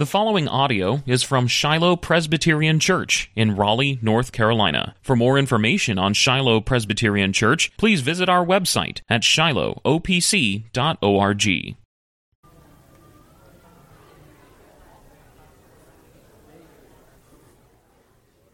The 0.00 0.06
following 0.06 0.48
audio 0.48 1.02
is 1.04 1.22
from 1.22 1.46
Shiloh 1.46 1.94
Presbyterian 1.94 2.80
Church 2.80 3.30
in 3.36 3.54
Raleigh, 3.54 3.98
North 4.00 4.32
Carolina. 4.32 4.94
For 5.02 5.14
more 5.14 5.38
information 5.38 5.98
on 5.98 6.14
Shiloh 6.14 6.62
Presbyterian 6.62 7.34
Church, 7.34 7.70
please 7.76 8.00
visit 8.00 8.26
our 8.26 8.42
website 8.42 9.02
at 9.10 9.20
shilohopc.org. 9.20 11.76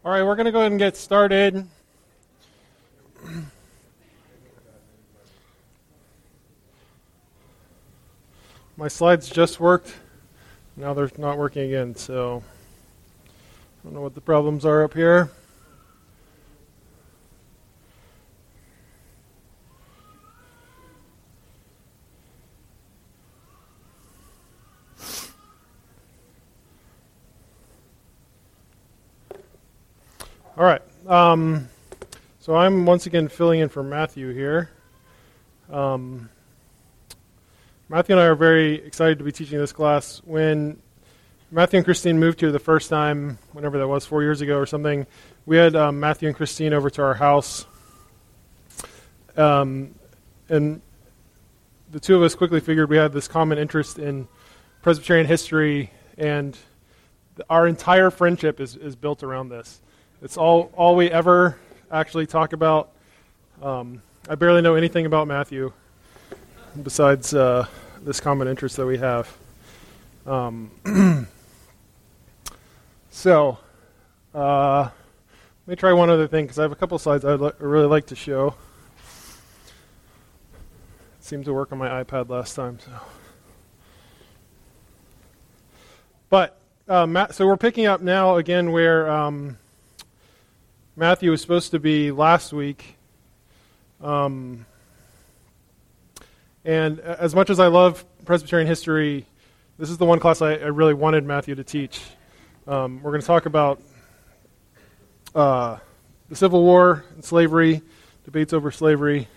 All 0.03 0.11
right, 0.11 0.23
we're 0.23 0.35
going 0.35 0.47
to 0.47 0.51
go 0.51 0.59
ahead 0.59 0.73
and 0.73 0.79
get 0.79 0.97
started. 0.97 1.65
My 8.75 8.89
slides 8.89 9.29
just 9.29 9.61
worked. 9.61 9.93
Now 10.79 10.93
they're 10.93 11.09
not 11.17 11.39
working 11.39 11.63
again, 11.63 11.95
so 11.95 12.43
I 13.25 13.83
don't 13.83 13.95
know 13.95 14.01
what 14.01 14.13
the 14.13 14.21
problems 14.21 14.63
are 14.63 14.83
up 14.83 14.93
here. 14.93 15.31
All 30.55 30.63
right. 30.63 30.81
Um, 31.07 31.69
so 32.39 32.55
I'm 32.55 32.85
once 32.85 33.07
again 33.07 33.29
filling 33.29 33.61
in 33.61 33.69
for 33.69 33.81
Matthew 33.81 34.31
here. 34.31 34.69
Um, 35.71 36.29
Matthew 37.89 38.15
and 38.15 38.21
I 38.21 38.25
are 38.25 38.35
very 38.35 38.75
excited 38.75 39.17
to 39.19 39.23
be 39.23 39.31
teaching 39.31 39.59
this 39.59 39.71
class. 39.71 40.21
When 40.25 40.81
Matthew 41.51 41.77
and 41.77 41.85
Christine 41.85 42.19
moved 42.19 42.41
here 42.41 42.51
the 42.51 42.59
first 42.59 42.89
time, 42.89 43.37
whenever 43.53 43.77
that 43.77 43.87
was, 43.87 44.05
four 44.05 44.23
years 44.23 44.41
ago 44.41 44.57
or 44.57 44.65
something, 44.65 45.07
we 45.45 45.55
had 45.55 45.73
um, 45.73 45.97
Matthew 45.97 46.27
and 46.27 46.35
Christine 46.35 46.73
over 46.73 46.89
to 46.89 47.01
our 47.01 47.13
house. 47.13 47.65
Um, 49.37 49.95
and 50.49 50.81
the 51.89 52.01
two 52.01 52.17
of 52.17 52.23
us 52.23 52.35
quickly 52.35 52.59
figured 52.59 52.89
we 52.89 52.97
had 52.97 53.13
this 53.13 53.29
common 53.29 53.57
interest 53.57 53.99
in 53.99 54.27
Presbyterian 54.81 55.25
history, 55.25 55.89
and 56.17 56.57
our 57.49 57.67
entire 57.67 58.09
friendship 58.09 58.59
is, 58.59 58.75
is 58.75 58.97
built 58.97 59.23
around 59.23 59.47
this. 59.47 59.79
It's 60.21 60.35
all, 60.35 60.73
all 60.75 60.97
we 60.97 61.09
ever 61.09 61.57
actually 61.89 62.27
talk 62.27 62.51
about. 62.51 62.91
Um, 63.61 64.01
I 64.27 64.35
barely 64.35 64.61
know 64.61 64.75
anything 64.75 65.05
about 65.05 65.25
Matthew 65.29 65.71
besides 66.83 67.33
uh, 67.33 67.67
this 68.01 68.19
common 68.19 68.47
interest 68.47 68.77
that 68.77 68.85
we 68.85 68.97
have. 68.97 69.37
Um, 70.25 70.71
so, 73.09 73.57
uh, 74.33 74.81
let 74.81 74.91
me 75.67 75.75
try 75.75 75.93
one 75.93 76.09
other 76.09 76.27
thing 76.27 76.45
because 76.45 76.59
I 76.59 76.63
have 76.63 76.71
a 76.71 76.75
couple 76.75 76.97
slides 76.99 77.25
I'd 77.25 77.39
li- 77.39 77.51
really 77.59 77.87
like 77.87 78.07
to 78.07 78.15
show. 78.15 78.55
It 81.17 81.23
seemed 81.23 81.45
to 81.45 81.53
work 81.53 81.71
on 81.71 81.77
my 81.77 82.03
iPad 82.03 82.29
last 82.29 82.55
time. 82.55 82.79
So, 82.79 82.91
but 86.29 86.59
uh, 86.87 87.05
Matt, 87.05 87.35
so 87.35 87.45
we're 87.45 87.57
picking 87.57 87.85
up 87.85 88.01
now 88.01 88.35
again 88.35 88.71
where. 88.71 89.09
Um, 89.09 89.57
Matthew 90.99 91.29
was 91.29 91.41
supposed 91.41 91.69
to 91.69 91.79
be 91.79 92.09
last 92.09 92.51
week. 92.51 92.95
Um, 94.01 94.65
and 96.67 96.99
as 96.99 97.33
much 97.33 97.49
as 97.49 97.61
I 97.61 97.67
love 97.67 98.03
Presbyterian 98.25 98.67
history, 98.67 99.25
this 99.77 99.89
is 99.89 99.97
the 99.97 100.03
one 100.03 100.19
class 100.19 100.41
I, 100.41 100.55
I 100.55 100.65
really 100.65 100.93
wanted 100.93 101.23
Matthew 101.23 101.55
to 101.55 101.63
teach. 101.63 102.01
Um, 102.67 103.01
we're 103.01 103.11
going 103.11 103.21
to 103.21 103.27
talk 103.27 103.45
about 103.45 103.81
uh, 105.33 105.77
the 106.27 106.35
Civil 106.35 106.61
War 106.63 107.05
and 107.15 107.23
slavery, 107.23 107.81
debates 108.25 108.51
over 108.51 108.69
slavery. 108.69 109.29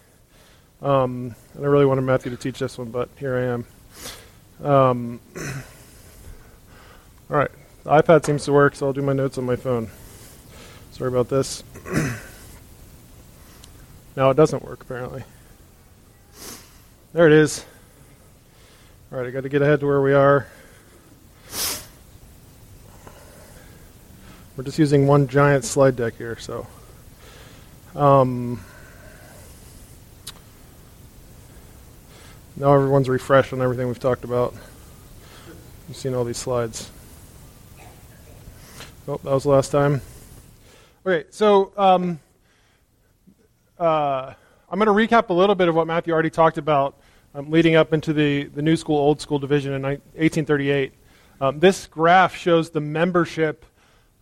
Um, 0.83 1.37
and 1.55 1.65
I 1.65 1.69
really 1.69 1.87
wanted 1.87 2.01
Matthew 2.01 2.33
to 2.33 2.37
teach 2.37 2.59
this 2.59 2.77
one, 2.77 2.91
but 2.91 3.09
here 3.17 3.37
I 3.37 4.65
am. 4.65 4.69
Um, 4.69 5.21
all 7.31 7.37
right, 7.37 7.51
the 7.85 7.91
iPad 7.91 8.27
seems 8.27 8.45
to 8.47 8.53
work, 8.53 8.75
so 8.75 8.87
I'll 8.87 8.93
do 8.93 9.03
my 9.03 9.13
notes 9.13 9.39
on 9.39 9.45
my 9.45 9.55
phone. 9.55 9.89
Sorry 10.91 11.07
about 11.07 11.29
this. 11.29 11.63
now 14.17 14.31
it 14.31 14.37
doesn't 14.37 14.65
work, 14.65 14.83
apparently. 14.83 15.23
There 17.13 17.27
it 17.27 17.33
is. 17.33 17.65
All 19.11 19.19
right, 19.19 19.27
I 19.27 19.33
got 19.33 19.43
to 19.43 19.49
get 19.49 19.63
ahead 19.63 19.81
to 19.81 19.87
where 19.87 20.01
we 20.01 20.15
are. 20.15 20.47
We're 24.57 24.63
just 24.63 24.79
using 24.79 25.09
one 25.09 25.27
giant 25.27 25.65
slide 25.65 25.97
deck 25.97 26.15
here, 26.19 26.39
so. 26.39 26.69
Um, 27.97 28.65
now 32.55 32.73
everyone's 32.75 33.09
refreshed 33.09 33.53
on 33.53 33.61
everything 33.61 33.89
we've 33.89 33.99
talked 33.99 34.23
about. 34.23 34.55
You've 35.89 35.97
seen 35.97 36.15
all 36.15 36.23
these 36.23 36.39
slides. 36.39 36.93
Oh, 39.09 39.19
that 39.25 39.33
was 39.33 39.43
the 39.43 39.49
last 39.49 39.73
time. 39.73 40.01
Okay, 41.05 41.27
so 41.31 41.73
um, 41.77 42.21
uh, 43.81 44.33
I'm 44.71 44.79
going 44.79 44.87
to 45.09 45.15
recap 45.17 45.31
a 45.31 45.33
little 45.33 45.57
bit 45.57 45.67
of 45.67 45.75
what 45.75 45.89
Matthew 45.89 46.13
already 46.13 46.31
talked 46.31 46.57
about 46.57 47.00
um, 47.35 47.51
leading 47.51 47.77
up 47.77 47.93
into 47.93 48.13
the, 48.13 48.45
the 48.45 48.63
New 48.63 48.77
School, 48.77 48.97
Old 48.97 49.21
School 49.21 49.39
division 49.39 49.73
in 49.73 49.83
1838. 49.83 50.93
Um, 51.41 51.59
this 51.61 51.87
graph 51.87 52.35
shows 52.35 52.71
the 52.71 52.81
membership 52.81 53.65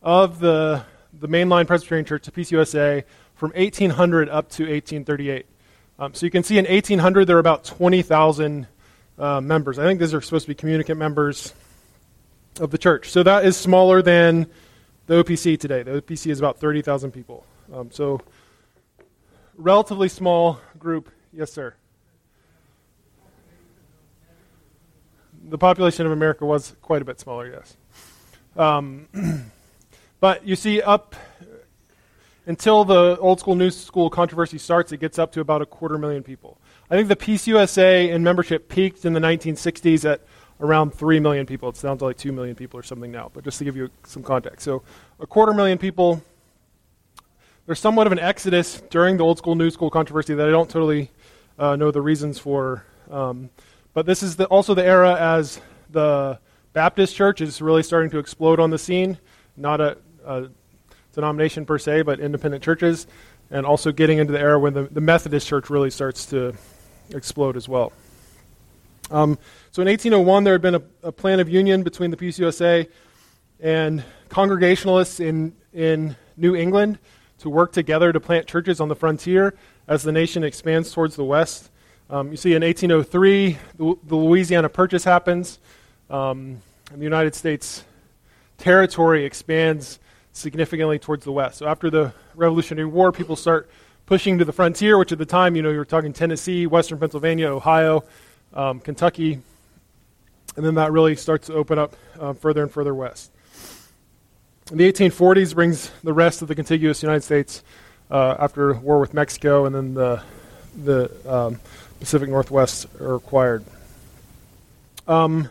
of 0.03 0.39
the, 0.39 0.85
the 1.13 1.29
mainline 1.29 1.67
Presbyterian 1.67 2.05
Church, 2.05 2.25
the 2.25 2.33
PCUSA, 2.33 3.05
from 3.35 3.51
1800 3.53 4.29
up 4.29 4.49
to 4.51 4.65
1838. 4.65 5.47
Um, 5.99 6.15
so 6.15 6.27
you 6.27 6.31
can 6.31 6.43
see 6.43 6.59
in 6.59 6.65
1800 6.67 7.25
there 7.25 7.37
are 7.37 7.41
about 7.41 7.65
20,000 7.65 8.67
uh, 9.19 9.41
members. 9.41 9.79
I 9.79 9.85
think 9.85 10.01
these 10.01 10.15
are 10.15 10.21
supposed 10.21 10.45
to 10.45 10.49
be 10.49 10.55
communicant 10.55 10.99
members 10.99 11.55
of 12.61 12.71
the 12.71 12.79
church. 12.79 13.11
So 13.11 13.23
that 13.23 13.45
is 13.45 13.57
smaller 13.57 14.03
than 14.03 14.47
the 15.07 15.23
OPC 15.23 15.59
today. 15.59 15.83
The 15.83 16.03
OPC 16.03 16.31
is 16.31 16.39
about 16.39 16.59
30,000 16.61 17.11
people. 17.11 17.45
Um, 17.73 17.91
so, 17.91 18.21
relatively 19.57 20.09
small 20.09 20.61
group. 20.79 21.11
Yes, 21.33 21.53
sir. 21.53 21.75
The 25.49 25.57
population 25.57 26.05
of 26.05 26.13
America 26.13 26.45
was 26.45 26.77
quite 26.83 27.01
a 27.01 27.07
bit 27.07 27.19
smaller, 27.19 27.49
yes. 27.51 27.77
Um, 28.55 29.09
but 30.21 30.47
you 30.47 30.55
see, 30.57 30.83
up 30.83 31.17
until 32.45 32.85
the 32.85 33.17
old 33.19 33.41
school, 33.41 33.55
new 33.55 33.71
school 33.71 34.11
controversy 34.11 34.59
starts, 34.59 34.93
it 34.93 35.01
gets 35.01 35.19
up 35.19 35.33
to 35.33 35.41
about 35.41 35.63
a 35.63 35.67
quarter 35.67 35.97
million 35.97 36.23
people. 36.23 36.59
I 36.91 36.97
think 36.97 37.09
the 37.09 37.17
PCUSA 37.17 38.11
in 38.11 38.23
membership 38.23 38.69
peaked 38.69 39.07
in 39.07 39.15
the 39.15 39.21
1960s 39.21 40.11
at 40.11 40.21
around 40.61 40.93
3 40.93 41.19
million 41.19 41.47
people. 41.47 41.71
It's 41.71 41.81
down 41.81 41.97
to 41.97 42.05
like 42.05 42.19
2 42.19 42.31
million 42.31 42.55
people 42.55 42.79
or 42.79 42.83
something 42.83 43.11
now, 43.11 43.31
but 43.33 43.43
just 43.43 43.57
to 43.59 43.65
give 43.65 43.75
you 43.75 43.89
some 44.05 44.23
context. 44.23 44.65
So, 44.65 44.83
a 45.19 45.27
quarter 45.27 45.55
million 45.55 45.79
people. 45.79 46.23
There's 47.65 47.81
somewhat 47.81 48.07
of 48.07 48.13
an 48.13 48.19
exodus 48.19 48.83
during 48.91 49.17
the 49.17 49.25
old 49.25 49.39
school, 49.39 49.55
new 49.55 49.71
school 49.71 49.89
controversy 49.89 50.35
that 50.35 50.47
I 50.47 50.51
don't 50.51 50.69
totally 50.69 51.11
uh, 51.59 51.77
know 51.77 51.91
the 51.91 52.03
reasons 52.03 52.39
for. 52.39 52.85
Um, 53.11 53.49
but 53.99 54.07
this 54.07 54.23
is 54.23 54.37
the, 54.37 54.45
also 54.45 54.75
the 54.75 54.87
era 54.87 55.17
as 55.19 55.61
the 55.91 56.39
Baptist 56.73 57.17
church 57.17 57.41
is 57.41 57.61
really 57.61 57.83
starting 57.83 58.09
to 58.11 58.21
explode 58.21 58.61
on 58.61 58.71
the 58.71 58.79
scene. 58.79 59.19
Not 59.57 59.81
a, 59.81 59.99
a 60.25 60.51
denomination 61.13 61.67
per 61.67 61.79
se, 61.79 62.03
but 62.03 62.21
independent 62.21 62.63
churches. 62.63 63.09
And 63.51 63.67
also 63.67 63.91
getting 63.91 64.19
into 64.19 64.33
the 64.33 64.39
era 64.39 64.57
when 64.57 64.73
the, 64.73 64.85
the 64.85 65.01
Methodist 65.01 65.49
church 65.49 65.69
really 65.69 65.91
starts 65.91 66.27
to 66.27 66.55
explode 67.11 67.57
as 67.57 67.69
well. 67.69 67.93
Um, 69.11 69.37
so 69.73 69.83
in 69.83 69.89
1801, 69.89 70.45
there 70.45 70.55
had 70.55 70.63
been 70.63 70.77
a, 70.77 70.83
a, 71.03 71.11
plan 71.11 71.41
of 71.41 71.49
union 71.49 71.83
between 71.83 72.13
the 72.13 72.17
PCUSA 72.17 72.89
and 73.59 74.05
Congregationalists 74.29 75.19
in, 75.19 75.57
in 75.73 76.15
New 76.37 76.55
England 76.55 77.01
to 77.41 77.51
work 77.51 77.73
together 77.73 78.13
to 78.13 78.21
plant 78.21 78.47
churches 78.47 78.79
on 78.79 78.87
the 78.87 78.95
frontier 78.95 79.55
as 79.89 80.05
the 80.05 80.13
nation 80.13 80.45
expands 80.45 80.93
towards 80.93 81.17
the 81.17 81.25
west. 81.25 81.69
Um, 82.11 82.31
you 82.31 82.39
see, 82.39 82.55
in 82.55 82.63
1803, 82.63 83.59
the, 83.77 83.95
the 84.05 84.17
Louisiana 84.17 84.71
Purchase 84.71 85.05
happens, 85.05 85.59
um, 86.09 86.63
and 86.91 87.01
the 87.01 87.05
United 87.05 87.35
States 87.35 87.85
territory 88.57 89.27
expands 89.27 89.99
significantly 90.33 90.99
towards 90.99 91.25
the 91.25 91.33
west. 91.33 91.59
So 91.59 91.67
after 91.67 91.91
the 91.91 92.15
Revolutionary 92.35 92.89
War, 92.89 93.13
people 93.13 93.37
start 93.37 93.69
pushing 94.07 94.39
to 94.39 94.47
the 94.47 94.55
frontier, 94.55 94.97
which 94.97 95.13
at 95.13 95.19
the 95.19 95.27
time, 95.27 95.55
you 95.55 95.61
know, 95.61 95.71
you 95.71 95.77
were 95.77 95.85
talking 95.85 96.15
Tennessee, 96.15 96.67
western 96.67 96.99
Pennsylvania, 96.99 97.49
Ohio, 97.49 98.05
um, 98.55 98.81
Kentucky, 98.81 99.43
and 100.57 100.65
then 100.65 100.77
that 100.77 100.93
really 100.93 101.15
starts 101.15 101.49
to 101.49 101.55
open 101.55 101.79
up 101.79 101.95
uh, 102.19 102.33
further 102.33 102.63
and 102.63 102.73
further 102.73 102.95
west. 102.95 103.31
The 104.73 104.91
1840s 104.91 105.55
brings 105.55 105.91
the 106.03 106.15
rest 106.15 106.41
of 106.41 106.49
the 106.49 106.55
contiguous 106.55 107.03
United 107.03 107.23
States 107.23 107.63
uh, 108.11 108.37
after 108.39 108.73
war 108.73 108.99
with 108.99 109.13
Mexico, 109.13 109.67
and 109.67 109.75
then 109.75 109.95
the, 109.95 110.23
the 110.83 111.11
um, 111.31 111.61
Pacific 112.01 112.29
Northwest 112.29 112.87
are 113.01 113.17
acquired. 113.17 113.65
Um, 115.07 115.49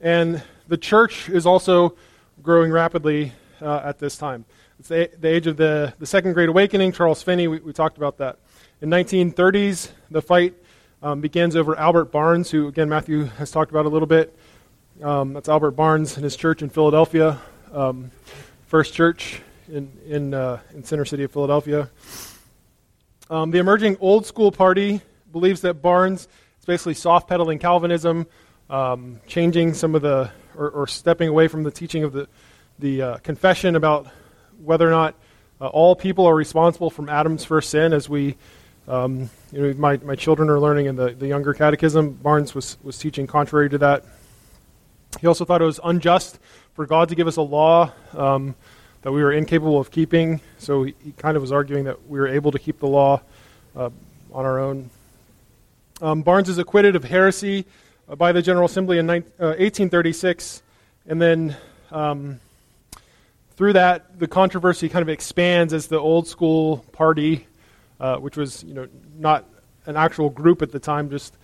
and 0.00 0.42
the 0.68 0.76
church 0.76 1.28
is 1.28 1.46
also 1.46 1.94
growing 2.42 2.72
rapidly 2.72 3.32
uh, 3.60 3.82
at 3.84 3.98
this 3.98 4.16
time. 4.16 4.44
It's 4.78 4.88
the, 4.88 5.10
the, 5.20 5.28
age 5.28 5.46
of 5.46 5.56
the, 5.56 5.94
the 5.98 6.06
Second 6.06 6.32
Great 6.32 6.48
Awakening. 6.48 6.92
Charles 6.92 7.22
Finney, 7.22 7.46
we, 7.46 7.60
we 7.60 7.72
talked 7.72 7.96
about 7.96 8.18
that. 8.18 8.38
In 8.80 8.90
1930s, 8.90 9.90
the 10.10 10.20
fight 10.20 10.54
um, 11.02 11.20
begins 11.20 11.54
over 11.54 11.78
Albert 11.78 12.06
Barnes, 12.06 12.50
who, 12.50 12.66
again, 12.66 12.88
Matthew 12.88 13.24
has 13.24 13.52
talked 13.52 13.70
about 13.70 13.86
a 13.86 13.88
little 13.88 14.08
bit. 14.08 14.36
Um, 15.00 15.34
that's 15.34 15.48
Albert 15.48 15.72
Barnes 15.72 16.16
and 16.16 16.24
his 16.24 16.34
church 16.34 16.62
in 16.62 16.68
Philadelphia, 16.68 17.38
um, 17.72 18.10
First 18.66 18.92
Church 18.92 19.40
in, 19.70 19.92
in, 20.06 20.34
uh, 20.34 20.58
in 20.74 20.82
center 20.82 21.04
city 21.04 21.22
of 21.22 21.30
Philadelphia. 21.30 21.88
Um, 23.30 23.52
the 23.52 23.58
emerging 23.58 23.98
old 24.00 24.26
school 24.26 24.50
party 24.50 25.00
believes 25.32 25.62
that 25.62 25.82
Barnes 25.82 26.28
is 26.58 26.64
basically 26.64 26.94
soft 26.94 27.28
pedaling 27.28 27.58
Calvinism, 27.58 28.26
um, 28.70 29.20
changing 29.26 29.74
some 29.74 29.94
of 29.94 30.02
the, 30.02 30.30
or, 30.56 30.70
or, 30.70 30.86
stepping 30.86 31.28
away 31.28 31.48
from 31.48 31.62
the 31.62 31.70
teaching 31.70 32.04
of 32.04 32.12
the, 32.12 32.28
the 32.78 33.02
uh, 33.02 33.16
confession 33.18 33.76
about 33.76 34.06
whether 34.62 34.86
or 34.86 34.90
not 34.90 35.14
uh, 35.60 35.66
all 35.66 35.94
people 35.94 36.26
are 36.26 36.34
responsible 36.34 36.90
from 36.90 37.08
Adam's 37.08 37.44
first 37.44 37.70
sin, 37.70 37.92
as 37.92 38.08
we, 38.08 38.36
um, 38.88 39.30
you 39.52 39.60
know, 39.60 39.74
my, 39.78 39.96
my 39.98 40.14
children 40.14 40.48
are 40.48 40.58
learning 40.58 40.86
in 40.86 40.96
the, 40.96 41.10
the 41.10 41.26
younger 41.26 41.54
catechism. 41.54 42.12
Barnes 42.12 42.54
was, 42.54 42.78
was 42.82 42.98
teaching 42.98 43.26
contrary 43.26 43.68
to 43.70 43.78
that. 43.78 44.04
He 45.20 45.26
also 45.26 45.44
thought 45.44 45.60
it 45.60 45.66
was 45.66 45.80
unjust 45.84 46.38
for 46.74 46.86
God 46.86 47.10
to 47.10 47.14
give 47.14 47.26
us 47.26 47.36
a 47.36 47.42
law 47.42 47.92
um, 48.14 48.54
that 49.02 49.12
we 49.12 49.22
were 49.22 49.32
incapable 49.32 49.78
of 49.78 49.90
keeping. 49.90 50.40
So 50.58 50.84
he, 50.84 50.94
he, 51.04 51.12
kind 51.12 51.36
of 51.36 51.42
was 51.42 51.52
arguing 51.52 51.84
that 51.84 52.08
we 52.08 52.18
were 52.18 52.28
able 52.28 52.52
to 52.52 52.58
keep 52.58 52.78
the 52.78 52.86
law 52.86 53.20
uh, 53.76 53.90
on 54.32 54.44
our 54.44 54.58
own. 54.58 54.90
Um, 56.02 56.22
Barnes 56.22 56.48
is 56.48 56.58
acquitted 56.58 56.96
of 56.96 57.04
heresy 57.04 57.64
uh, 58.08 58.16
by 58.16 58.32
the 58.32 58.42
General 58.42 58.66
Assembly 58.66 58.98
in 58.98 59.06
19, 59.06 59.32
uh, 59.38 59.46
1836, 59.54 60.60
and 61.06 61.22
then 61.22 61.56
um, 61.92 62.40
through 63.54 63.74
that, 63.74 64.18
the 64.18 64.26
controversy 64.26 64.88
kind 64.88 65.02
of 65.02 65.08
expands 65.08 65.72
as 65.72 65.86
the 65.86 66.00
old 66.00 66.26
school 66.26 66.78
party, 66.90 67.46
uh, 68.00 68.16
which 68.16 68.36
was 68.36 68.64
you 68.64 68.74
know 68.74 68.88
not 69.16 69.44
an 69.86 69.96
actual 69.96 70.28
group 70.28 70.60
at 70.60 70.72
the 70.72 70.80
time, 70.80 71.08
just 71.08 71.36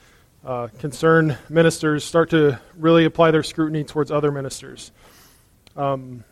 uh, 0.44 0.66
concerned 0.81 1.38
ministers, 1.49 2.05
start 2.05 2.31
to 2.31 2.58
really 2.76 3.05
apply 3.05 3.31
their 3.31 3.44
scrutiny 3.44 3.84
towards 3.84 4.10
other 4.10 4.32
ministers. 4.32 4.90
Um, 5.76 6.25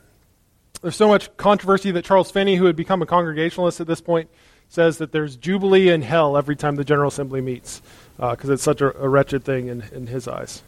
there's 0.82 0.96
so 0.96 1.06
much 1.06 1.34
controversy 1.37 1.93
that 1.93 2.05
Charles 2.05 2.32
Finney, 2.32 2.56
who 2.56 2.64
had 2.64 2.75
become 2.75 3.02
a 3.02 3.06
Congregationalist 3.06 3.81
at 3.81 3.87
this 3.87 4.00
point, 4.00 4.28
says 4.69 4.99
that 4.99 5.12
there's 5.12 5.37
jubilee 5.37 5.90
in 5.90 6.02
hell 6.02 6.37
every 6.37 6.56
time 6.56 6.75
the 6.75 6.84
General 6.84 7.08
Assembly 7.08 7.40
meets 7.40 7.82
because 8.16 8.50
uh, 8.50 8.54
it's 8.54 8.62
such 8.62 8.80
a, 8.80 8.96
a, 8.98 9.08
wretched 9.08 9.44
thing 9.44 9.68
in, 9.68 9.82
in 9.92 10.06
his 10.06 10.26
eyes. 10.26 10.62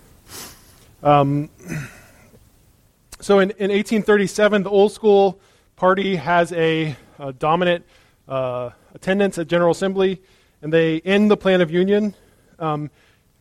Um, 1.02 1.48
so 3.20 3.38
in, 3.38 3.50
in 3.52 3.70
1837, 3.70 4.62
the 4.62 4.70
old 4.70 4.92
school 4.92 5.40
party 5.76 6.16
has 6.16 6.52
a, 6.52 6.96
a 7.18 7.32
dominant 7.32 7.84
uh, 8.28 8.70
attendance 8.94 9.38
at 9.38 9.48
General 9.48 9.70
Assembly, 9.70 10.20
and 10.60 10.72
they 10.72 11.00
end 11.00 11.30
the 11.30 11.36
Plan 11.36 11.60
of 11.60 11.70
Union, 11.70 12.14
um, 12.58 12.90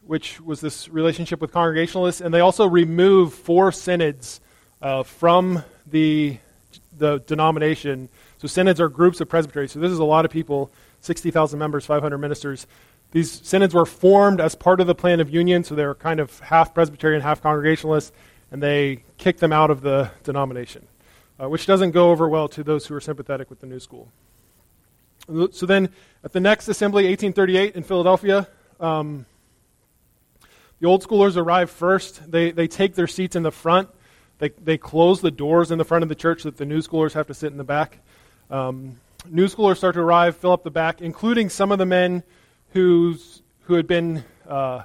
which 0.06 0.40
was 0.40 0.62
this 0.62 0.88
relationship 0.88 1.42
with 1.42 1.52
Congregationalists, 1.52 2.22
and 2.22 2.34
they 2.34 2.40
also 2.40 2.66
remove 2.66 3.34
four 3.34 3.72
synods 3.72 4.40
uh, 4.82 5.04
from 5.04 5.64
the 5.86 6.38
the 6.98 7.20
denomination. 7.28 8.10
So 8.38 8.48
synods 8.48 8.82
are 8.82 8.90
groups 8.90 9.22
of 9.22 9.30
presbyteries. 9.30 9.72
So 9.72 9.80
this 9.80 9.92
is 9.92 10.00
a 10.00 10.04
lot 10.04 10.26
of 10.26 10.32
people, 10.32 10.72
60,000 11.02 11.58
members, 11.60 11.86
500 11.86 12.18
ministers. 12.18 12.68
These 13.12 13.32
synods 13.46 13.74
were 13.74 13.86
formed 13.86 14.42
as 14.42 14.56
part 14.56 14.82
of 14.82 14.88
the 14.88 14.96
plan 14.96 15.20
of 15.20 15.30
union, 15.30 15.64
so 15.64 15.76
they 15.76 15.86
were 15.86 15.96
kind 15.96 16.20
of 16.20 16.40
half 16.40 16.74
Presbyterian, 16.74 17.22
half 17.22 17.42
Congregationalist, 17.42 18.14
and 18.52 18.62
they 18.62 19.04
kicked 19.18 19.40
them 19.40 19.54
out 19.54 19.72
of 19.72 19.82
the 19.82 20.12
denomination, 20.24 20.88
uh, 21.42 21.50
which 21.50 21.66
doesn't 21.66 21.92
go 21.92 22.12
over 22.12 22.28
well 22.28 22.48
to 22.50 22.64
those 22.64 22.86
who 22.86 22.96
are 22.96 23.02
sympathetic 23.02 23.50
with 23.50 23.60
the 23.60 23.68
New 23.68 23.80
School. 23.80 24.12
So 25.52 25.66
then, 25.66 25.90
at 26.24 26.32
the 26.32 26.40
next 26.40 26.68
assembly, 26.68 27.04
1838 27.06 27.76
in 27.76 27.84
Philadelphia, 27.84 28.48
um, 28.80 29.26
the 30.80 30.88
old 30.88 31.04
schoolers 31.04 31.36
arrive 31.36 31.70
first. 31.70 32.32
They, 32.32 32.52
they 32.52 32.68
take 32.68 32.96
their 32.96 33.08
seats 33.08 33.36
in 33.36 33.44
the 33.44 33.52
front 33.52 33.90
they, 34.40 34.50
they 34.50 34.78
close 34.78 35.22
the 35.22 35.32
doors 35.32 35.72
in 35.72 35.78
the 35.78 35.86
front 35.86 36.04
of 36.04 36.10
the 36.10 36.16
church 36.16 36.44
so 36.44 36.50
that 36.50 36.58
the 36.58 36.66
new 36.66 36.80
schoolers 36.80 37.14
have 37.14 37.28
to 37.28 37.34
sit 37.34 37.52
in 37.52 37.58
the 37.58 37.64
back. 37.64 38.00
Um, 38.52 39.00
new 39.30 39.48
schoolers 39.48 39.78
start 39.78 39.96
to 39.96 40.02
arrive, 40.02 40.38
fill 40.38 40.52
up 40.52 40.64
the 40.64 40.72
back, 40.72 41.02
including 41.02 41.50
some 41.50 41.72
of 41.72 41.80
the 41.80 41.86
men 41.86 42.24
who's, 42.78 43.42
who 43.62 43.74
had 43.74 43.88
been 43.88 44.24
uh, 44.48 44.84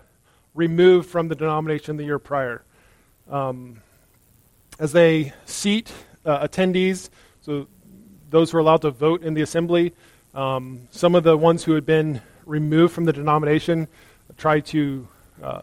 removed 0.55 1.11
from 1.11 1.29
the 1.29 1.35
denomination 1.35 1.99
the 1.99 2.05
year 2.05 2.19
prior. 2.19 2.65
Um, 3.31 3.83
as 4.79 4.93
they 4.93 5.35
seat 5.45 5.93
uh, 6.25 6.49
attendees, 6.49 7.11
so 7.43 7.69
those 8.31 8.51
who 8.51 8.57
are 8.57 8.61
allowed 8.61 8.81
to 8.81 8.91
vote 8.91 9.23
in 9.23 9.35
the 9.35 9.43
assembly, 9.43 9.93
um, 10.35 10.89
some 10.91 11.15
of 11.15 11.23
the 11.23 11.37
ones 11.37 11.65
who 11.65 11.75
had 11.75 11.85
been 11.85 12.23
removed 12.47 12.95
from 12.95 13.05
the 13.05 13.13
denomination 13.13 13.89
try 14.39 14.61
to 14.61 15.07
uh, 15.43 15.61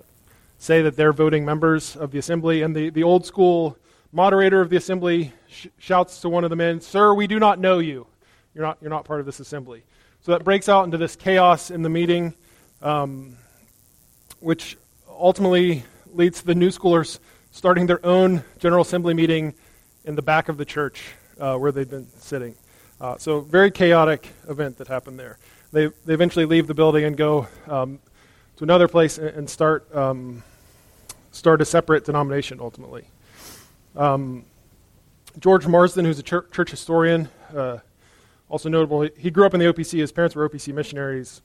say 0.60 0.84
that 0.84 0.96
they're 0.96 1.12
voting 1.12 1.44
members 1.44 1.96
of 1.96 2.12
the 2.12 2.20
assembly. 2.20 2.62
And 2.62 2.76
the, 2.76 2.92
the 2.92 3.02
old 3.02 3.26
school 3.26 3.76
moderator 4.12 4.62
of 4.62 4.70
the 4.70 4.78
assembly 4.78 5.34
sh- 5.48 5.66
shouts 5.80 6.22
to 6.22 6.30
one 6.30 6.44
of 6.44 6.52
the 6.52 6.56
men, 6.56 6.80
Sir, 6.80 7.12
we 7.12 7.26
do 7.26 7.40
not 7.40 7.58
know 7.58 7.80
you. 7.80 8.06
You're 8.54 8.66
not, 8.66 8.78
you're 8.81 8.92
not 8.92 9.04
part 9.04 9.20
of 9.20 9.26
this 9.26 9.40
assembly. 9.40 9.84
So 10.30 10.34
that 10.34 10.44
breaks 10.44 10.70
out 10.70 10.86
into 10.86 11.00
this 11.00 11.16
chaos 11.16 11.72
in 11.72 11.81
the 11.81 11.90
meeting, 11.90 12.36
um, 12.84 13.36
which 14.40 14.78
ultimately 15.10 15.81
leads 16.14 16.42
to 16.42 16.46
the 16.46 16.54
new 16.54 16.70
schoolers 16.70 17.18
starting 17.50 17.88
their 17.88 18.06
own 18.06 18.44
General 18.60 18.84
Assembly 18.84 19.16
meeting 19.16 19.56
in 20.06 20.14
the 20.14 20.22
back 20.22 20.48
of 20.48 20.58
the 20.58 20.66
church 20.66 21.04
uh, 21.40 21.56
where 21.56 21.72
they've 21.72 21.90
been 21.90 22.08
sitting. 22.20 22.54
Uh, 23.02 23.18
so, 23.18 23.40
very 23.40 23.72
chaotic 23.72 24.28
event 24.48 24.78
that 24.78 24.88
happened 24.88 25.18
there. 25.18 25.40
They, 25.72 25.88
they 26.06 26.14
eventually 26.14 26.46
leave 26.46 26.68
the 26.68 26.76
building 26.76 27.06
and 27.06 27.18
go 27.18 27.48
um, 27.66 27.98
to 28.58 28.64
another 28.64 28.88
place 28.88 29.18
and, 29.18 29.30
and 29.30 29.50
start 29.50 29.92
um, 29.96 30.44
start 31.31 31.60
a 31.60 31.66
separate 31.66 32.06
denomination 32.06 32.60
ultimately. 32.62 33.06
Um, 33.96 34.46
George 35.40 35.66
Marsden, 35.66 36.06
who's 36.06 36.20
a 36.20 36.24
church, 36.24 36.52
church 36.52 36.70
historian, 36.70 37.30
uh, 37.56 37.80
also 38.50 38.68
notable, 38.68 39.01
he 39.01 39.30
grew 39.31 39.46
up 39.46 39.54
in 39.54 39.60
the 39.60 39.68
OPC. 39.68 40.00
His 40.00 40.12
parents 40.12 40.36
were 40.36 40.48
OPC 40.48 40.74
missionaries. 40.74 41.42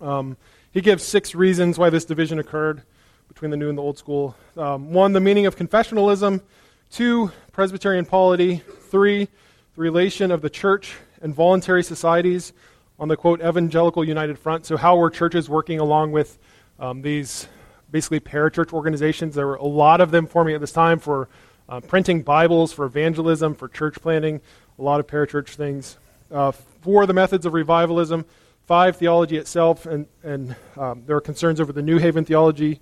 Um, 0.00 0.36
he 0.70 0.80
gives 0.80 1.02
six 1.02 1.34
reasons 1.34 1.78
why 1.78 1.90
this 1.90 2.04
division 2.04 2.38
occurred 2.38 2.82
between 3.28 3.50
the 3.50 3.56
new 3.56 3.68
and 3.68 3.76
the 3.76 3.82
old 3.82 3.98
school. 3.98 4.36
Um, 4.56 4.92
one, 4.92 5.12
the 5.12 5.20
meaning 5.20 5.46
of 5.46 5.56
confessionalism. 5.56 6.42
Two, 6.90 7.32
Presbyterian 7.52 8.04
polity. 8.04 8.62
Three, 8.90 9.24
the 9.24 9.80
relation 9.80 10.30
of 10.30 10.42
the 10.42 10.50
church 10.50 10.94
and 11.20 11.34
voluntary 11.34 11.82
societies 11.82 12.52
on 12.98 13.08
the 13.08 13.16
quote 13.16 13.40
evangelical 13.40 14.04
united 14.04 14.38
front. 14.38 14.64
So, 14.66 14.76
how 14.76 14.96
were 14.96 15.10
churches 15.10 15.48
working 15.48 15.80
along 15.80 16.12
with 16.12 16.38
um, 16.78 17.02
these 17.02 17.48
basically 17.90 18.20
parachurch 18.20 18.72
organizations. 18.72 19.34
There 19.34 19.46
were 19.46 19.56
a 19.56 19.64
lot 19.64 20.00
of 20.00 20.10
them 20.10 20.26
forming 20.26 20.54
at 20.54 20.60
this 20.60 20.72
time 20.72 20.98
for 20.98 21.28
uh, 21.68 21.80
printing 21.80 22.22
Bibles, 22.22 22.72
for 22.72 22.84
evangelism, 22.84 23.54
for 23.54 23.68
church 23.68 23.96
planting, 24.00 24.40
a 24.78 24.82
lot 24.82 25.00
of 25.00 25.06
parachurch 25.06 25.50
things. 25.50 25.96
Uh, 26.30 26.52
four, 26.52 27.06
the 27.06 27.12
methods 27.12 27.46
of 27.46 27.54
revivalism. 27.54 28.24
Five, 28.66 28.96
theology 28.96 29.36
itself, 29.36 29.86
and, 29.86 30.06
and 30.24 30.56
um, 30.76 31.04
there 31.06 31.16
are 31.16 31.20
concerns 31.20 31.60
over 31.60 31.72
the 31.72 31.82
New 31.82 31.98
Haven 31.98 32.24
theology, 32.24 32.80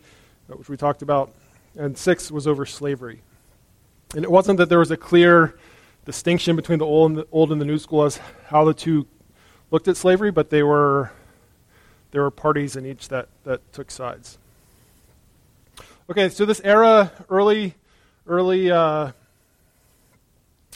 uh, 0.51 0.57
which 0.57 0.69
we 0.69 0.77
talked 0.77 1.03
about. 1.03 1.33
And 1.77 1.99
six 1.99 2.31
was 2.31 2.47
over 2.47 2.65
slavery. 2.65 3.21
And 4.15 4.25
it 4.25 4.31
wasn't 4.31 4.59
that 4.59 4.69
there 4.69 4.79
was 4.79 4.91
a 4.91 4.97
clear 4.97 5.57
distinction 6.07 6.57
between 6.57 6.79
the 6.79 6.87
old 6.87 7.11
and 7.11 7.19
the, 7.19 7.27
old 7.33 7.53
and 7.53 7.61
the 7.61 7.67
new 7.67 7.79
school 7.79 8.05
as 8.05 8.19
how 8.47 8.65
the 8.65 8.73
two 8.73 9.07
looked 9.71 9.89
at 9.89 9.97
slavery, 9.97 10.31
but 10.31 10.51
they 10.51 10.63
were 10.63 11.11
there 12.13 12.23
were 12.23 12.31
parties 12.31 12.77
in 12.77 12.87
each 12.87 13.09
that, 13.09 13.27
that 13.43 13.61
took 13.73 13.91
sides. 13.91 14.39
Okay, 16.09 16.29
so 16.29 16.45
this 16.45 16.61
era, 16.63 17.11
early, 17.29 17.75
early 18.25 18.71
uh, 18.71 19.11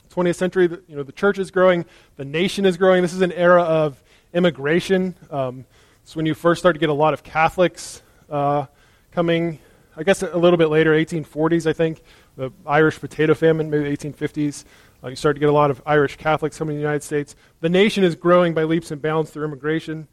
20th 0.08 0.36
century, 0.36 0.68
you 0.88 0.96
know, 0.96 1.02
the 1.02 1.12
church 1.12 1.38
is 1.38 1.50
growing, 1.50 1.84
the 2.16 2.24
nation 2.24 2.64
is 2.64 2.76
growing. 2.76 3.02
This 3.02 3.12
is 3.12 3.20
an 3.20 3.32
era 3.32 3.62
of 3.62 4.02
immigration. 4.32 5.14
Um, 5.30 5.64
it's 6.02 6.16
when 6.16 6.26
you 6.26 6.34
first 6.34 6.60
start 6.60 6.74
to 6.74 6.80
get 6.80 6.88
a 6.88 6.94
lot 6.94 7.14
of 7.14 7.22
Catholics 7.22 8.02
uh, 8.30 8.66
coming. 9.12 9.58
I 9.96 10.02
guess 10.02 10.22
a 10.22 10.36
little 10.36 10.56
bit 10.56 10.68
later, 10.68 10.92
1840s, 10.92 11.66
I 11.66 11.72
think, 11.72 12.02
the 12.36 12.52
Irish 12.66 13.00
potato 13.00 13.34
famine, 13.34 13.68
maybe 13.68 13.94
1850s. 13.96 14.64
Uh, 15.02 15.08
you 15.08 15.16
start 15.16 15.36
to 15.36 15.40
get 15.40 15.48
a 15.48 15.52
lot 15.52 15.70
of 15.70 15.82
Irish 15.86 16.16
Catholics 16.16 16.56
coming 16.58 16.74
to 16.74 16.78
the 16.78 16.82
United 16.82 17.02
States. 17.02 17.36
The 17.60 17.68
nation 17.68 18.04
is 18.04 18.14
growing 18.14 18.54
by 18.54 18.64
leaps 18.64 18.90
and 18.90 19.02
bounds 19.02 19.30
through 19.30 19.44
immigration. 19.44 20.08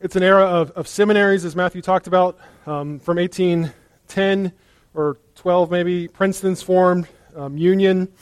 It's 0.00 0.16
an 0.16 0.22
era 0.22 0.44
of, 0.44 0.70
of 0.72 0.86
seminaries, 0.86 1.44
as 1.44 1.56
Matthew 1.56 1.82
talked 1.82 2.06
about, 2.06 2.38
um, 2.66 2.98
from 2.98 3.16
1810 3.16 4.52
or 4.92 5.18
12 5.34 5.70
maybe, 5.70 6.08
Princeton's 6.08 6.62
formed, 6.62 7.08
um, 7.36 7.56
Union 7.56 8.12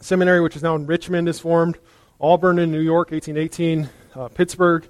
Seminary, 0.00 0.40
which 0.40 0.56
is 0.56 0.62
now 0.62 0.74
in 0.74 0.86
Richmond, 0.86 1.28
is 1.28 1.40
formed, 1.40 1.78
Auburn 2.20 2.58
in 2.58 2.70
New 2.70 2.80
York, 2.80 3.10
1818, 3.10 3.88
uh, 4.14 4.28
Pittsburgh, 4.28 4.86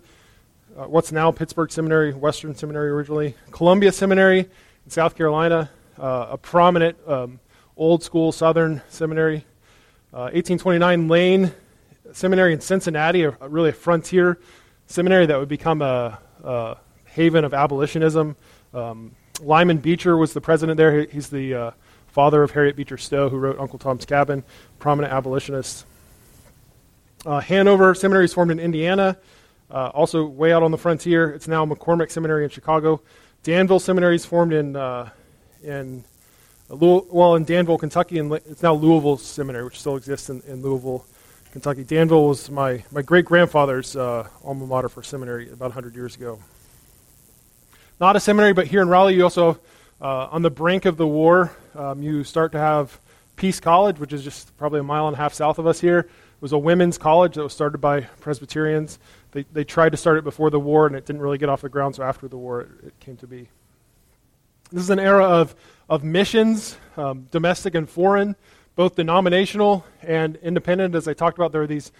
uh, 0.76 0.84
what's 0.84 1.12
now 1.12 1.30
Pittsburgh 1.30 1.70
Seminary, 1.70 2.12
Western 2.12 2.54
Seminary 2.54 2.90
originally, 2.90 3.34
Columbia 3.50 3.92
Seminary 3.92 4.40
in 4.40 4.90
South 4.90 5.16
Carolina, 5.16 5.70
uh, 5.98 6.26
a 6.30 6.36
prominent 6.36 6.96
um, 7.06 7.40
old 7.76 8.02
school 8.02 8.32
Southern 8.32 8.82
seminary. 8.88 9.44
1829 10.10 11.08
Lane 11.08 11.52
Seminary 12.12 12.54
in 12.54 12.60
Cincinnati, 12.60 13.24
a, 13.24 13.36
a, 13.40 13.48
really 13.48 13.68
a 13.68 13.72
frontier 13.72 14.38
seminary 14.86 15.26
that 15.26 15.38
would 15.38 15.48
become 15.48 15.82
a, 15.82 16.18
a 16.42 16.76
haven 17.04 17.44
of 17.44 17.52
abolitionism. 17.52 18.34
Um, 18.72 19.14
Lyman 19.42 19.78
Beecher 19.78 20.16
was 20.16 20.32
the 20.32 20.40
president 20.40 20.78
there. 20.78 21.04
He's 21.04 21.28
the 21.28 21.54
uh, 21.54 21.70
father 22.16 22.42
of 22.42 22.50
Harriet 22.52 22.76
Beecher 22.76 22.96
Stowe, 22.96 23.28
who 23.28 23.36
wrote 23.36 23.58
Uncle 23.58 23.78
Tom's 23.78 24.06
Cabin, 24.06 24.42
prominent 24.78 25.12
abolitionist. 25.12 25.84
Uh, 27.26 27.40
Hanover 27.40 27.94
Seminary 27.94 28.24
is 28.24 28.32
formed 28.32 28.50
in 28.50 28.58
Indiana, 28.58 29.18
uh, 29.70 29.88
also 29.88 30.24
way 30.24 30.50
out 30.50 30.62
on 30.62 30.70
the 30.70 30.78
frontier. 30.78 31.30
It's 31.32 31.46
now 31.46 31.66
McCormick 31.66 32.10
Seminary 32.10 32.44
in 32.44 32.48
Chicago. 32.48 33.02
Danville 33.42 33.80
Seminary 33.80 34.14
is 34.14 34.24
formed 34.24 34.54
in 34.54 34.76
uh, 34.76 35.10
in 35.62 36.04
well 36.70 37.34
in 37.34 37.44
Danville, 37.44 37.76
Kentucky, 37.76 38.18
and 38.18 38.32
it's 38.32 38.62
now 38.62 38.72
Louisville 38.72 39.18
Seminary, 39.18 39.64
which 39.66 39.78
still 39.78 39.96
exists 39.96 40.30
in, 40.30 40.40
in 40.48 40.62
Louisville, 40.62 41.04
Kentucky. 41.52 41.84
Danville 41.84 42.28
was 42.28 42.48
my 42.50 42.82
my 42.92 43.02
great 43.02 43.26
grandfather's 43.26 43.94
uh, 43.94 44.26
alma 44.42 44.66
mater 44.66 44.88
for 44.88 45.02
seminary 45.02 45.50
about 45.50 45.66
100 45.66 45.94
years 45.94 46.16
ago. 46.16 46.38
Not 48.00 48.16
a 48.16 48.20
seminary, 48.20 48.54
but 48.54 48.68
here 48.68 48.80
in 48.80 48.88
Raleigh, 48.88 49.16
you 49.16 49.24
also 49.24 49.58
uh, 50.00 50.28
on 50.30 50.42
the 50.42 50.50
brink 50.50 50.84
of 50.84 50.96
the 50.96 51.06
war, 51.06 51.56
um, 51.74 52.02
you 52.02 52.24
start 52.24 52.52
to 52.52 52.58
have 52.58 53.00
Peace 53.36 53.60
College, 53.60 53.98
which 53.98 54.12
is 54.12 54.22
just 54.22 54.56
probably 54.56 54.80
a 54.80 54.84
mile 54.84 55.06
and 55.06 55.14
a 55.14 55.18
half 55.18 55.34
south 55.34 55.58
of 55.58 55.66
us 55.66 55.80
here 55.80 56.08
it 56.36 56.42
was 56.42 56.52
a 56.52 56.58
women's 56.58 56.98
college 56.98 57.34
that 57.36 57.42
was 57.42 57.54
started 57.54 57.78
by 57.78 58.02
Presbyterians. 58.20 58.98
They, 59.30 59.46
they 59.52 59.64
tried 59.64 59.92
to 59.92 59.96
start 59.96 60.18
it 60.18 60.24
before 60.24 60.50
the 60.50 60.60
war, 60.60 60.86
and 60.86 60.94
it 60.94 61.06
didn't 61.06 61.22
really 61.22 61.38
get 61.38 61.48
off 61.48 61.62
the 61.62 61.70
ground, 61.70 61.94
so 61.94 62.02
after 62.02 62.28
the 62.28 62.36
war, 62.36 62.60
it, 62.60 62.68
it 62.88 63.00
came 63.00 63.16
to 63.16 63.26
be. 63.26 63.48
This 64.70 64.82
is 64.82 64.90
an 64.90 64.98
era 64.98 65.24
of, 65.24 65.54
of 65.88 66.04
missions, 66.04 66.76
um, 66.98 67.26
domestic 67.30 67.74
and 67.74 67.88
foreign, 67.88 68.36
both 68.74 68.96
denominational 68.96 69.86
and 70.02 70.36
independent. 70.36 70.94
As 70.94 71.08
I 71.08 71.14
talked 71.14 71.38
about, 71.38 71.52
there 71.52 71.62
are 71.62 71.66
these 71.66 71.90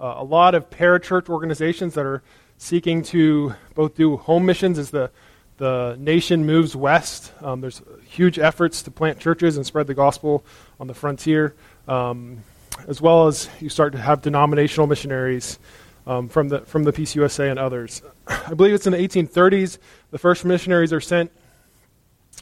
uh, 0.00 0.14
a 0.16 0.24
lot 0.24 0.56
of 0.56 0.68
parachurch 0.68 1.28
organizations 1.28 1.94
that 1.94 2.04
are 2.04 2.24
seeking 2.58 3.04
to 3.04 3.54
both 3.76 3.94
do 3.94 4.16
home 4.16 4.44
missions 4.44 4.80
as 4.80 4.90
the 4.90 5.12
the 5.56 5.96
nation 5.98 6.44
moves 6.44 6.76
west. 6.76 7.32
Um, 7.42 7.60
there's 7.60 7.82
huge 8.04 8.38
efforts 8.38 8.82
to 8.82 8.90
plant 8.90 9.18
churches 9.18 9.56
and 9.56 9.64
spread 9.64 9.86
the 9.86 9.94
gospel 9.94 10.44
on 10.78 10.86
the 10.86 10.94
frontier. 10.94 11.54
Um, 11.88 12.42
as 12.88 13.00
well 13.00 13.26
as 13.26 13.48
you 13.60 13.68
start 13.68 13.92
to 13.92 13.98
have 13.98 14.22
denominational 14.22 14.86
missionaries 14.86 15.58
um, 16.06 16.28
from, 16.28 16.48
the, 16.48 16.60
from 16.60 16.84
the 16.84 16.92
PCUSA 16.92 17.50
and 17.50 17.58
others. 17.58 18.02
I 18.26 18.54
believe 18.54 18.74
it's 18.74 18.86
in 18.86 18.92
the 18.92 18.98
1830s. 18.98 19.78
The 20.10 20.18
first 20.18 20.44
missionaries 20.44 20.92
are 20.92 21.00
sent 21.00 21.32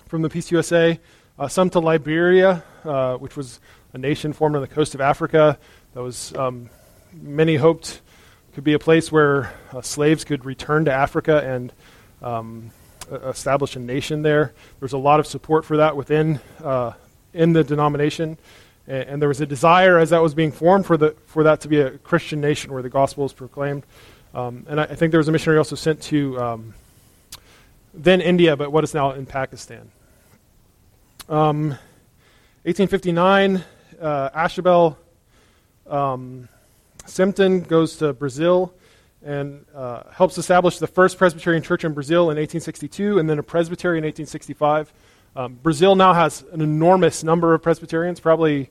from 0.07 0.23
the 0.23 0.29
PCUSA, 0.29 0.99
uh, 1.39 1.49
some 1.49 1.71
to 1.71 1.81
Liberia, 1.81 2.65
uh, 2.85 3.17
which 3.17 3.37
was 3.37 3.61
a 3.93 3.99
nation 3.99 4.33
formed 4.33 4.57
on 4.57 4.63
the 4.63 4.69
coast 4.69 4.95
of 4.95 5.01
Africa 5.01 5.59
that 5.93 6.03
was 6.03 6.35
um, 6.35 6.69
many 7.13 7.57
hoped 7.57 8.01
could 8.55 8.65
be 8.65 8.75
a 8.75 8.79
place 8.79 9.11
where 9.11 9.53
uh, 9.73 9.83
slaves 9.83 10.25
could 10.25 10.45
return 10.45 10.85
to 10.85 10.93
Africa 10.93 11.43
and 11.45 11.73
um, 12.23 12.71
establish 13.13 13.77
a 13.77 13.79
nation 13.79 14.23
there. 14.23 14.53
There's 14.81 14.93
a 14.93 14.99
lot 14.99 15.21
of 15.21 15.27
support 15.27 15.65
for 15.65 15.77
that 15.79 15.97
within 15.97 16.41
uh, 16.63 16.93
in 17.33 17.53
the 17.53 17.65
denomination. 17.65 18.39
And, 18.87 19.03
and, 19.09 19.23
there 19.23 19.29
was 19.29 19.41
a 19.41 19.47
desire 19.47 19.99
as 19.99 20.11
that 20.11 20.23
was 20.23 20.35
being 20.35 20.53
formed 20.53 20.87
for, 20.87 20.97
the, 20.97 21.17
for 21.27 21.43
that 21.45 21.61
to 21.63 21.69
be 21.69 21.81
a 21.81 21.99
Christian 21.99 22.41
nation 22.41 22.73
where 22.73 22.83
the 22.83 22.91
gospel 22.91 23.25
is 23.25 23.33
proclaimed. 23.33 23.85
Um, 24.35 24.67
and 24.69 24.81
I, 24.81 24.85
I, 24.85 24.95
think 24.95 25.11
there 25.11 25.19
was 25.19 25.29
a 25.29 25.33
missionary 25.33 25.59
also 25.59 25.77
sent 25.77 26.03
to 26.03 26.39
um, 26.39 26.75
then 27.95 28.21
India, 28.21 28.57
but 28.57 28.71
what 28.73 28.85
is 28.85 28.93
now 28.93 29.13
in 29.13 29.27
Pakistan. 29.27 29.91
Um, 31.29 31.69
1859, 32.65 33.65
uh, 34.01 34.31
Ashabel 34.31 34.97
um, 35.87 36.49
Simonton 37.07 37.63
goes 37.63 37.97
to 37.99 38.13
Brazil 38.13 38.75
and 39.25 39.65
uh, 39.75 40.03
helps 40.13 40.39
establish 40.39 40.79
the 40.79 40.87
first 40.87 41.19
Presbyterian 41.19 41.63
church 41.63 41.85
in 41.85 41.95
Brazil 41.95 42.25
in 42.25 42.37
1862 42.37 43.19
and 43.19 43.29
then 43.29 43.39
a 43.39 43.43
presbytery 43.43 43.99
in 43.99 44.05
1865. 44.05 44.93
Um, 45.37 45.55
Brazil 45.55 45.97
now 45.97 46.13
has 46.13 46.45
an 46.53 46.61
enormous 46.61 47.25
number 47.25 47.55
of 47.55 47.63
Presbyterians, 47.63 48.21
probably, 48.21 48.71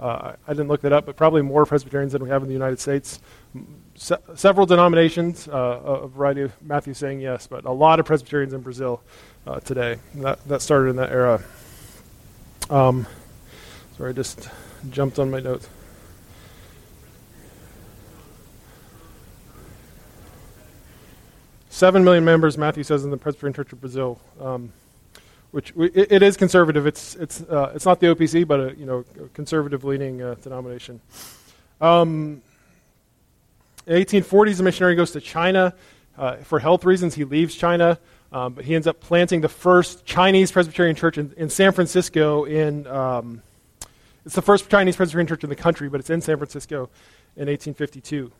uh, 0.00 0.34
I 0.46 0.52
didn't 0.52 0.68
look 0.68 0.82
that 0.82 0.92
up, 0.92 1.06
but 1.06 1.16
probably 1.16 1.42
more 1.42 1.66
Presbyterians 1.66 2.12
than 2.12 2.22
we 2.22 2.28
have 2.28 2.42
in 2.42 2.48
the 2.48 2.54
United 2.54 2.78
States. 2.78 3.18
Se- 3.96 4.18
several 4.34 4.66
denominations, 4.66 5.48
uh, 5.48 5.52
a 5.52 6.06
variety 6.06 6.42
of 6.42 6.62
Matthew 6.62 6.94
saying 6.94 7.20
yes, 7.20 7.46
but 7.46 7.64
a 7.64 7.72
lot 7.72 7.98
of 7.98 8.06
Presbyterians 8.06 8.52
in 8.52 8.60
Brazil 8.60 9.02
uh, 9.46 9.58
today. 9.60 9.96
That, 10.16 10.46
that 10.46 10.62
started 10.62 10.90
in 10.90 10.96
that 10.96 11.10
era. 11.10 11.42
Um, 12.68 13.06
sorry, 13.96 14.10
I 14.10 14.12
just 14.12 14.48
jumped 14.90 15.18
on 15.18 15.30
my 15.30 15.40
notes. 15.40 15.68
Seven 21.76 22.04
million 22.04 22.24
members, 22.24 22.56
Matthew 22.56 22.84
says, 22.84 23.04
in 23.04 23.10
the 23.10 23.18
Presbyterian 23.18 23.52
Church 23.52 23.70
of 23.70 23.82
Brazil. 23.82 24.18
Um, 24.40 24.72
which 25.50 25.74
it, 25.76 26.10
it 26.10 26.22
is 26.22 26.34
conservative. 26.34 26.86
It's 26.86 27.16
it's 27.16 27.42
uh, 27.42 27.72
it's 27.74 27.84
not 27.84 28.00
the 28.00 28.06
OPC, 28.06 28.48
but 28.48 28.60
a 28.60 28.74
you 28.78 28.86
know 28.86 29.04
conservative 29.34 29.84
leaning 29.84 30.22
uh, 30.22 30.36
denomination. 30.42 31.02
Um, 31.82 32.40
in 33.86 34.02
1840s, 34.02 34.58
a 34.58 34.62
missionary 34.62 34.94
goes 34.94 35.10
to 35.10 35.20
China 35.20 35.74
uh, 36.16 36.36
for 36.36 36.60
health 36.60 36.86
reasons. 36.86 37.14
He 37.14 37.24
leaves 37.24 37.54
China, 37.54 37.98
um, 38.32 38.54
but 38.54 38.64
he 38.64 38.74
ends 38.74 38.86
up 38.86 38.98
planting 38.98 39.42
the 39.42 39.50
first 39.50 40.06
Chinese 40.06 40.50
Presbyterian 40.50 40.96
church 40.96 41.18
in, 41.18 41.34
in 41.36 41.50
San 41.50 41.72
Francisco. 41.72 42.44
In 42.44 42.86
um, 42.86 43.42
it's 44.24 44.34
the 44.34 44.40
first 44.40 44.70
Chinese 44.70 44.96
Presbyterian 44.96 45.26
church 45.26 45.44
in 45.44 45.50
the 45.50 45.56
country, 45.56 45.90
but 45.90 46.00
it's 46.00 46.08
in 46.08 46.22
San 46.22 46.38
Francisco 46.38 46.88
in 47.36 47.48
1852. 47.48 48.32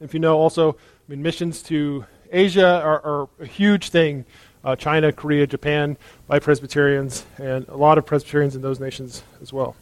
If 0.00 0.12
you 0.12 0.20
know, 0.20 0.36
also, 0.36 0.76
I 1.06 1.12
mean, 1.12 1.22
missions 1.22 1.62
to 1.64 2.04
Asia 2.32 2.82
are, 2.82 3.00
are 3.04 3.28
a 3.38 3.46
huge 3.46 3.90
thing 3.90 4.24
uh, 4.64 4.74
China, 4.74 5.12
Korea, 5.12 5.46
Japan 5.46 5.96
by 6.26 6.40
Presbyterians, 6.40 7.24
and 7.36 7.68
a 7.68 7.76
lot 7.76 7.96
of 7.96 8.04
Presbyterians 8.04 8.56
in 8.56 8.62
those 8.62 8.80
nations 8.80 9.22
as 9.40 9.52
well. 9.52 9.76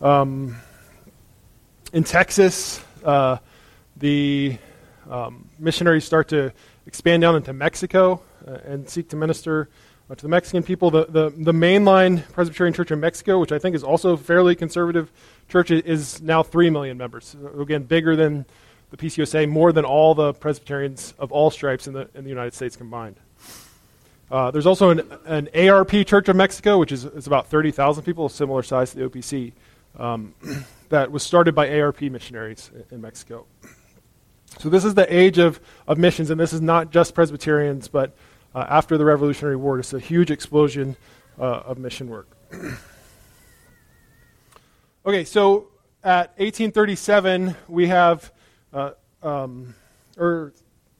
Um, 0.00 0.56
in 1.92 2.04
Texas, 2.04 2.80
uh, 3.04 3.38
the 3.96 4.56
um, 5.10 5.48
missionaries 5.58 6.04
start 6.04 6.28
to 6.28 6.52
expand 6.86 7.22
down 7.22 7.34
into 7.34 7.52
Mexico 7.52 8.22
uh, 8.46 8.58
and 8.64 8.88
seek 8.88 9.08
to 9.08 9.16
minister 9.16 9.68
uh, 10.08 10.14
to 10.14 10.22
the 10.22 10.28
Mexican 10.28 10.62
people. 10.62 10.92
The, 10.92 11.06
the, 11.06 11.30
the 11.30 11.52
mainline 11.52 12.22
Presbyterian 12.30 12.74
Church 12.74 12.92
in 12.92 13.00
Mexico, 13.00 13.40
which 13.40 13.50
I 13.50 13.58
think 13.58 13.74
is 13.74 13.82
also 13.82 14.10
a 14.10 14.16
fairly 14.16 14.54
conservative 14.54 15.10
church, 15.48 15.72
is 15.72 16.22
now 16.22 16.44
3 16.44 16.70
million 16.70 16.96
members. 16.96 17.34
Again, 17.58 17.82
bigger 17.82 18.14
than 18.14 18.46
the 18.96 19.06
PCUSA, 19.06 19.48
more 19.48 19.72
than 19.72 19.84
all 19.84 20.14
the 20.14 20.32
Presbyterians 20.34 21.14
of 21.18 21.32
all 21.32 21.50
stripes 21.50 21.88
in 21.88 21.94
the, 21.94 22.08
in 22.14 22.22
the 22.22 22.30
United 22.30 22.54
States 22.54 22.76
combined. 22.76 23.16
Uh, 24.30 24.50
there's 24.52 24.66
also 24.66 24.90
an, 24.90 25.02
an, 25.26 25.48
ARP 25.68 25.90
Church 26.06 26.28
of 26.28 26.36
Mexico, 26.36 26.78
which 26.78 26.92
is, 26.92 27.04
is 27.04 27.26
about 27.26 27.48
30,000 27.48 28.04
people, 28.04 28.28
similar 28.28 28.62
size 28.62 28.92
to 28.92 28.98
the 28.98 29.08
OPC, 29.08 29.52
um, 29.98 30.34
that 30.90 31.10
was 31.10 31.22
started 31.22 31.54
by 31.54 31.80
ARP 31.80 32.02
missionaries 32.02 32.70
in, 32.74 32.84
in, 32.96 33.00
Mexico. 33.00 33.46
So 34.60 34.68
this 34.68 34.84
is 34.84 34.94
the 34.94 35.12
age 35.14 35.38
of, 35.38 35.60
of 35.88 35.98
missions, 35.98 36.30
and 36.30 36.38
this 36.38 36.52
is 36.52 36.60
not 36.60 36.90
just 36.90 37.14
Presbyterians, 37.14 37.88
but 37.88 38.14
uh, 38.54 38.64
after 38.68 38.96
the 38.96 39.04
Revolutionary 39.04 39.56
War, 39.56 39.80
it's 39.80 39.92
a 39.92 39.98
huge 39.98 40.30
explosion 40.30 40.96
uh, 41.38 41.42
of 41.42 41.78
mission 41.78 42.08
work. 42.08 42.28
okay, 45.06 45.24
so 45.24 45.68
at 46.04 46.28
1837, 46.38 47.56
we 47.68 47.88
have, 47.88 48.32
uh, 48.74 48.90
um, 49.22 49.74
or 50.18 50.52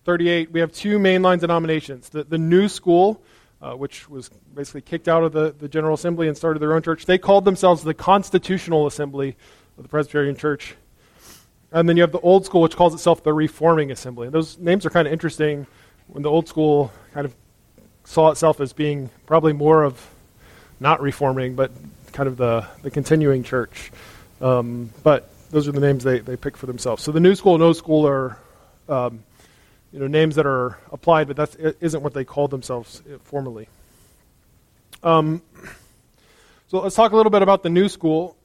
38, 0.04 0.52
we 0.52 0.60
have 0.60 0.72
two 0.72 0.98
mainline 0.98 1.40
denominations. 1.40 2.08
The, 2.08 2.24
the 2.24 2.38
New 2.38 2.68
School, 2.68 3.20
uh, 3.60 3.72
which 3.72 4.08
was 4.08 4.30
basically 4.54 4.82
kicked 4.82 5.08
out 5.08 5.24
of 5.24 5.32
the, 5.32 5.54
the 5.58 5.68
General 5.68 5.94
Assembly 5.94 6.28
and 6.28 6.36
started 6.36 6.60
their 6.60 6.74
own 6.74 6.82
church, 6.82 7.06
they 7.06 7.18
called 7.18 7.44
themselves 7.44 7.82
the 7.82 7.94
Constitutional 7.94 8.86
Assembly 8.86 9.36
of 9.76 9.82
the 9.82 9.88
Presbyterian 9.88 10.36
Church. 10.36 10.74
And 11.72 11.88
then 11.88 11.96
you 11.96 12.02
have 12.02 12.12
the 12.12 12.20
Old 12.20 12.46
School, 12.46 12.62
which 12.62 12.76
calls 12.76 12.94
itself 12.94 13.24
the 13.24 13.32
Reforming 13.32 13.90
Assembly. 13.90 14.26
And 14.28 14.34
those 14.34 14.58
names 14.58 14.86
are 14.86 14.90
kind 14.90 15.08
of 15.08 15.12
interesting 15.12 15.66
when 16.06 16.22
the 16.22 16.30
Old 16.30 16.46
School 16.46 16.92
kind 17.12 17.24
of 17.24 17.34
saw 18.04 18.30
itself 18.30 18.60
as 18.60 18.72
being 18.72 19.10
probably 19.26 19.52
more 19.52 19.82
of 19.82 20.00
not 20.78 21.00
reforming, 21.00 21.54
but 21.54 21.72
kind 22.12 22.28
of 22.28 22.36
the, 22.36 22.66
the 22.82 22.90
continuing 22.90 23.42
church. 23.42 23.90
Um, 24.40 24.90
but 25.02 25.30
those 25.54 25.68
are 25.68 25.72
the 25.72 25.80
names 25.80 26.04
they, 26.04 26.18
they 26.18 26.36
pick 26.36 26.56
for 26.56 26.66
themselves. 26.66 27.02
So 27.02 27.12
the 27.12 27.20
New 27.20 27.34
School 27.34 27.54
and 27.54 27.62
Old 27.62 27.76
School 27.76 28.06
are. 28.06 28.38
Um, 28.88 29.24
you 29.94 30.00
know, 30.00 30.08
names 30.08 30.34
that 30.34 30.44
are 30.44 30.76
applied, 30.90 31.28
but 31.28 31.36
that 31.36 31.76
isn't 31.80 32.02
what 32.02 32.14
they 32.14 32.24
called 32.24 32.50
themselves 32.50 33.00
uh, 33.06 33.18
formally. 33.22 33.68
Um, 35.04 35.40
so 36.66 36.80
let's 36.80 36.96
talk 36.96 37.12
a 37.12 37.16
little 37.16 37.30
bit 37.30 37.42
about 37.42 37.62
the 37.62 37.70
new 37.70 37.88
school. 37.88 38.36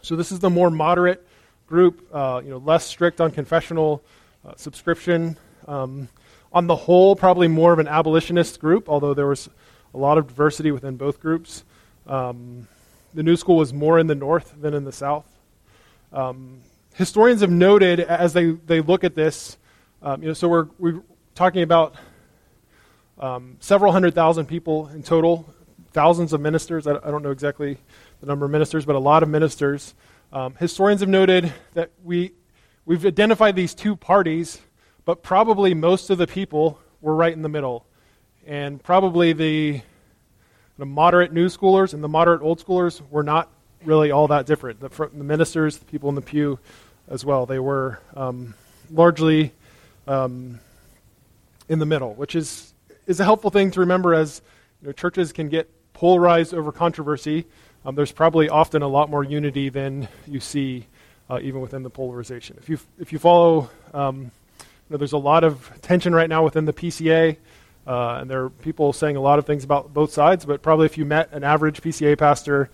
so 0.00 0.16
this 0.16 0.32
is 0.32 0.38
the 0.38 0.48
more 0.48 0.70
moderate 0.70 1.26
group, 1.66 2.08
uh, 2.14 2.40
you 2.42 2.48
know, 2.48 2.56
less 2.56 2.86
strict 2.86 3.20
on 3.20 3.30
confessional 3.30 4.02
uh, 4.42 4.54
subscription. 4.56 5.36
Um, 5.68 6.08
on 6.50 6.66
the 6.66 6.76
whole, 6.76 7.14
probably 7.14 7.48
more 7.48 7.74
of 7.74 7.78
an 7.78 7.88
abolitionist 7.88 8.60
group, 8.60 8.88
although 8.88 9.12
there 9.12 9.26
was 9.26 9.50
a 9.92 9.98
lot 9.98 10.16
of 10.16 10.28
diversity 10.28 10.70
within 10.70 10.96
both 10.96 11.20
groups. 11.20 11.62
Um, 12.06 12.68
the 13.12 13.22
new 13.22 13.36
school 13.36 13.58
was 13.58 13.74
more 13.74 13.98
in 13.98 14.06
the 14.06 14.14
north 14.14 14.54
than 14.58 14.72
in 14.72 14.84
the 14.84 14.92
south. 14.92 15.26
Um, 16.14 16.60
historians 16.94 17.40
have 17.40 17.50
noted 17.50 17.98
as 17.98 18.32
they, 18.32 18.52
they 18.52 18.80
look 18.80 19.02
at 19.02 19.16
this, 19.16 19.58
um, 20.00 20.22
you 20.22 20.28
know, 20.28 20.32
so 20.32 20.48
we're, 20.48 20.68
we're 20.78 21.02
talking 21.34 21.62
about 21.62 21.96
um, 23.18 23.56
several 23.58 23.90
hundred 23.90 24.14
thousand 24.14 24.46
people 24.46 24.86
in 24.90 25.02
total, 25.02 25.52
thousands 25.92 26.32
of 26.32 26.40
ministers. 26.40 26.86
I, 26.86 26.92
I, 26.92 27.10
don't 27.10 27.24
know 27.24 27.32
exactly 27.32 27.78
the 28.20 28.26
number 28.26 28.44
of 28.44 28.52
ministers, 28.52 28.84
but 28.84 28.94
a 28.94 29.00
lot 29.00 29.24
of 29.24 29.28
ministers. 29.28 29.94
Um, 30.32 30.54
historians 30.54 31.00
have 31.00 31.08
noted 31.08 31.52
that 31.72 31.90
we, 32.04 32.30
we've 32.84 33.04
identified 33.04 33.56
these 33.56 33.74
two 33.74 33.96
parties, 33.96 34.60
but 35.04 35.24
probably 35.24 35.74
most 35.74 36.10
of 36.10 36.18
the 36.18 36.28
people 36.28 36.78
were 37.00 37.16
right 37.16 37.32
in 37.32 37.42
the 37.42 37.48
middle. 37.48 37.86
And 38.46 38.80
probably 38.80 39.32
the, 39.32 39.82
the 40.78 40.86
moderate 40.86 41.32
new 41.32 41.46
schoolers 41.46 41.92
and 41.92 42.04
the 42.04 42.08
moderate 42.08 42.40
old 42.40 42.64
schoolers 42.64 43.02
were 43.10 43.24
not 43.24 43.50
really 43.84 44.10
all 44.10 44.28
that 44.28 44.46
different. 44.46 44.80
The, 44.80 44.88
the 44.88 45.24
ministers, 45.24 45.78
the 45.78 45.84
people 45.84 46.08
in 46.08 46.14
the 46.14 46.22
pew 46.22 46.58
as 47.08 47.24
well, 47.24 47.46
they 47.46 47.58
were 47.58 48.00
um, 48.16 48.54
largely 48.90 49.52
um, 50.06 50.60
in 51.68 51.78
the 51.78 51.86
middle, 51.86 52.14
which 52.14 52.34
is, 52.34 52.72
is 53.06 53.20
a 53.20 53.24
helpful 53.24 53.50
thing 53.50 53.70
to 53.72 53.80
remember 53.80 54.14
as 54.14 54.42
you 54.80 54.88
know, 54.88 54.92
churches 54.92 55.32
can 55.32 55.48
get 55.48 55.70
polarized 55.92 56.54
over 56.54 56.72
controversy. 56.72 57.46
Um, 57.84 57.94
there's 57.94 58.12
probably 58.12 58.48
often 58.48 58.82
a 58.82 58.88
lot 58.88 59.10
more 59.10 59.22
unity 59.22 59.68
than 59.68 60.08
you 60.26 60.40
see 60.40 60.86
uh, 61.30 61.38
even 61.42 61.60
within 61.60 61.82
the 61.82 61.90
polarization. 61.90 62.56
If 62.60 62.68
you, 62.68 62.78
if 62.98 63.12
you 63.12 63.18
follow, 63.18 63.70
um, 63.92 64.30
you 64.58 64.66
know, 64.90 64.96
there's 64.96 65.12
a 65.12 65.18
lot 65.18 65.44
of 65.44 65.70
tension 65.82 66.14
right 66.14 66.28
now 66.28 66.44
within 66.44 66.64
the 66.64 66.72
PCA. 66.72 67.36
Uh, 67.86 68.18
and 68.20 68.30
there 68.30 68.44
are 68.44 68.50
people 68.50 68.92
saying 68.92 69.16
a 69.16 69.20
lot 69.20 69.38
of 69.38 69.46
things 69.46 69.62
about 69.62 69.92
both 69.92 70.12
sides, 70.12 70.46
but 70.46 70.62
probably 70.62 70.86
if 70.86 70.96
you 70.96 71.04
met 71.04 71.32
an 71.32 71.44
average 71.44 71.82
PCA 71.82 72.16
pastor, 72.16 72.70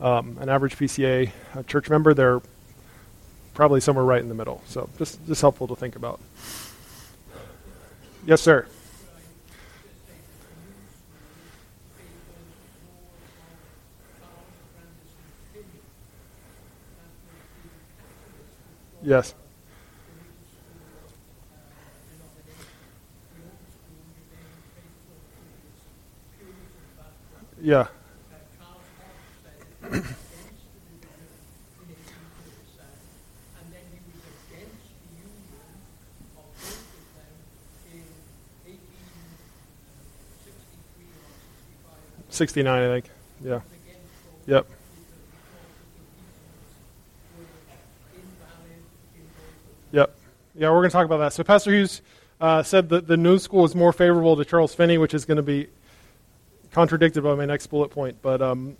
um, 0.00 0.36
an 0.40 0.48
average 0.48 0.76
PCA 0.76 1.30
church 1.66 1.88
member, 1.88 2.14
they're 2.14 2.40
probably 3.54 3.80
somewhere 3.80 4.04
right 4.04 4.20
in 4.20 4.28
the 4.28 4.34
middle. 4.34 4.62
So 4.66 4.88
just, 4.98 5.24
just 5.26 5.40
helpful 5.40 5.66
to 5.68 5.76
think 5.76 5.96
about. 5.96 6.20
Yes, 8.26 8.40
sir. 8.42 8.66
Yes. 19.02 19.34
Yeah. 27.62 27.86
Sixty-nine, 42.28 42.82
I 42.82 42.86
think. 42.88 43.10
Yeah. 43.42 43.60
Yep. 44.46 44.66
Yep. 49.92 50.16
Yeah, 50.54 50.68
we're 50.68 50.76
going 50.80 50.90
to 50.90 50.92
talk 50.92 51.06
about 51.06 51.16
that. 51.16 51.32
So 51.32 51.42
Pastor 51.44 51.70
Hughes 51.72 52.02
uh, 52.38 52.62
said 52.62 52.90
that 52.90 53.06
the 53.06 53.16
new 53.16 53.38
school 53.38 53.64
is 53.64 53.74
more 53.74 53.90
favorable 53.90 54.36
to 54.36 54.44
Charles 54.44 54.74
Finney, 54.74 54.98
which 54.98 55.14
is 55.14 55.24
going 55.24 55.38
to 55.38 55.42
be 55.42 55.68
contradicted 56.72 57.22
by 57.24 57.34
my 57.34 57.46
next 57.46 57.68
bullet 57.68 57.88
point. 57.88 58.18
But 58.20 58.42
um, 58.42 58.76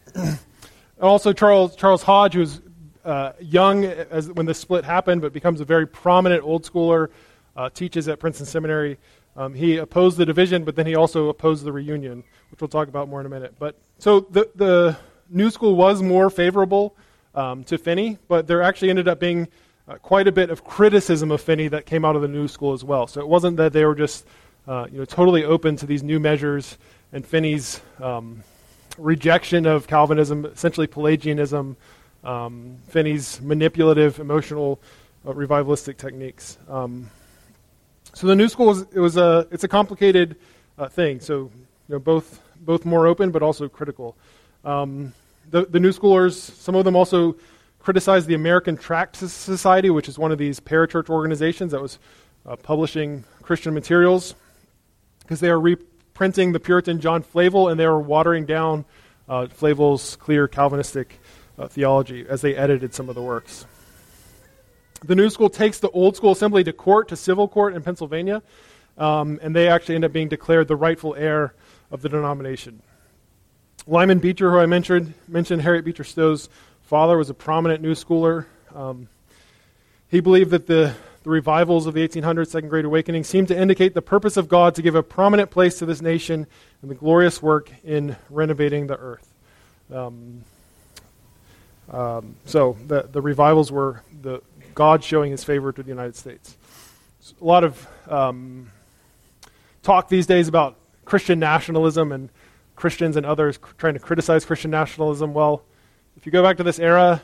also 1.01 1.33
Charles 1.33 1.77
Charles 1.77 2.03
Hodge, 2.03 2.35
who 2.35 2.41
was 2.41 2.61
uh, 3.05 3.33
young 3.41 3.85
as 3.85 4.31
when 4.33 4.47
this 4.47 4.59
split 4.59 4.85
happened, 4.85 5.21
but 5.21 5.33
becomes 5.33 5.61
a 5.61 5.65
very 5.65 5.87
prominent 5.87 6.43
old 6.43 6.65
schooler, 6.65 7.11
uh, 7.57 7.71
teaches 7.71 8.09
at 8.09 8.19
Princeton 8.19 8.47
Seminary. 8.47 8.99
Um, 9.37 9.55
he 9.55 9.77
opposed 9.77 10.17
the 10.17 10.25
division, 10.25 10.65
but 10.65 10.77
then 10.77 10.87
he 10.87 10.95
also 10.95 11.29
opposed 11.29 11.65
the 11.65 11.73
reunion, 11.73 12.25
which 12.51 12.61
we'll 12.61 12.69
talk 12.69 12.89
about 12.89 13.09
more 13.09 13.21
in 13.21 13.27
a 13.27 13.29
minute. 13.29 13.55
But 13.59 13.77
so 13.99 14.21
the 14.21 14.51
the 14.55 14.97
new 15.29 15.51
school 15.51 15.77
was 15.77 16.03
more 16.03 16.31
favorable 16.31 16.97
um, 17.35 17.65
to 17.65 17.77
Finney, 17.77 18.19
but 18.29 18.47
there 18.47 18.63
actually 18.63 18.91
ended 18.91 19.09
up 19.09 19.21
being 19.21 19.49
uh, 19.89 19.97
quite 19.97 20.27
a 20.27 20.33
bit 20.33 20.51
of 20.51 20.65
criticism 20.65 21.31
of 21.31 21.41
Finney 21.41 21.69
that 21.69 21.87
came 21.87 22.05
out 22.05 22.17
of 22.17 22.23
the 22.23 22.29
new 22.29 22.49
school 22.49 22.73
as 22.73 22.83
well. 22.83 23.07
So 23.07 23.21
it 23.21 23.29
wasn't 23.29 23.57
that 23.59 23.73
they 23.73 23.85
were 23.85 23.95
just 23.95 24.27
uh, 24.67 24.87
you 24.91 24.99
know 24.99 25.05
totally 25.05 25.45
open 25.45 25.77
to 25.77 25.87
these 25.87 26.03
new 26.03 26.19
measures 26.19 26.79
and 27.13 27.25
Finney's 27.25 27.81
um, 28.01 28.43
rejection 28.99 29.67
of 29.67 29.87
Calvinism, 29.87 30.45
essentially 30.47 30.87
Pelagianism, 30.87 31.77
um, 32.25 32.79
Finney's 32.89 33.41
manipulative, 33.41 34.19
emotional, 34.19 34.81
uh, 35.27 35.33
revivalistic 35.33 35.97
techniques. 35.97 36.59
Um, 36.69 37.11
so 38.15 38.27
the 38.27 38.35
new 38.35 38.49
school 38.49 38.71
is 38.71 38.87
it 38.93 39.01
was 39.01 39.17
a 39.17 39.47
it's 39.51 39.65
a 39.65 39.69
complicated 39.69 40.37
uh, 40.79 40.89
thing. 40.89 41.21
So 41.21 41.35
you 41.35 41.51
know 41.89 41.99
both 41.99 42.41
both 42.61 42.85
more 42.85 43.07
open 43.07 43.31
but 43.31 43.43
also 43.43 43.69
critical. 43.69 44.17
Um, 44.65 45.13
the 45.51 45.67
the 45.67 45.81
new 45.81 45.93
schoolers, 45.93 46.35
some 46.35 46.75
of 46.75 46.85
them 46.85 46.97
also 46.97 47.37
criticized 47.79 48.27
the 48.27 48.35
American 48.35 48.77
Tract 48.77 49.17
Society, 49.17 49.91
which 49.91 50.09
is 50.09 50.19
one 50.19 50.33
of 50.33 50.39
these 50.39 50.59
parachurch 50.59 51.09
organizations 51.09 51.71
that 51.73 51.81
was 51.81 51.99
uh, 52.45 52.57
publishing 52.57 53.23
Christian 53.43 53.75
materials, 53.75 54.35
because 55.21 55.39
they 55.39 55.49
are 55.49 55.61
re- 55.61 55.77
printing 56.17 56.53
the 56.53 56.59
Puritan 56.59 56.99
John 56.99 57.23
Flavel, 57.23 57.69
and 57.69 57.79
they 57.79 57.87
were 57.87 58.01
watering 58.01 58.47
down 58.47 58.87
uh, 59.29 59.49
Flavel's 59.49 60.17
clear 60.17 60.49
Calvinistic 60.49 61.21
uh, 61.59 61.69
theology 61.69 62.25
as 62.27 62.41
they 62.41 62.57
edited 62.57 62.95
some 62.95 63.11
of 63.11 63.15
the 63.15 63.21
works. 63.21 63.67
The 65.05 65.15
New 65.15 65.29
School 65.29 65.51
takes 65.51 65.79
the 65.79 65.91
Old 65.91 66.17
School 66.17 66.33
Assembly 66.33 66.65
to 66.65 66.73
court, 66.73 67.09
to 67.09 67.17
civil 67.17 67.47
court 67.47 67.75
in 67.75 67.83
Pennsylvania, 67.83 68.43
um, 68.97 69.39
and 69.43 69.55
they 69.55 69.69
actually 69.69 69.97
end 69.97 70.07
up 70.07 70.13
being 70.15 70.29
declared 70.29 70.69
the 70.69 70.77
rightful 70.77 71.15
heir 71.15 71.53
of 71.91 72.01
the 72.01 72.09
denomination. 72.09 72.81
Lyman 73.87 74.19
Beecher, 74.19 74.51
who 74.51 74.57
I 74.57 74.65
mentioned, 74.65 75.13
mentioned 75.29 75.61
Harriet 75.61 75.85
Beecher 75.85 76.03
Stowe's 76.03 76.49
father, 76.81 77.19
was 77.19 77.29
a 77.29 77.35
prominent 77.35 77.83
New 77.83 77.93
Schooler. 77.93 78.47
Um, 78.75 79.09
he 80.09 80.21
believed 80.21 80.53
that 80.53 80.67
the 80.67 80.95
the 81.27 81.31
revivals 81.31 81.87
of 81.87 81.95
the 81.95 82.07
1800s, 82.07 82.47
Second 82.47 82.69
Great 82.69 82.85
Awakening, 82.85 83.25
seem 83.25 83.47
to 83.47 83.59
indicate 83.59 83.95
the 83.95 84.01
purpose 84.01 84.37
of 84.37 84.47
God 84.47 84.77
to 84.77 84.83
give 84.83 84.95
a 84.95 85.03
prominent 85.03 85.51
place 85.51 85.77
to 85.81 85.85
this 85.85 86.01
nation 86.01 86.47
and 86.83 86.89
the 86.89 86.95
glorious 86.95 87.43
work 87.43 87.69
in 87.83 88.15
renovating 88.31 88.87
the 88.87 88.97
earth. 88.97 89.35
Um, 89.93 90.45
um, 91.91 92.37
so 92.45 92.77
the, 92.87 93.09
the 93.11 93.21
revivals 93.21 93.73
were 93.73 94.05
the 94.23 94.41
God 94.77 95.03
showing 95.03 95.33
his 95.33 95.43
favor 95.43 95.73
to 95.73 95.83
the 95.83 95.89
United 95.89 96.15
States. 96.15 96.57
a 97.41 97.45
lot 97.45 97.65
of 97.65 97.89
um, 98.09 98.71
talk 99.83 100.09
these 100.09 100.29
days 100.29 100.47
about 100.47 100.77
Christian 101.05 101.41
nationalism 101.41 102.13
and 102.13 102.31
Christians 102.77 103.17
and 103.17 103.27
others 103.27 103.59
trying 103.79 103.95
to 103.95 104.01
criticize 104.01 104.45
Christian 104.45 104.71
nationalism. 104.71 105.35
Well, 105.35 105.65
if 106.17 106.25
you 106.25 106.31
go 106.31 106.45
back 106.45 106.59
to 106.59 106.63
this 106.63 106.79
era, 106.79 107.21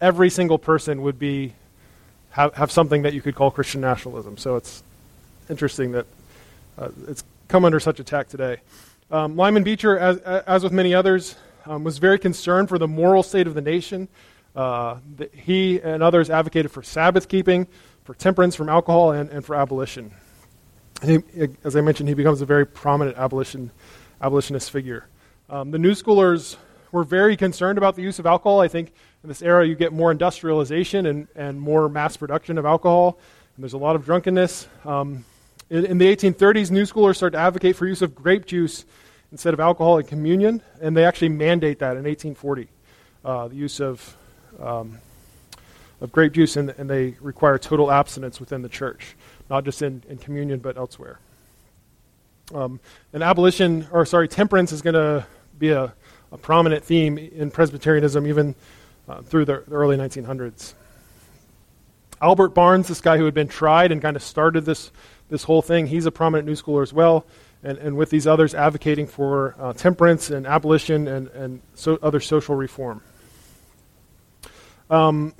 every 0.00 0.30
single 0.30 0.58
person 0.58 1.02
would 1.02 1.20
be 1.20 1.54
have, 2.36 2.54
have 2.54 2.70
something 2.70 3.02
that 3.02 3.14
you 3.14 3.22
could 3.22 3.34
call 3.34 3.50
Christian 3.50 3.80
nationalism. 3.80 4.36
So 4.36 4.56
it's 4.56 4.82
interesting 5.48 5.92
that 5.92 6.06
uh, 6.76 6.90
it's 7.08 7.24
come 7.48 7.64
under 7.64 7.80
such 7.80 7.98
attack 7.98 8.28
today. 8.28 8.58
Um, 9.10 9.36
Lyman 9.36 9.62
Beecher, 9.62 9.98
as, 9.98 10.18
as 10.18 10.62
with 10.62 10.72
many 10.72 10.94
others, 10.94 11.36
um, 11.64 11.82
was 11.82 11.96
very 11.96 12.18
concerned 12.18 12.68
for 12.68 12.78
the 12.78 12.86
moral 12.86 13.22
state 13.22 13.46
of 13.46 13.54
the 13.54 13.62
nation. 13.62 14.08
Uh, 14.54 14.98
the, 15.16 15.30
he 15.32 15.80
and 15.80 16.02
others 16.02 16.28
advocated 16.28 16.70
for 16.70 16.82
Sabbath 16.82 17.26
keeping, 17.26 17.66
for 18.04 18.12
temperance 18.12 18.54
from 18.54 18.68
alcohol, 18.68 19.12
and, 19.12 19.30
and 19.30 19.42
for 19.42 19.54
abolition. 19.54 20.12
He, 21.02 21.20
as 21.64 21.74
I 21.74 21.80
mentioned, 21.80 22.10
he 22.10 22.14
becomes 22.14 22.42
a 22.42 22.46
very 22.46 22.66
prominent 22.66 23.16
abolition, 23.16 23.70
abolitionist 24.20 24.70
figure. 24.70 25.06
Um, 25.48 25.70
the 25.70 25.78
New 25.78 25.92
Schoolers 25.92 26.56
were 26.92 27.04
very 27.04 27.36
concerned 27.36 27.78
about 27.78 27.96
the 27.96 28.02
use 28.02 28.18
of 28.18 28.26
alcohol. 28.26 28.60
I 28.60 28.68
think 28.68 28.92
in 29.26 29.28
this 29.28 29.42
era, 29.42 29.66
you 29.66 29.74
get 29.74 29.92
more 29.92 30.12
industrialization 30.12 31.04
and, 31.06 31.26
and 31.34 31.60
more 31.60 31.88
mass 31.88 32.16
production 32.16 32.58
of 32.58 32.64
alcohol, 32.64 33.18
and 33.56 33.64
there's 33.64 33.72
a 33.72 33.78
lot 33.78 33.96
of 33.96 34.04
drunkenness. 34.04 34.68
Um, 34.84 35.24
in, 35.68 35.84
in, 35.84 35.98
the 35.98 36.04
1830s, 36.14 36.70
New 36.70 36.84
Schoolers 36.84 37.16
start 37.16 37.32
to 37.32 37.38
advocate 37.40 37.74
for 37.74 37.88
use 37.88 38.02
of 38.02 38.14
grape 38.14 38.46
juice 38.46 38.84
instead 39.32 39.52
of 39.52 39.58
alcohol 39.58 39.98
in 39.98 40.06
communion, 40.06 40.62
and 40.80 40.96
they 40.96 41.04
actually 41.04 41.30
mandate 41.30 41.80
that 41.80 41.96
in 41.96 42.04
1840, 42.04 42.68
uh, 43.24 43.48
the 43.48 43.56
use 43.56 43.80
of, 43.80 44.16
um, 44.60 44.96
of 46.00 46.12
grape 46.12 46.32
juice, 46.32 46.54
and, 46.54 46.70
and, 46.78 46.88
they 46.88 47.16
require 47.20 47.58
total 47.58 47.90
abstinence 47.90 48.38
within 48.38 48.62
the 48.62 48.68
church, 48.68 49.16
not 49.50 49.64
just 49.64 49.82
in, 49.82 50.04
in 50.08 50.18
communion, 50.18 50.60
but 50.60 50.76
elsewhere. 50.76 51.18
Um, 52.54 52.78
and 53.12 53.24
abolition, 53.24 53.88
or 53.90 54.06
sorry, 54.06 54.28
temperance 54.28 54.70
is 54.70 54.82
going 54.82 54.94
to 54.94 55.26
be 55.58 55.70
a 55.70 55.92
a 56.32 56.38
prominent 56.38 56.84
theme 56.84 57.18
in 57.18 57.50
Presbyterianism 57.50 58.26
even 58.26 58.54
uh, 59.08 59.22
through 59.22 59.44
the, 59.44 59.64
the, 59.66 59.74
early 59.74 59.96
1900s. 59.96 60.74
Albert 62.20 62.50
Barnes, 62.50 62.88
this 62.88 63.00
guy 63.00 63.18
who 63.18 63.24
had 63.24 63.34
been 63.34 63.48
tried 63.48 63.92
and 63.92 64.00
kind 64.00 64.16
of 64.16 64.22
started 64.22 64.64
this, 64.64 64.90
this 65.28 65.44
whole 65.44 65.62
thing, 65.62 65.86
he's 65.86 66.06
a 66.06 66.10
prominent 66.10 66.46
New 66.46 66.54
Schooler 66.54 66.82
as 66.82 66.92
well. 66.92 67.26
and, 67.62 67.78
and 67.78 67.96
with 67.96 68.10
these 68.10 68.26
others 68.26 68.54
advocating 68.54 69.06
for 69.06 69.54
uh, 69.58 69.72
temperance 69.72 70.30
and 70.30 70.46
abolition 70.46 71.08
and, 71.08 71.28
and 71.28 71.60
so 71.74 71.98
other 72.02 72.20
social 72.20 72.54
reform. 72.54 73.02
Um, 74.88 75.34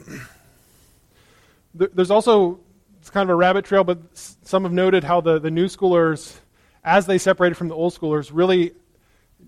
there's 1.74 2.10
also 2.10 2.58
it's 3.00 3.10
kind 3.10 3.28
of 3.28 3.32
a 3.32 3.36
rabbit 3.36 3.64
trail, 3.64 3.84
but 3.84 3.98
some 4.14 4.64
have 4.64 4.72
noted 4.72 5.04
how 5.04 5.20
the, 5.20 5.38
the 5.38 5.50
new 5.50 5.66
schoolers, 5.66 6.36
as 6.82 7.06
they 7.06 7.18
separated 7.18 7.54
from 7.54 7.68
the 7.68 7.74
old 7.74 7.94
schoolers, 7.94 8.30
really 8.32 8.72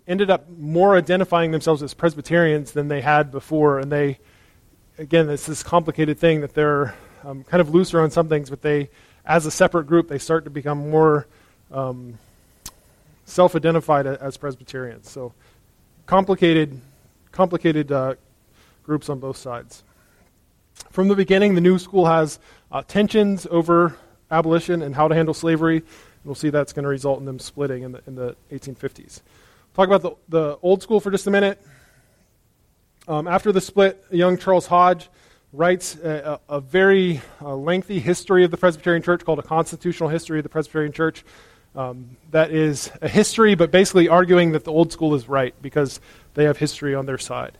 ended 0.09 0.31
up 0.31 0.49
more 0.49 0.97
identifying 0.97 1.51
themselves 1.51 1.83
as 1.83 1.93
Presbyterians 1.93 2.73
than 2.73 2.89
they 2.89 3.03
had 3.03 3.31
before. 3.31 3.79
And 3.79 3.93
they, 3.93 4.19
again, 4.97 5.29
it's 5.29 5.47
this 5.47 5.63
complicated 5.63 6.19
thing 6.19 6.41
that 6.41 6.55
they're 6.55 6.95
um, 7.25 7.45
kind 7.45 7.61
of 7.61 7.75
looser 7.75 8.01
on 8.01 8.11
some 8.11 8.29
things, 8.29 8.49
but 8.49 8.63
they, 8.63 8.89
as 9.27 9.45
a 9.45 9.51
separate 9.51 9.85
group, 9.85 10.09
they 10.09 10.19
start 10.19 10.45
to 10.45 10.51
become 10.51 10.91
more 10.91 11.27
um, 11.71 12.19
self 13.27 13.55
identified 13.55 14.07
as 14.07 14.39
Presbyterians. 14.39 15.11
So 15.11 15.35
complicated, 16.07 16.81
complicated 17.31 17.93
uh, 17.93 18.15
groups 18.83 19.11
on 19.11 19.19
both 19.19 19.37
sides. 19.37 19.85
From 20.91 21.09
the 21.09 21.17
beginning, 21.17 21.55
the 21.55 21.61
new 21.61 21.79
school 21.79 22.07
has 22.07 22.39
uh, 22.73 22.83
tensions 22.83 23.47
over 23.51 23.95
abolition 24.31 24.81
and 24.81 24.95
how 24.95 25.09
to 25.09 25.15
handle 25.15 25.35
slavery. 25.35 25.77
And 25.77 25.85
We'll 26.25 26.35
see 26.35 26.49
that's 26.49 26.73
going 26.73 26.85
to 26.85 26.89
result 26.89 27.19
in 27.19 27.27
them 27.27 27.39
splitting 27.39 27.83
in 27.83 27.93
the, 27.93 28.03
in 28.07 28.15
the 28.15 28.37
1850s. 28.51 29.21
Talk 29.79 29.87
about 29.87 30.03
the, 30.03 30.17
the 30.29 30.59
old 30.61 30.83
school 30.83 30.99
for 30.99 31.13
just 31.13 31.29
a 31.29 31.31
minute. 31.31 31.63
Um, 33.07 33.29
after 33.29 33.53
the 33.53 33.61
split, 33.61 34.05
young 34.11 34.37
Charles 34.37 34.67
Hodge 34.67 35.09
writes 35.53 35.95
a, 35.95 36.41
a, 36.49 36.57
a 36.57 36.61
very 36.61 37.21
uh, 37.41 37.55
lengthy 37.55 38.01
history 38.01 38.43
of 38.43 38.51
the 38.51 38.57
Presbyterian 38.57 39.05
Church 39.05 39.25
called 39.25 39.39
A 39.39 39.43
Constitutional 39.45 40.09
History 40.09 40.41
of 40.41 40.43
the 40.43 40.49
Presbyterian 40.49 40.91
Church. 40.91 41.25
Um, 41.77 42.17
that 42.33 42.51
is 42.51 42.91
a 43.03 43.09
history, 43.09 43.55
but 43.55 43.71
basically 43.71 44.09
arguing 44.09 44.51
that 44.51 44.65
the 44.65 44.73
old 44.73 44.91
school 44.91 45.15
is 45.15 45.29
right 45.29 45.55
because 45.63 46.01
they 46.35 46.43
have 46.43 46.57
history 46.57 46.97
on 46.97 47.07
their 47.07 47.17
side. 47.17 47.57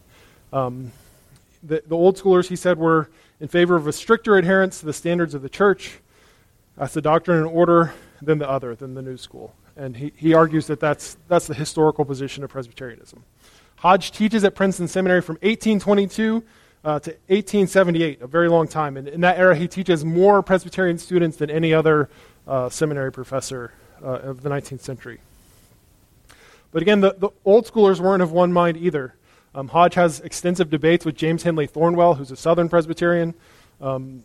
Um, 0.53 0.91
the, 1.63 1.85
the 1.87 1.95
old 1.95 2.17
schoolers, 2.17 2.49
he 2.49 2.57
said, 2.57 2.79
were 2.79 3.11
in 3.39 3.47
favor 3.47 3.77
of 3.77 3.87
a 3.87 3.93
stricter 3.93 4.37
adherence 4.37 4.81
to 4.81 4.87
the 4.87 4.93
standards 4.93 5.35
of 5.35 5.43
the 5.43 5.49
church. 5.49 6.01
That's 6.77 6.95
the 6.95 7.01
doctrine 7.01 7.39
and 7.39 7.47
order 7.47 7.95
than 8.21 8.39
the 8.39 8.51
other, 8.51 8.75
than 8.75 8.95
the 8.95 9.03
new 9.03 9.19
school. 9.19 9.55
And 9.79 9.97
he, 9.97 10.13
he 10.17 10.35
argues 10.35 10.67
that 10.67 10.81
that's, 10.81 11.17
that's 11.29 11.47
the 11.47 11.55
historical 11.55 12.05
position 12.05 12.43
of 12.43 12.51
Presbyterianism. 12.51 13.23
Hodge 13.77 14.11
teaches 14.11 14.43
at 14.43 14.57
Princeton 14.57 14.89
Seminary 14.89 15.23
from 15.23 15.37
1822 15.37 16.43
uh, 16.85 16.99
to 16.99 17.11
1878, 17.29 18.21
a 18.21 18.27
very 18.27 18.49
long 18.49 18.67
time. 18.67 18.97
And 18.97 19.07
in 19.07 19.21
that 19.21 19.39
era, 19.39 19.55
he 19.55 19.69
teaches 19.69 20.05
more 20.05 20.43
Presbyterian 20.43 20.99
students 20.99 21.37
than 21.37 21.49
any 21.49 21.73
other 21.73 22.11
uh, 22.49 22.69
seminary 22.69 23.13
professor 23.13 23.73
uh, 24.03 24.07
of 24.07 24.43
the 24.43 24.49
19th 24.49 24.81
century. 24.81 25.21
But 26.73 26.83
again, 26.83 27.01
the, 27.01 27.15
the 27.17 27.31
old 27.45 27.67
schoolers 27.67 28.01
weren't 28.01 28.23
of 28.23 28.33
one 28.33 28.53
mind 28.53 28.77
either. 28.77 29.15
Um, 29.55 29.69
Hodge 29.69 29.95
has 29.95 30.21
extensive 30.21 30.71
debates 30.71 31.05
with 31.05 31.15
James 31.15 31.45
Henley 31.45 31.69
Thornwell, 31.69 32.17
who's 32.17 32.33
a 32.33 32.37
Southern 32.37 32.69
Presbyterian, 32.69 33.35
um, 33.81 34.25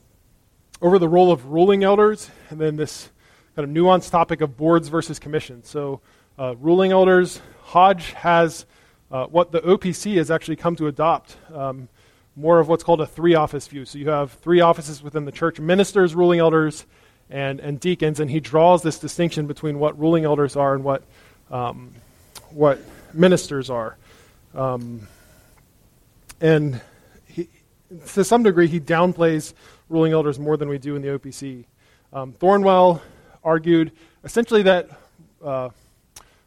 over 0.81 0.97
the 0.97 1.07
role 1.07 1.31
of 1.31 1.45
ruling 1.45 1.83
elders, 1.83 2.31
and 2.49 2.59
then 2.59 2.75
this 2.75 3.09
kind 3.55 3.69
of 3.69 3.83
nuanced 3.83 4.11
topic 4.11 4.41
of 4.41 4.57
boards 4.57 4.87
versus 4.87 5.19
commissions. 5.19 5.69
So, 5.69 6.01
uh, 6.39 6.55
ruling 6.55 6.91
elders, 6.91 7.39
Hodge 7.61 8.11
has 8.13 8.65
uh, 9.11 9.25
what 9.27 9.51
the 9.51 9.61
OPC 9.61 10.15
has 10.15 10.31
actually 10.31 10.55
come 10.55 10.75
to 10.77 10.87
adopt 10.87 11.37
um, 11.53 11.87
more 12.35 12.59
of 12.59 12.67
what's 12.67 12.83
called 12.83 13.01
a 13.01 13.05
three 13.05 13.35
office 13.35 13.67
view. 13.67 13.85
So, 13.85 13.99
you 13.99 14.09
have 14.09 14.31
three 14.33 14.61
offices 14.61 15.03
within 15.03 15.25
the 15.25 15.31
church 15.31 15.59
ministers, 15.59 16.15
ruling 16.15 16.39
elders, 16.39 16.85
and, 17.29 17.59
and 17.59 17.79
deacons, 17.79 18.19
and 18.19 18.29
he 18.29 18.39
draws 18.39 18.81
this 18.81 18.99
distinction 18.99 19.47
between 19.47 19.79
what 19.79 19.97
ruling 19.99 20.25
elders 20.25 20.55
are 20.55 20.73
and 20.73 20.83
what, 20.83 21.03
um, 21.51 21.93
what 22.51 22.79
ministers 23.13 23.69
are. 23.69 23.97
Um, 24.55 25.07
and 26.41 26.81
he, 27.27 27.49
to 28.13 28.23
some 28.23 28.43
degree, 28.43 28.67
he 28.67 28.79
downplays 28.79 29.53
ruling 29.89 30.13
elders 30.13 30.39
more 30.39 30.57
than 30.57 30.69
we 30.69 30.77
do 30.77 30.95
in 30.95 31.01
the 31.01 31.07
OPC. 31.07 31.65
Um, 32.11 32.33
Thornwell 32.33 33.01
argued 33.43 33.91
essentially 34.23 34.63
that 34.63 34.89
uh, 35.43 35.69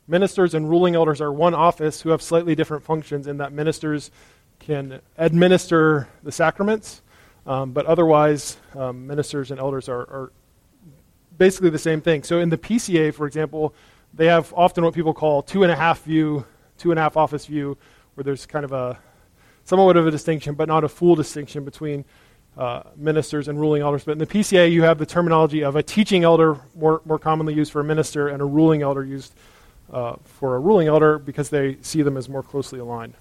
ministers 0.08 0.54
and 0.54 0.68
ruling 0.68 0.94
elders 0.94 1.20
are 1.20 1.32
one 1.32 1.54
office 1.54 2.00
who 2.00 2.10
have 2.10 2.22
slightly 2.22 2.54
different 2.54 2.82
functions, 2.84 3.26
in 3.26 3.36
that 3.38 3.52
ministers 3.52 4.10
can 4.58 5.00
administer 5.18 6.08
the 6.22 6.32
sacraments, 6.32 7.02
um, 7.46 7.72
but 7.72 7.86
otherwise, 7.86 8.56
um, 8.74 9.06
ministers 9.06 9.50
and 9.50 9.60
elders 9.60 9.88
are, 9.88 10.00
are 10.00 10.32
basically 11.38 11.70
the 11.70 11.78
same 11.78 12.00
thing. 12.00 12.22
So 12.22 12.40
in 12.40 12.48
the 12.48 12.58
PCA, 12.58 13.14
for 13.14 13.26
example, 13.26 13.74
they 14.14 14.26
have 14.26 14.52
often 14.56 14.84
what 14.84 14.94
people 14.94 15.14
call 15.14 15.42
two 15.42 15.62
and 15.62 15.70
a 15.70 15.76
half 15.76 16.02
view, 16.02 16.44
two 16.78 16.90
and 16.90 16.98
a 16.98 17.02
half 17.02 17.16
office 17.16 17.46
view, 17.46 17.76
where 18.14 18.24
there's 18.24 18.46
kind 18.46 18.64
of 18.64 18.72
a 18.72 18.98
somewhat 19.64 19.96
of 19.96 20.06
a 20.06 20.10
distinction, 20.10 20.54
but 20.54 20.68
not 20.68 20.84
a 20.84 20.88
full 20.88 21.14
distinction 21.14 21.64
between 21.64 22.04
uh, 22.56 22.82
ministers 22.96 23.48
and 23.48 23.60
ruling 23.60 23.82
elders. 23.82 24.04
But 24.04 24.12
in 24.12 24.18
the 24.18 24.26
PCA, 24.26 24.70
you 24.70 24.82
have 24.82 24.98
the 24.98 25.06
terminology 25.06 25.62
of 25.62 25.76
a 25.76 25.82
teaching 25.82 26.24
elder, 26.24 26.58
more, 26.74 27.02
more 27.04 27.18
commonly 27.18 27.54
used 27.54 27.72
for 27.72 27.80
a 27.80 27.84
minister, 27.84 28.28
and 28.28 28.40
a 28.40 28.44
ruling 28.44 28.82
elder 28.82 29.04
used 29.04 29.34
uh, 29.92 30.16
for 30.24 30.56
a 30.56 30.58
ruling 30.58 30.88
elder 30.88 31.18
because 31.18 31.50
they 31.50 31.76
see 31.82 32.02
them 32.02 32.16
as 32.16 32.28
more 32.28 32.42
closely 32.42 32.78
aligned. 32.78 33.14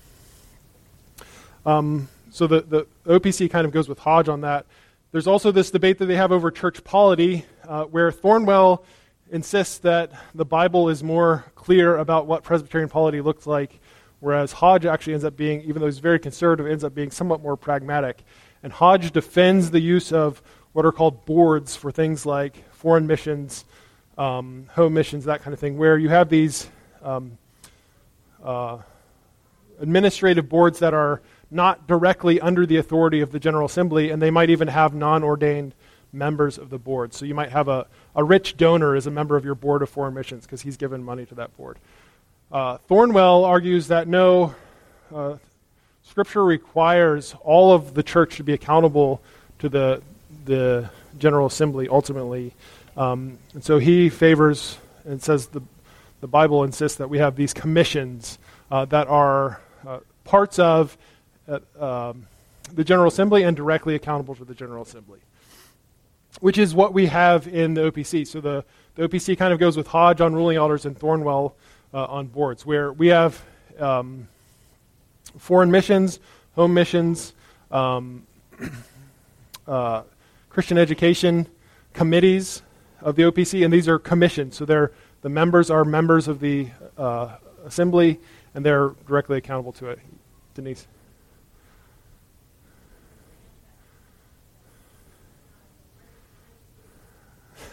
Um, 1.65 2.07
so 2.31 2.47
the, 2.47 2.61
the 2.61 2.87
OPC 3.05 3.49
kind 3.49 3.65
of 3.65 3.71
goes 3.71 3.89
with 3.89 3.99
Hodge 3.99 4.29
on 4.29 4.41
that. 4.41 4.65
There's 5.11 5.27
also 5.27 5.51
this 5.51 5.71
debate 5.71 5.97
that 5.99 6.05
they 6.05 6.15
have 6.15 6.31
over 6.31 6.51
church 6.51 6.83
polity, 6.83 7.45
uh, 7.67 7.85
where 7.85 8.11
Thornwell 8.11 8.83
insists 9.31 9.79
that 9.79 10.11
the 10.33 10.45
Bible 10.45 10.89
is 10.89 11.03
more 11.03 11.45
clear 11.55 11.97
about 11.97 12.27
what 12.27 12.43
Presbyterian 12.43 12.89
polity 12.89 13.21
looks 13.21 13.47
like 13.47 13.79
whereas 14.25 14.51
Hodge 14.53 14.87
actually 14.87 15.13
ends 15.13 15.23
up 15.23 15.37
being, 15.37 15.61
even 15.61 15.79
though 15.79 15.85
he's 15.85 15.99
very 15.99 16.17
conservative, 16.17 16.65
ends 16.65 16.83
up 16.83 16.95
being 16.95 17.11
somewhat 17.11 17.43
more 17.43 17.55
pragmatic. 17.55 18.23
And 18.65 18.73
Hodge 18.73 19.11
defends 19.11 19.69
the 19.69 19.79
use 19.79 20.11
of 20.11 20.41
what 20.73 20.87
are 20.87 20.91
called 20.91 21.23
boards 21.25 21.75
for 21.75 21.91
things 21.91 22.25
like 22.25 22.67
foreign 22.73 23.05
missions, 23.05 23.63
um, 24.17 24.65
home 24.71 24.95
missions, 24.95 25.25
that 25.25 25.43
kind 25.43 25.53
of 25.53 25.59
thing, 25.59 25.77
where 25.77 25.99
you 25.99 26.09
have 26.09 26.29
these 26.29 26.67
um, 27.03 27.37
uh, 28.43 28.79
administrative 29.79 30.49
boards 30.49 30.79
that 30.79 30.95
are 30.95 31.21
not 31.51 31.85
directly 31.85 32.41
under 32.41 32.65
the 32.65 32.77
authority 32.77 33.21
of 33.21 33.31
the 33.31 33.39
General 33.39 33.67
Assembly, 33.67 34.09
and 34.09 34.19
they 34.19 34.31
might 34.31 34.49
even 34.49 34.67
have 34.67 34.95
non 34.95 35.23
ordained 35.23 35.75
members 36.11 36.57
of 36.57 36.71
the 36.71 36.79
board. 36.79 37.13
So 37.13 37.25
you 37.25 37.35
might 37.35 37.51
have 37.51 37.67
a, 37.67 37.85
a 38.15 38.23
rich 38.23 38.57
donor 38.57 38.95
as 38.95 39.05
a 39.05 39.11
member 39.11 39.37
of 39.37 39.45
your 39.45 39.53
board 39.53 39.83
of 39.83 39.91
foreign 39.91 40.15
missions 40.15 40.47
because 40.47 40.63
he's 40.63 40.75
given 40.75 41.03
money 41.03 41.27
to 41.27 41.35
that 41.35 41.55
board. 41.55 41.77
Uh, 42.51 42.79
Thornwell 42.89 43.45
argues 43.45 43.89
that 43.89 44.07
no, 44.07 44.55
uh, 45.13 45.35
Scripture 46.07 46.45
requires 46.45 47.35
all 47.41 47.73
of 47.73 47.93
the 47.93 48.03
church 48.03 48.37
to 48.37 48.43
be 48.43 48.53
accountable 48.53 49.21
to 49.59 49.67
the, 49.67 50.01
the 50.45 50.89
General 51.17 51.47
Assembly 51.47 51.89
ultimately. 51.89 52.53
Um, 52.95 53.37
and 53.53 53.63
so 53.63 53.79
he 53.79 54.09
favors 54.09 54.77
and 55.03 55.21
says 55.21 55.47
the, 55.47 55.61
the 56.21 56.27
Bible 56.27 56.63
insists 56.63 56.97
that 56.99 57.09
we 57.09 57.17
have 57.17 57.35
these 57.35 57.53
commissions 57.53 58.37
uh, 58.71 58.85
that 58.85 59.07
are 59.07 59.59
uh, 59.85 59.99
parts 60.23 60.59
of 60.59 60.97
uh, 61.47 61.59
um, 61.79 62.27
the 62.73 62.83
General 62.83 63.07
Assembly 63.07 63.43
and 63.43 63.57
directly 63.57 63.95
accountable 63.95 64.35
to 64.35 64.45
the 64.45 64.55
General 64.55 64.83
Assembly, 64.83 65.19
which 66.39 66.57
is 66.57 66.73
what 66.73 66.93
we 66.93 67.07
have 67.07 67.47
in 67.47 67.73
the 67.73 67.91
OPC. 67.91 68.27
So 68.27 68.39
the, 68.41 68.63
the 68.95 69.07
OPC 69.07 69.37
kind 69.37 69.51
of 69.51 69.59
goes 69.59 69.75
with 69.75 69.87
Hodge 69.87 70.21
on 70.21 70.33
ruling 70.33 70.57
elders 70.57 70.85
and 70.85 70.97
Thornwell 70.97 71.53
uh, 71.93 72.05
on 72.05 72.27
boards, 72.27 72.65
where 72.65 72.93
we 72.93 73.07
have 73.07 73.43
um, 73.79 74.27
foreign 75.37 75.71
missions, 75.71 76.19
home 76.55 76.73
missions, 76.73 77.33
um, 77.71 78.25
uh, 79.67 80.03
Christian 80.49 80.77
education 80.77 81.47
committees 81.93 82.61
of 83.01 83.15
the 83.15 83.23
OPC, 83.23 83.63
and 83.63 83.73
these 83.73 83.87
are 83.87 83.99
commissions. 83.99 84.55
So 84.55 84.65
they're, 84.65 84.91
the 85.21 85.29
members 85.29 85.69
are 85.69 85.85
members 85.85 86.27
of 86.27 86.39
the 86.39 86.69
uh, 86.97 87.35
assembly, 87.65 88.19
and 88.53 88.65
they're 88.65 88.89
directly 89.07 89.37
accountable 89.37 89.73
to 89.73 89.89
it. 89.89 89.99
Denise. 90.53 90.87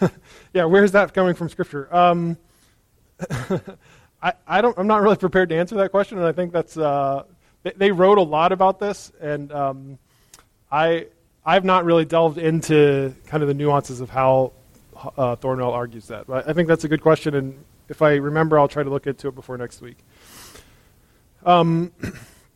yeah, 0.53 0.65
where's 0.65 0.91
that 0.91 1.13
coming 1.13 1.33
from 1.33 1.49
Scripture? 1.49 1.93
Um, 1.95 2.37
I, 4.21 4.33
I 4.47 4.61
don't, 4.61 4.77
I'm 4.77 4.87
not 4.87 5.01
really 5.01 5.15
prepared 5.17 5.49
to 5.49 5.55
answer 5.55 5.75
that 5.75 5.91
question, 5.91 6.17
and 6.17 6.27
I 6.27 6.31
think 6.31 6.51
that's, 6.51 6.77
uh, 6.77 7.23
they, 7.63 7.71
they, 7.71 7.91
wrote 7.91 8.17
a 8.17 8.23
lot 8.23 8.51
about 8.51 8.79
this, 8.79 9.11
and 9.19 9.51
um, 9.51 9.99
I, 10.71 11.07
I've 11.45 11.65
not 11.65 11.85
really 11.85 12.05
delved 12.05 12.37
into 12.37 13.13
kind 13.27 13.41
of 13.43 13.47
the 13.47 13.53
nuances 13.53 14.01
of 14.01 14.09
how 14.09 14.53
uh, 15.17 15.35
Thornwell 15.35 15.71
argues 15.71 16.07
that. 16.07 16.27
But 16.27 16.47
I 16.47 16.53
think 16.53 16.67
that's 16.67 16.83
a 16.83 16.87
good 16.87 17.01
question, 17.01 17.35
and 17.35 17.63
if 17.89 18.01
I 18.01 18.15
remember, 18.15 18.59
I'll 18.59 18.67
try 18.67 18.83
to 18.83 18.89
look 18.89 19.07
into 19.07 19.27
it 19.27 19.35
before 19.35 19.57
next 19.57 19.81
week. 19.81 19.97
Um, 21.45 21.91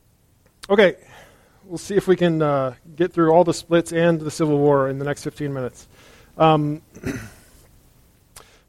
okay, 0.70 0.96
we'll 1.66 1.78
see 1.78 1.96
if 1.96 2.08
we 2.08 2.16
can 2.16 2.42
uh, 2.42 2.76
get 2.96 3.14
through 3.14 3.32
all 3.32 3.44
the 3.44 3.54
splits 3.54 3.92
and 3.92 4.20
the 4.20 4.32
Civil 4.32 4.58
War 4.58 4.90
in 4.90 5.00
the 5.00 5.06
next 5.06 5.24
15 5.24 5.54
minutes. 5.54 5.88
Um, 6.38 6.82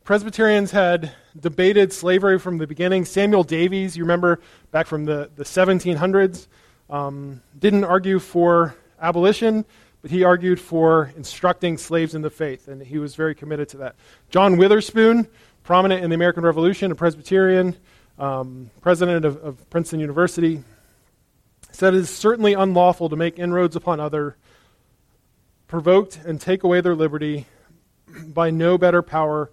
Presbyterians 0.08 0.70
had 0.70 1.12
debated 1.38 1.92
slavery 1.92 2.38
from 2.38 2.56
the 2.56 2.66
beginning. 2.66 3.04
Samuel 3.04 3.44
Davies, 3.44 3.94
you 3.94 4.04
remember 4.04 4.40
back 4.70 4.86
from 4.86 5.04
the, 5.04 5.30
the 5.36 5.44
1700s, 5.44 6.46
um, 6.88 7.42
didn't 7.58 7.84
argue 7.84 8.18
for 8.18 8.74
abolition, 9.02 9.66
but 10.00 10.10
he 10.10 10.24
argued 10.24 10.58
for 10.58 11.12
instructing 11.14 11.76
slaves 11.76 12.14
in 12.14 12.22
the 12.22 12.30
faith, 12.30 12.68
and 12.68 12.80
he 12.80 12.96
was 12.96 13.16
very 13.16 13.34
committed 13.34 13.68
to 13.68 13.76
that. 13.76 13.96
John 14.30 14.56
Witherspoon, 14.56 15.28
prominent 15.62 16.02
in 16.02 16.08
the 16.08 16.14
American 16.14 16.42
Revolution, 16.42 16.90
a 16.90 16.94
Presbyterian, 16.94 17.76
um, 18.18 18.70
president 18.80 19.26
of, 19.26 19.36
of 19.44 19.68
Princeton 19.68 20.00
University, 20.00 20.64
said 21.70 21.92
it 21.92 21.98
is 21.98 22.08
certainly 22.08 22.54
unlawful 22.54 23.10
to 23.10 23.16
make 23.16 23.38
inroads 23.38 23.76
upon 23.76 24.00
other, 24.00 24.38
provoked 25.66 26.18
and 26.24 26.40
take 26.40 26.62
away 26.62 26.80
their 26.80 26.94
liberty 26.94 27.44
by 28.26 28.48
no 28.48 28.78
better 28.78 29.02
power, 29.02 29.50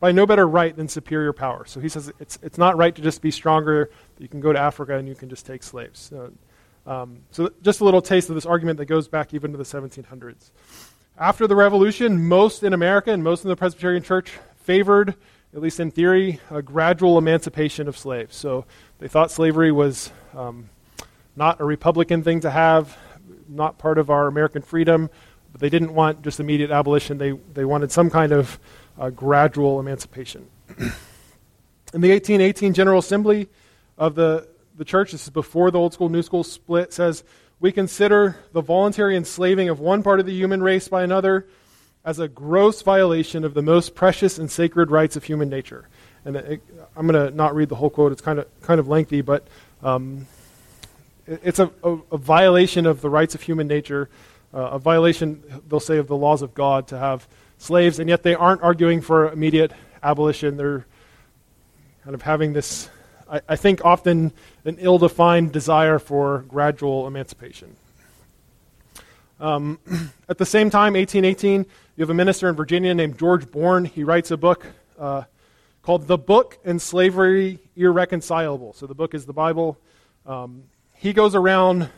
by 0.00 0.12
no 0.12 0.26
better 0.26 0.46
right 0.46 0.76
than 0.76 0.88
superior 0.88 1.32
power. 1.32 1.64
So 1.66 1.80
he 1.80 1.88
says 1.88 2.12
it's, 2.20 2.38
it's 2.42 2.58
not 2.58 2.76
right 2.76 2.94
to 2.94 3.02
just 3.02 3.20
be 3.20 3.30
stronger. 3.30 3.90
You 4.18 4.28
can 4.28 4.40
go 4.40 4.52
to 4.52 4.58
Africa 4.58 4.96
and 4.96 5.08
you 5.08 5.14
can 5.14 5.28
just 5.28 5.46
take 5.46 5.62
slaves. 5.62 5.98
So, 5.98 6.32
um, 6.86 7.20
so 7.30 7.50
just 7.62 7.80
a 7.80 7.84
little 7.84 8.02
taste 8.02 8.28
of 8.28 8.34
this 8.34 8.46
argument 8.46 8.78
that 8.78 8.86
goes 8.86 9.08
back 9.08 9.34
even 9.34 9.52
to 9.52 9.58
the 9.58 9.64
1700s. 9.64 10.50
After 11.18 11.46
the 11.46 11.56
Revolution, 11.56 12.28
most 12.28 12.62
in 12.62 12.72
America 12.72 13.10
and 13.10 13.24
most 13.24 13.44
in 13.44 13.48
the 13.48 13.56
Presbyterian 13.56 14.02
Church 14.02 14.32
favored, 14.56 15.14
at 15.54 15.60
least 15.60 15.80
in 15.80 15.90
theory, 15.90 16.38
a 16.50 16.62
gradual 16.62 17.18
emancipation 17.18 17.88
of 17.88 17.98
slaves. 17.98 18.36
So 18.36 18.66
they 19.00 19.08
thought 19.08 19.32
slavery 19.32 19.72
was 19.72 20.12
um, 20.36 20.70
not 21.34 21.60
a 21.60 21.64
Republican 21.64 22.22
thing 22.22 22.40
to 22.40 22.50
have, 22.50 22.96
not 23.48 23.78
part 23.78 23.98
of 23.98 24.10
our 24.10 24.28
American 24.28 24.62
freedom, 24.62 25.10
but 25.50 25.60
they 25.60 25.70
didn't 25.70 25.94
want 25.94 26.22
just 26.22 26.38
immediate 26.38 26.70
abolition. 26.70 27.18
They, 27.18 27.32
they 27.32 27.64
wanted 27.64 27.90
some 27.90 28.10
kind 28.10 28.32
of 28.32 28.60
uh, 28.98 29.10
gradual 29.10 29.80
emancipation. 29.80 30.48
In 30.78 32.00
the 32.00 32.10
1818 32.10 32.74
General 32.74 32.98
Assembly 32.98 33.48
of 33.96 34.14
the, 34.14 34.48
the 34.76 34.84
church, 34.84 35.12
this 35.12 35.24
is 35.24 35.30
before 35.30 35.70
the 35.70 35.78
old 35.78 35.94
school 35.94 36.08
new 36.08 36.22
school 36.22 36.44
split, 36.44 36.92
says, 36.92 37.24
We 37.60 37.72
consider 37.72 38.36
the 38.52 38.60
voluntary 38.60 39.16
enslaving 39.16 39.68
of 39.68 39.80
one 39.80 40.02
part 40.02 40.20
of 40.20 40.26
the 40.26 40.32
human 40.34 40.62
race 40.62 40.88
by 40.88 41.02
another 41.02 41.46
as 42.04 42.18
a 42.18 42.28
gross 42.28 42.82
violation 42.82 43.44
of 43.44 43.54
the 43.54 43.62
most 43.62 43.94
precious 43.94 44.38
and 44.38 44.50
sacred 44.50 44.90
rights 44.90 45.16
of 45.16 45.24
human 45.24 45.48
nature. 45.48 45.88
And 46.24 46.36
it, 46.36 46.62
I'm 46.96 47.06
going 47.06 47.28
to 47.28 47.34
not 47.34 47.54
read 47.54 47.68
the 47.68 47.76
whole 47.76 47.90
quote, 47.90 48.12
it's 48.12 48.20
kind 48.20 48.38
of, 48.38 48.46
kind 48.62 48.80
of 48.80 48.88
lengthy, 48.88 49.22
but 49.22 49.46
um, 49.82 50.26
it, 51.26 51.40
it's 51.44 51.58
a, 51.58 51.70
a, 51.82 51.98
a 52.12 52.18
violation 52.18 52.86
of 52.86 53.00
the 53.00 53.08
rights 53.08 53.34
of 53.34 53.42
human 53.42 53.66
nature 53.66 54.10
uh, 54.52 54.70
a 54.72 54.78
violation, 54.78 55.42
they'll 55.68 55.80
say, 55.80 55.98
of 55.98 56.06
the 56.06 56.16
laws 56.16 56.42
of 56.42 56.54
God 56.54 56.86
to 56.88 56.98
have 56.98 57.28
slaves, 57.58 57.98
and 57.98 58.08
yet 58.08 58.22
they 58.22 58.34
aren't 58.34 58.62
arguing 58.62 59.00
for 59.00 59.30
immediate 59.30 59.72
abolition. 60.02 60.56
They're 60.56 60.86
kind 62.04 62.14
of 62.14 62.22
having 62.22 62.52
this, 62.52 62.88
I, 63.30 63.40
I 63.48 63.56
think, 63.56 63.84
often 63.84 64.32
an 64.64 64.78
ill 64.80 64.98
defined 64.98 65.52
desire 65.52 65.98
for 65.98 66.44
gradual 66.48 67.06
emancipation. 67.06 67.76
Um, 69.40 69.78
at 70.28 70.38
the 70.38 70.46
same 70.46 70.70
time, 70.70 70.94
1818, 70.94 71.66
you 71.96 72.02
have 72.02 72.10
a 72.10 72.14
minister 72.14 72.48
in 72.48 72.54
Virginia 72.54 72.94
named 72.94 73.18
George 73.18 73.50
Bourne. 73.50 73.84
He 73.84 74.04
writes 74.04 74.30
a 74.30 74.36
book 74.36 74.66
uh, 74.98 75.24
called 75.82 76.06
The 76.06 76.18
Book 76.18 76.58
and 76.64 76.80
Slavery 76.80 77.58
Irreconcilable. 77.76 78.72
So 78.72 78.86
the 78.86 78.94
book 78.94 79.14
is 79.14 79.26
the 79.26 79.32
Bible. 79.32 79.78
Um, 80.26 80.64
he 80.94 81.12
goes 81.12 81.34
around 81.34 81.88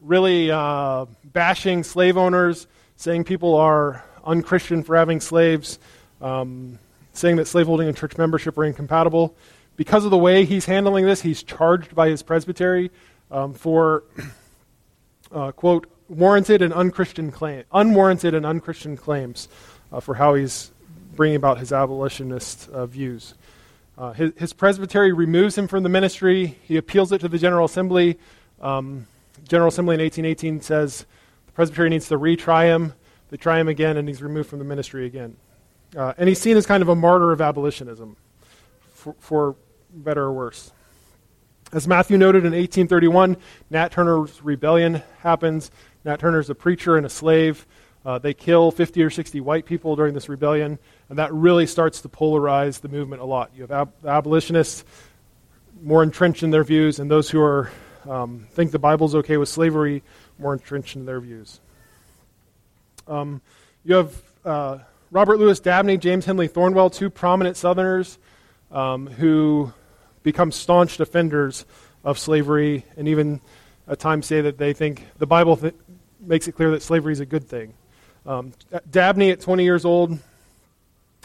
really 0.00 0.50
uh, 0.50 1.06
bashing 1.24 1.82
slave 1.82 2.16
owners, 2.16 2.66
saying 2.96 3.24
people 3.24 3.54
are 3.54 4.04
unchristian 4.24 4.82
for 4.82 4.96
having 4.96 5.20
slaves, 5.20 5.78
um, 6.20 6.78
saying 7.12 7.36
that 7.36 7.46
slaveholding 7.46 7.88
and 7.88 7.96
church 7.96 8.16
membership 8.16 8.56
are 8.58 8.64
incompatible. 8.64 9.34
Because 9.76 10.04
of 10.04 10.10
the 10.10 10.18
way 10.18 10.44
he's 10.44 10.66
handling 10.66 11.04
this, 11.04 11.22
he's 11.22 11.42
charged 11.42 11.94
by 11.94 12.08
his 12.08 12.22
presbytery 12.22 12.90
um, 13.30 13.54
for, 13.54 14.04
uh, 15.32 15.52
quote, 15.52 15.86
warranted 16.08 16.62
and 16.62 16.72
unchristian 16.72 17.30
claim, 17.30 17.64
unwarranted 17.72 18.34
and 18.34 18.46
unchristian 18.46 18.96
claims 18.96 19.48
uh, 19.92 20.00
for 20.00 20.14
how 20.14 20.34
he's 20.34 20.70
bringing 21.16 21.36
about 21.36 21.58
his 21.58 21.72
abolitionist 21.72 22.68
uh, 22.70 22.86
views. 22.86 23.34
Uh, 23.96 24.12
his, 24.12 24.32
his, 24.36 24.52
presbytery 24.52 25.12
removes 25.12 25.56
him 25.56 25.68
from 25.68 25.84
the 25.84 25.88
ministry. 25.88 26.58
He 26.62 26.76
appeals 26.76 27.12
it 27.12 27.20
to 27.20 27.28
the 27.28 27.38
General 27.38 27.66
Assembly. 27.66 28.18
Um, 28.60 29.06
General 29.46 29.68
Assembly 29.68 29.94
in 29.94 30.00
1818 30.00 30.60
says 30.62 31.06
the 31.46 31.52
presbytery 31.52 31.90
needs 31.90 32.08
to 32.08 32.18
retry 32.18 32.64
him. 32.64 32.94
They 33.34 33.38
try 33.38 33.58
him 33.58 33.66
again, 33.66 33.96
and 33.96 34.06
he's 34.06 34.22
removed 34.22 34.48
from 34.48 34.60
the 34.60 34.64
ministry 34.64 35.06
again. 35.06 35.36
Uh, 35.96 36.12
and 36.16 36.28
he's 36.28 36.40
seen 36.40 36.56
as 36.56 36.66
kind 36.66 36.84
of 36.84 36.88
a 36.88 36.94
martyr 36.94 37.32
of 37.32 37.40
abolitionism, 37.40 38.14
for, 38.92 39.16
for 39.18 39.56
better 39.92 40.22
or 40.22 40.32
worse. 40.32 40.70
As 41.72 41.88
Matthew 41.88 42.16
noted 42.16 42.44
in 42.44 42.52
1831, 42.52 43.36
Nat 43.70 43.90
Turner's 43.90 44.40
rebellion 44.40 45.02
happens. 45.18 45.72
Nat 46.04 46.20
Turner's 46.20 46.48
a 46.48 46.54
preacher 46.54 46.96
and 46.96 47.04
a 47.04 47.08
slave. 47.08 47.66
Uh, 48.06 48.20
they 48.20 48.34
kill 48.34 48.70
50 48.70 49.02
or 49.02 49.10
60 49.10 49.40
white 49.40 49.66
people 49.66 49.96
during 49.96 50.14
this 50.14 50.28
rebellion, 50.28 50.78
and 51.08 51.18
that 51.18 51.34
really 51.34 51.66
starts 51.66 52.02
to 52.02 52.08
polarize 52.08 52.82
the 52.82 52.88
movement 52.88 53.20
a 53.20 53.24
lot. 53.24 53.50
You 53.52 53.62
have 53.62 53.72
ab- 53.72 54.06
abolitionists 54.06 54.84
more 55.82 56.04
entrenched 56.04 56.44
in 56.44 56.52
their 56.52 56.62
views, 56.62 57.00
and 57.00 57.10
those 57.10 57.30
who 57.30 57.40
are 57.40 57.72
um, 58.08 58.46
think 58.52 58.70
the 58.70 58.78
Bible's 58.78 59.16
okay 59.16 59.38
with 59.38 59.48
slavery, 59.48 60.04
more 60.38 60.52
entrenched 60.52 60.94
in 60.94 61.04
their 61.04 61.18
views. 61.18 61.58
Um, 63.06 63.40
you 63.84 63.94
have 63.96 64.22
uh, 64.44 64.78
Robert 65.10 65.38
Lewis 65.38 65.60
Dabney, 65.60 65.96
James 65.96 66.24
Henley 66.24 66.48
Thornwell, 66.48 66.92
two 66.92 67.10
prominent 67.10 67.56
Southerners 67.56 68.18
um, 68.70 69.06
who 69.06 69.72
become 70.22 70.50
staunch 70.50 70.96
defenders 70.96 71.64
of 72.02 72.18
slavery 72.18 72.84
and 72.96 73.08
even 73.08 73.40
at 73.86 73.98
times 73.98 74.26
say 74.26 74.40
that 74.40 74.58
they 74.58 74.72
think 74.72 75.06
the 75.18 75.26
Bible 75.26 75.56
th- 75.56 75.74
makes 76.20 76.48
it 76.48 76.52
clear 76.52 76.70
that 76.70 76.82
slavery 76.82 77.12
is 77.12 77.20
a 77.20 77.26
good 77.26 77.46
thing. 77.46 77.74
Um, 78.26 78.52
Dabney, 78.90 79.30
at 79.30 79.40
20 79.40 79.64
years 79.64 79.84
old, 79.84 80.18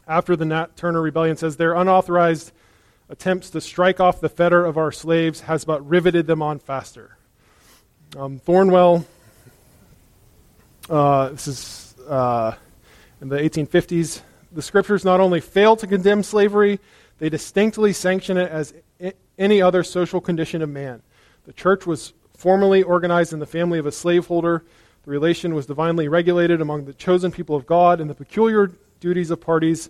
after 0.08 0.36
the 0.36 0.46
Nat 0.46 0.76
Turner 0.76 1.02
Rebellion, 1.02 1.38
says 1.38 1.56
their 1.56 1.74
unauthorized 1.74 2.52
attempts 3.08 3.50
to 3.52 3.62
strike 3.62 4.00
off 4.00 4.20
the 4.20 4.30
fetter 4.30 4.66
of 4.66 4.78
our 4.78 4.92
slaves 4.92 5.42
has 5.42 5.66
but 5.66 5.88
riveted 5.88 6.28
them 6.28 6.42
on 6.42 6.60
faster. 6.60 7.18
Um, 8.18 8.40
Thornwell, 8.40 9.06
uh, 10.90 11.30
this 11.30 11.48
is 11.48 11.96
uh, 12.08 12.54
in 13.22 13.30
the 13.30 13.38
1850s, 13.38 14.22
the 14.52 14.62
scriptures 14.62 15.06
not 15.06 15.20
only 15.20 15.40
fail 15.40 15.76
to 15.76 15.88
condemn 15.88 16.24
slavery, 16.24 16.80
they 17.20 17.30
distinctly 17.30 17.94
sanction 17.94 18.38
it 18.38 18.50
as 18.50 18.74
I- 19.02 19.14
any 19.38 19.62
other 19.62 19.84
social 19.84 20.20
condition 20.20 20.62
of 20.62 20.70
man. 20.70 21.02
The 21.46 21.54
church 21.54 21.86
was 21.86 22.14
formally 22.36 22.84
organized 22.84 23.34
in 23.34 23.40
the 23.40 23.46
family 23.46 23.80
of 23.80 23.86
a 23.86 23.92
slaveholder. 23.92 24.64
The 25.04 25.12
relation 25.12 25.54
was 25.54 25.66
divinely 25.66 26.08
regulated 26.08 26.62
among 26.62 26.86
the 26.86 26.94
chosen 26.94 27.32
people 27.32 27.56
of 27.56 27.66
God, 27.66 28.02
and 28.02 28.10
the 28.10 28.16
peculiar 28.16 28.72
duties 29.00 29.32
of 29.32 29.40
parties 29.40 29.90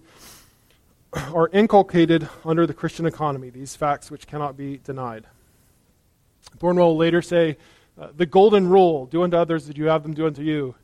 are 1.34 1.50
inculcated 1.50 2.28
under 2.46 2.68
the 2.68 2.74
Christian 2.74 3.06
economy, 3.06 3.50
these 3.50 3.76
facts 3.76 4.12
which 4.12 4.28
cannot 4.28 4.58
be 4.58 4.78
denied. 4.84 5.26
Thornwell 6.60 6.90
will 6.90 6.98
later 6.98 7.22
say, 7.22 7.58
uh, 8.00 8.10
the 8.16 8.26
golden 8.26 8.68
rule, 8.68 9.06
do 9.08 9.24
unto 9.24 9.38
others 9.38 9.70
as 9.70 9.78
you 9.78 9.86
have 9.86 10.04
them 10.04 10.14
do 10.14 10.26
unto 10.28 10.42
you, 10.42 10.76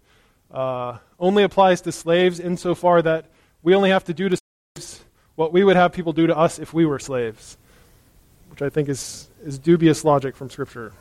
uh, 0.52 0.98
only 1.20 1.44
applies 1.44 1.82
to 1.82 1.92
slaves 1.92 2.40
insofar 2.40 3.02
that 3.02 3.26
we 3.64 3.76
only 3.76 3.90
have 3.90 4.04
to 4.06 4.14
do 4.14 4.30
to 4.30 4.38
slaves 4.76 5.04
what 5.36 5.52
we 5.52 5.64
would 5.64 5.76
have 5.76 5.92
people 5.92 6.14
do 6.14 6.28
to 6.28 6.38
us 6.38 6.60
if 6.60 6.74
we 6.74 6.86
were 6.86 7.00
slaves, 7.00 7.58
which 8.50 8.62
I 8.62 8.70
think 8.70 8.90
is, 8.90 9.28
is 9.44 9.60
dubious 9.60 10.06
logic 10.06 10.36
from 10.36 10.50
Scripture. 10.50 10.94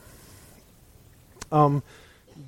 Um, 1.53 1.83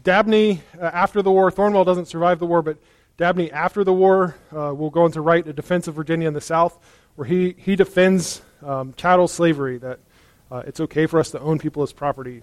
Dabney, 0.02 0.62
uh, 0.80 0.84
after 0.84 1.22
the 1.22 1.30
war, 1.30 1.50
Thornwell 1.50 1.84
doesn't 1.84 2.06
survive 2.06 2.38
the 2.38 2.46
war, 2.46 2.60
but 2.62 2.76
Dabney, 3.16 3.52
after 3.52 3.84
the 3.84 3.92
war, 3.92 4.36
uh, 4.52 4.74
will 4.74 4.90
go 4.90 5.04
on 5.04 5.12
to 5.12 5.20
write 5.20 5.46
A 5.46 5.52
Defense 5.52 5.86
of 5.86 5.94
Virginia 5.94 6.26
in 6.26 6.34
the 6.34 6.40
South, 6.40 6.76
where 7.14 7.26
he, 7.26 7.54
he 7.56 7.76
defends 7.76 8.42
um, 8.64 8.94
chattel 8.96 9.28
slavery, 9.28 9.78
that 9.78 10.00
uh, 10.50 10.62
it's 10.66 10.80
okay 10.80 11.06
for 11.06 11.20
us 11.20 11.30
to 11.30 11.40
own 11.40 11.58
people 11.58 11.82
as 11.82 11.92
property. 11.92 12.42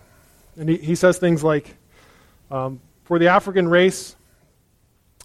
And 0.57 0.69
he, 0.69 0.77
he 0.77 0.95
says 0.95 1.17
things 1.17 1.43
like 1.43 1.75
um, 2.49 2.79
For 3.03 3.19
the 3.19 3.27
African 3.27 3.67
race, 3.67 4.15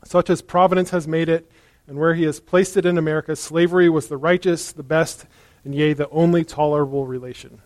such 0.08 0.30
as 0.30 0.40
Providence 0.40 0.88
has 0.90 1.06
made 1.06 1.28
it, 1.28 1.50
and 1.86 1.98
where 1.98 2.14
he 2.14 2.24
has 2.24 2.40
placed 2.40 2.78
it 2.78 2.86
in 2.86 2.96
America, 2.96 3.36
slavery 3.36 3.90
was 3.90 4.08
the 4.08 4.16
righteous, 4.16 4.72
the 4.72 4.82
best, 4.82 5.26
and 5.64 5.74
yea, 5.74 5.92
the 5.92 6.08
only 6.08 6.44
tolerable 6.44 7.06
relation. 7.06 7.60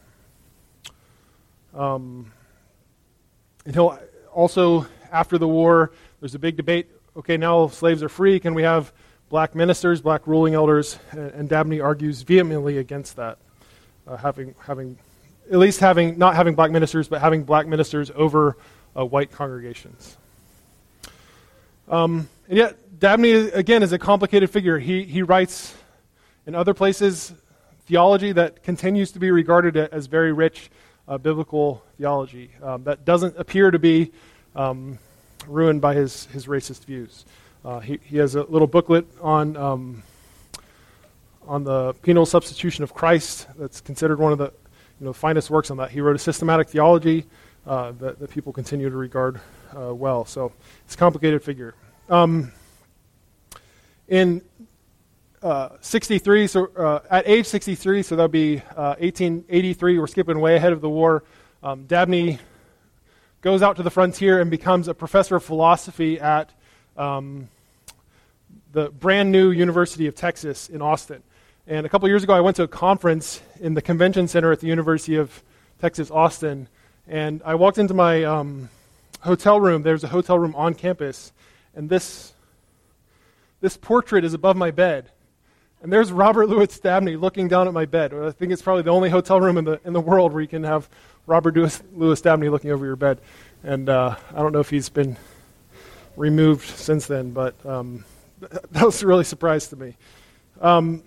Um, 1.72 2.32
and 3.64 3.74
he'll 3.74 3.96
also, 4.32 4.86
after 5.12 5.38
the 5.38 5.46
war, 5.46 5.92
there's 6.18 6.34
a 6.34 6.38
big 6.38 6.56
debate 6.56 6.90
okay, 7.16 7.36
now 7.36 7.68
slaves 7.68 8.02
are 8.02 8.08
free. 8.08 8.40
Can 8.40 8.54
we 8.54 8.62
have 8.62 8.92
black 9.28 9.54
ministers, 9.54 10.00
black 10.00 10.26
ruling 10.26 10.54
elders? 10.54 10.98
And, 11.10 11.48
Dabney 11.48 11.80
argues 11.80 12.22
vehemently 12.22 12.78
against 12.78 13.16
that, 13.16 13.38
uh, 14.06 14.16
having, 14.16 14.54
having, 14.58 14.98
at 15.50 15.58
least 15.58 15.80
having, 15.80 16.18
not 16.18 16.34
having 16.34 16.54
black 16.54 16.70
ministers, 16.70 17.06
but 17.06 17.20
having 17.20 17.44
black 17.44 17.66
ministers 17.66 18.10
over 18.14 18.56
uh, 18.96 19.04
white 19.04 19.30
congregations. 19.30 20.16
Um, 21.92 22.30
and 22.48 22.56
yet, 22.56 22.98
Dabney, 22.98 23.32
again, 23.32 23.82
is 23.82 23.92
a 23.92 23.98
complicated 23.98 24.48
figure. 24.48 24.78
He, 24.78 25.04
he 25.04 25.20
writes 25.20 25.76
In 26.46 26.54
other 26.54 26.72
places, 26.72 27.34
theology 27.84 28.32
that 28.32 28.62
continues 28.62 29.12
to 29.12 29.18
be 29.18 29.30
regarded 29.30 29.76
as 29.76 30.06
very 30.06 30.32
rich 30.32 30.70
uh, 31.06 31.18
biblical 31.18 31.84
theology 31.98 32.50
um, 32.62 32.84
that 32.84 33.04
doesn't 33.04 33.36
appear 33.36 33.70
to 33.70 33.78
be 33.78 34.10
um, 34.56 34.98
ruined 35.46 35.82
by 35.82 35.92
his, 35.92 36.24
his 36.26 36.46
racist 36.46 36.86
views. 36.86 37.26
Uh, 37.62 37.80
he, 37.80 38.00
he 38.04 38.16
has 38.16 38.36
a 38.36 38.44
little 38.44 38.66
booklet 38.66 39.06
on, 39.20 39.54
um, 39.58 40.02
on 41.46 41.62
the 41.62 41.92
penal 42.02 42.24
substitution 42.24 42.84
of 42.84 42.94
Christ 42.94 43.48
that's 43.58 43.82
considered 43.82 44.18
one 44.18 44.32
of 44.32 44.38
the 44.38 44.50
you 44.98 45.04
know, 45.04 45.12
finest 45.12 45.50
works 45.50 45.70
on 45.70 45.76
that. 45.76 45.90
He 45.90 46.00
wrote 46.00 46.16
a 46.16 46.18
systematic 46.18 46.70
theology 46.70 47.26
uh, 47.66 47.92
that, 47.92 48.18
that, 48.18 48.30
people 48.30 48.52
continue 48.52 48.88
to 48.88 48.96
regard 48.96 49.40
uh, 49.76 49.94
well. 49.94 50.24
So 50.24 50.52
it's 50.84 50.94
a 50.94 50.98
complicated 50.98 51.44
figure. 51.44 51.74
Um, 52.08 52.52
in 54.08 54.42
uh, 55.42 55.70
63, 55.80 56.46
so 56.48 56.66
uh, 56.76 57.00
at 57.10 57.28
age 57.28 57.46
63, 57.46 58.02
so 58.02 58.16
that'll 58.16 58.28
be 58.28 58.56
1883, 58.56 59.96
uh, 59.96 60.00
we're 60.00 60.06
skipping 60.06 60.40
way 60.40 60.56
ahead 60.56 60.72
of 60.72 60.80
the 60.80 60.88
war. 60.88 61.22
Um, 61.62 61.84
Dabney 61.84 62.38
goes 63.40 63.62
out 63.62 63.76
to 63.76 63.82
the 63.82 63.90
frontier 63.90 64.40
and 64.40 64.50
becomes 64.50 64.88
a 64.88 64.94
professor 64.94 65.36
of 65.36 65.44
philosophy 65.44 66.18
at 66.18 66.52
um, 66.96 67.48
the 68.72 68.90
brand 68.90 69.30
new 69.30 69.50
University 69.50 70.06
of 70.08 70.16
Texas 70.16 70.68
in 70.68 70.82
Austin. 70.82 71.22
And 71.68 71.86
a 71.86 71.88
couple 71.88 72.08
years 72.08 72.24
ago, 72.24 72.34
I 72.34 72.40
went 72.40 72.56
to 72.56 72.64
a 72.64 72.68
conference 72.68 73.40
in 73.60 73.74
the 73.74 73.82
convention 73.82 74.26
center 74.26 74.50
at 74.50 74.58
the 74.58 74.66
University 74.66 75.16
of 75.16 75.42
Texas, 75.80 76.10
Austin. 76.10 76.68
And 77.06 77.42
I 77.44 77.54
walked 77.54 77.78
into 77.78 77.94
my 77.94 78.24
um, 78.24 78.68
hotel 79.20 79.60
room. 79.60 79.82
There's 79.82 80.02
a 80.02 80.08
hotel 80.08 80.38
room 80.38 80.54
on 80.56 80.74
campus. 80.74 81.32
And 81.74 81.88
this, 81.88 82.32
this 83.60 83.76
portrait 83.76 84.24
is 84.24 84.34
above 84.34 84.56
my 84.56 84.70
bed. 84.70 85.10
And 85.82 85.92
there's 85.92 86.12
Robert 86.12 86.48
Lewis 86.48 86.78
Dabney 86.78 87.16
looking 87.16 87.48
down 87.48 87.66
at 87.66 87.74
my 87.74 87.86
bed. 87.86 88.14
I 88.14 88.30
think 88.30 88.52
it's 88.52 88.62
probably 88.62 88.82
the 88.82 88.90
only 88.90 89.10
hotel 89.10 89.40
room 89.40 89.58
in 89.58 89.64
the, 89.64 89.80
in 89.84 89.92
the 89.92 90.00
world 90.00 90.32
where 90.32 90.40
you 90.40 90.48
can 90.48 90.62
have 90.62 90.88
Robert 91.26 91.56
Lewis, 91.56 91.82
Lewis 91.92 92.24
looking 92.24 92.70
over 92.70 92.86
your 92.86 92.96
bed. 92.96 93.20
And 93.64 93.88
uh, 93.88 94.16
I 94.32 94.38
don't 94.38 94.52
know 94.52 94.60
if 94.60 94.70
he's 94.70 94.88
been 94.88 95.16
removed 96.16 96.68
since 96.68 97.06
then, 97.06 97.30
but 97.30 97.54
um, 97.66 98.04
that 98.40 98.84
was 98.84 99.02
really 99.02 99.24
surprise 99.24 99.68
to 99.68 99.76
me. 99.76 99.96
Um, 100.60 101.02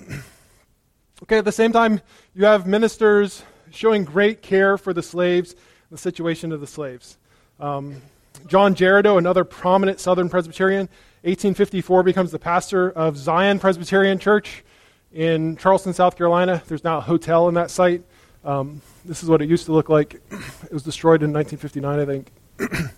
okay, 1.24 1.38
at 1.38 1.46
the 1.46 1.52
same 1.52 1.72
time, 1.72 2.02
you 2.34 2.46
have 2.46 2.68
ministers 2.68 3.44
showing 3.72 4.04
great 4.04 4.42
care 4.42 4.78
for 4.78 4.94
the 4.94 5.04
slaves, 5.04 5.56
the 5.92 5.98
situation 5.98 6.52
of 6.52 6.60
the 6.60 6.68
slaves. 6.68 7.18
Um, 7.60 8.02
John 8.48 8.76
Girardeau, 8.76 9.18
another 9.18 9.44
prominent 9.44 10.00
Southern 10.00 10.30
Presbyterian, 10.30 10.88
1854 11.24 12.04
becomes 12.04 12.32
the 12.32 12.40
pastor 12.40 12.92
of 12.92 13.18
Zion 13.18 13.60
Presbyterian 13.60 14.20
Church 14.20 14.64
in 15.12 15.58
Charleston, 15.58 15.94
South 15.94 16.16
Carolina. 16.16 16.62
There's 16.68 16.84
now 16.84 16.98
a 16.98 17.02
hotel 17.02 17.48
in 17.48 17.56
that 17.56 17.72
site. 17.72 18.04
Um, 18.44 18.82
this 19.04 19.24
is 19.24 19.30
what 19.30 19.42
it 19.42 19.50
used 19.50 19.66
to 19.66 19.72
look 19.72 19.90
like. 19.90 20.22
It 20.32 20.72
was 20.72 20.84
destroyed 20.84 21.24
in 21.24 21.34
1959, 21.34 22.00
I 22.00 22.06
think. 22.06 22.92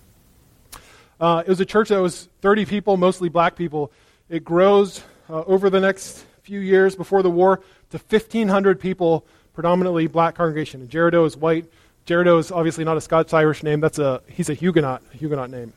uh, 1.20 1.42
it 1.46 1.48
was 1.48 1.60
a 1.60 1.64
church 1.64 1.88
that 1.88 2.00
was 2.00 2.28
30 2.42 2.66
people, 2.66 2.96
mostly 2.96 3.28
black 3.28 3.56
people. 3.56 3.90
It 4.28 4.44
grows 4.44 5.02
uh, 5.30 5.44
over 5.44 5.70
the 5.70 5.80
next 5.80 6.24
few 6.42 6.60
years 6.60 6.96
before 6.96 7.22
the 7.22 7.30
war 7.30 7.62
to 7.90 7.98
1,500 7.98 8.78
people, 8.78 9.26
predominantly 9.54 10.06
black 10.06 10.34
congregation. 10.34 10.82
And 10.82 10.90
Girardeau 10.90 11.24
is 11.24 11.36
white. 11.36 11.66
Girardeau 12.08 12.38
is 12.38 12.50
obviously 12.50 12.84
not 12.84 12.96
a 12.96 13.02
Scots 13.02 13.34
Irish 13.34 13.62
name. 13.62 13.80
That's 13.80 13.98
a 13.98 14.22
he's 14.28 14.48
a 14.48 14.54
Huguenot, 14.54 15.02
Huguenot 15.12 15.50
name. 15.50 15.74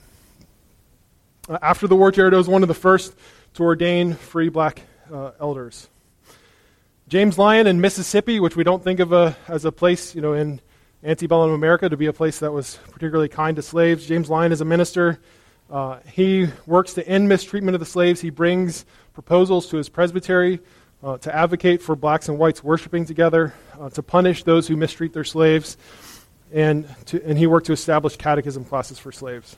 Uh, 1.50 1.58
after 1.62 1.90
the 1.90 1.96
war, 1.98 2.10
Girardeau 2.10 2.38
was 2.38 2.48
one 2.48 2.62
of 2.62 2.70
the 2.70 2.74
first 2.74 3.14
to 3.56 3.64
ordain 3.64 4.14
free 4.14 4.48
black 4.48 4.82
uh, 5.14 5.32
elders. 5.42 5.90
James 7.10 7.38
Lyon 7.38 7.68
in 7.68 7.82
Mississippi, 7.82 8.40
which 8.40 8.56
we 8.56 8.64
don't 8.64 8.82
think 8.82 9.02
of 9.02 9.12
a, 9.12 9.36
as 9.50 9.66
a 9.66 9.74
place, 9.74 10.16
you 10.16 10.22
know, 10.22 10.32
in 10.32 10.62
antebellum 11.04 11.52
America 11.52 11.90
to 11.90 11.98
be 11.98 12.06
a 12.06 12.14
place 12.14 12.40
that 12.40 12.54
was 12.54 12.80
particularly 12.92 13.28
kind 13.28 13.58
to 13.58 13.62
slaves. 13.62 14.06
James 14.06 14.30
Lyon 14.30 14.54
is 14.54 14.62
a 14.62 14.66
minister. 14.66 15.20
Uh, 15.70 16.00
he 16.14 16.48
works 16.66 16.94
to 16.94 17.06
end 17.06 17.28
mistreatment 17.28 17.76
of 17.76 17.82
the 17.82 17.86
slaves. 17.86 18.22
He 18.22 18.30
brings 18.30 18.86
proposals 19.14 19.68
to 19.72 19.76
his 19.76 19.90
presbytery 19.90 20.62
uh, 21.04 21.18
to 21.18 21.36
advocate 21.36 21.82
for 21.82 21.98
blacks 21.98 22.30
and 22.30 22.40
whites 22.40 22.64
worshiping 22.64 23.04
together, 23.04 23.54
uh, 23.78 23.90
to 23.90 24.02
punish 24.02 24.46
those 24.46 24.66
who 24.66 24.78
mistreat 24.78 25.12
their 25.12 25.26
slaves, 25.26 25.76
and, 26.54 26.88
to, 27.08 27.24
and 27.26 27.38
he 27.38 27.48
worked 27.48 27.68
to 27.68 27.74
establish 27.74 28.16
catechism 28.18 28.66
classes 28.66 29.00
for 29.00 29.12
slaves. 29.12 29.56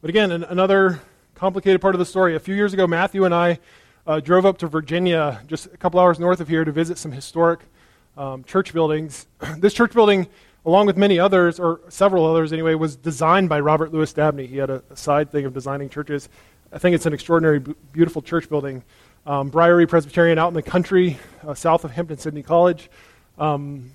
But 0.00 0.10
again, 0.10 0.30
an, 0.30 0.44
another 0.44 1.00
complicated 1.34 1.80
part 1.80 1.94
of 1.94 1.98
the 1.98 2.04
story. 2.04 2.34
A 2.34 2.40
few 2.40 2.54
years 2.54 2.72
ago, 2.72 2.86
Matthew 2.86 3.24
and 3.24 3.34
I 3.34 3.58
uh, 4.06 4.20
drove 4.20 4.46
up 4.46 4.58
to 4.58 4.68
Virginia, 4.68 5.42
just 5.46 5.66
a 5.66 5.76
couple 5.76 6.00
hours 6.00 6.18
north 6.18 6.40
of 6.40 6.48
here, 6.48 6.64
to 6.64 6.72
visit 6.72 6.98
some 6.98 7.12
historic 7.12 7.60
um, 8.16 8.44
church 8.44 8.72
buildings. 8.72 9.26
this 9.58 9.74
church 9.74 9.92
building, 9.92 10.26
along 10.64 10.86
with 10.86 10.96
many 10.96 11.18
others, 11.18 11.58
or 11.58 11.80
several 11.88 12.24
others 12.24 12.52
anyway, 12.52 12.74
was 12.74 12.96
designed 12.96 13.48
by 13.48 13.60
Robert 13.60 13.92
Lewis 13.92 14.12
Dabney. 14.12 14.46
He 14.46 14.56
had 14.56 14.70
a, 14.70 14.82
a 14.90 14.96
side 14.96 15.30
thing 15.30 15.44
of 15.44 15.52
designing 15.52 15.88
churches. 15.88 16.28
I 16.72 16.78
think 16.78 16.94
it's 16.94 17.06
an 17.06 17.12
extraordinary, 17.12 17.60
beautiful 17.92 18.22
church 18.22 18.48
building. 18.48 18.82
Um, 19.26 19.50
Briery 19.50 19.88
Presbyterian 19.88 20.38
out 20.38 20.48
in 20.48 20.54
the 20.54 20.62
country, 20.62 21.18
uh, 21.46 21.54
south 21.54 21.84
of 21.84 21.90
Hampden-Sydney 21.90 22.42
College. 22.42 22.88
Um, 23.38 23.90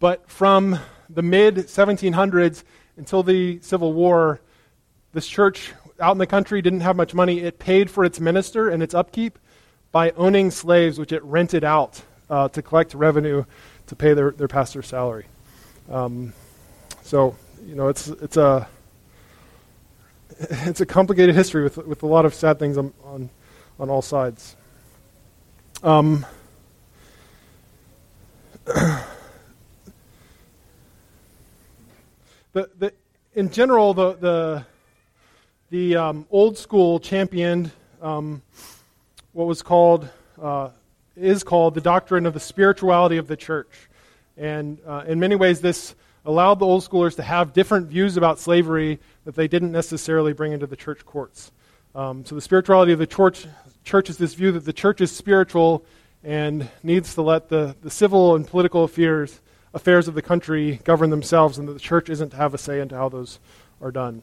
but 0.00 0.28
from 0.30 0.78
the 1.08 1.22
mid 1.22 1.56
1700s 1.56 2.64
until 2.96 3.22
the 3.22 3.60
Civil 3.60 3.92
War, 3.92 4.40
this 5.12 5.26
church 5.26 5.72
out 6.00 6.12
in 6.12 6.18
the 6.18 6.26
country 6.26 6.62
didn't 6.62 6.80
have 6.80 6.96
much 6.96 7.14
money. 7.14 7.40
It 7.40 7.58
paid 7.58 7.90
for 7.90 8.04
its 8.04 8.20
minister 8.20 8.68
and 8.68 8.82
its 8.82 8.94
upkeep 8.94 9.38
by 9.90 10.10
owning 10.12 10.50
slaves, 10.50 10.98
which 10.98 11.12
it 11.12 11.22
rented 11.24 11.64
out 11.64 12.02
uh, 12.30 12.48
to 12.48 12.62
collect 12.62 12.94
revenue 12.94 13.44
to 13.86 13.96
pay 13.96 14.14
their, 14.14 14.30
their 14.32 14.48
pastor's 14.48 14.86
salary. 14.86 15.26
Um, 15.90 16.34
so, 17.02 17.36
you 17.66 17.74
know, 17.74 17.88
it's, 17.88 18.08
it's, 18.08 18.36
a, 18.36 18.68
it's 20.38 20.80
a 20.80 20.86
complicated 20.86 21.34
history 21.34 21.64
with, 21.64 21.78
with 21.78 22.02
a 22.02 22.06
lot 22.06 22.26
of 22.26 22.34
sad 22.34 22.58
things 22.58 22.76
on, 22.76 22.92
on, 23.04 23.30
on 23.80 23.90
all 23.90 24.02
sides. 24.02 24.56
Um, 25.82 26.26
the, 32.58 32.70
the, 32.78 32.92
in 33.34 33.50
general, 33.50 33.94
the, 33.94 34.14
the 34.14 34.66
the 35.70 35.96
um, 35.96 36.26
old 36.30 36.56
school 36.56 36.98
championed 36.98 37.70
um, 38.00 38.42
what 39.32 39.46
was 39.46 39.62
called, 39.62 40.08
uh, 40.40 40.70
is 41.14 41.44
called 41.44 41.74
the 41.74 41.80
doctrine 41.80 42.26
of 42.26 42.32
the 42.32 42.40
spirituality 42.40 43.18
of 43.18 43.28
the 43.28 43.36
church. 43.36 43.88
And 44.36 44.78
uh, 44.86 45.04
in 45.06 45.20
many 45.20 45.36
ways, 45.36 45.60
this 45.60 45.94
allowed 46.24 46.58
the 46.58 46.66
old 46.66 46.82
schoolers 46.82 47.14
to 47.16 47.22
have 47.22 47.52
different 47.52 47.86
views 47.88 48.16
about 48.16 48.40
slavery 48.40 48.98
that 49.24 49.34
they 49.34 49.46
didn't 49.46 49.72
necessarily 49.72 50.32
bring 50.32 50.52
into 50.52 50.66
the 50.66 50.76
church 50.76 51.04
courts. 51.04 51.52
Um, 51.94 52.24
so 52.24 52.34
the 52.34 52.40
spirituality 52.40 52.92
of 52.92 52.98
the 52.98 53.06
church, 53.06 53.46
church 53.84 54.08
is 54.10 54.16
this 54.16 54.34
view 54.34 54.52
that 54.52 54.64
the 54.64 54.72
church 54.72 55.00
is 55.00 55.12
spiritual 55.12 55.84
and 56.24 56.68
needs 56.82 57.14
to 57.14 57.22
let 57.22 57.50
the, 57.50 57.76
the 57.82 57.90
civil 57.90 58.36
and 58.36 58.46
political 58.46 58.84
affairs, 58.84 59.40
affairs 59.74 60.08
of 60.08 60.14
the 60.14 60.22
country 60.22 60.80
govern 60.84 61.10
themselves, 61.10 61.58
and 61.58 61.68
that 61.68 61.72
the 61.72 61.80
church 61.80 62.08
isn't 62.08 62.30
to 62.30 62.36
have 62.36 62.54
a 62.54 62.58
say 62.58 62.80
into 62.80 62.96
how 62.96 63.08
those 63.08 63.38
are 63.80 63.90
done. 63.90 64.22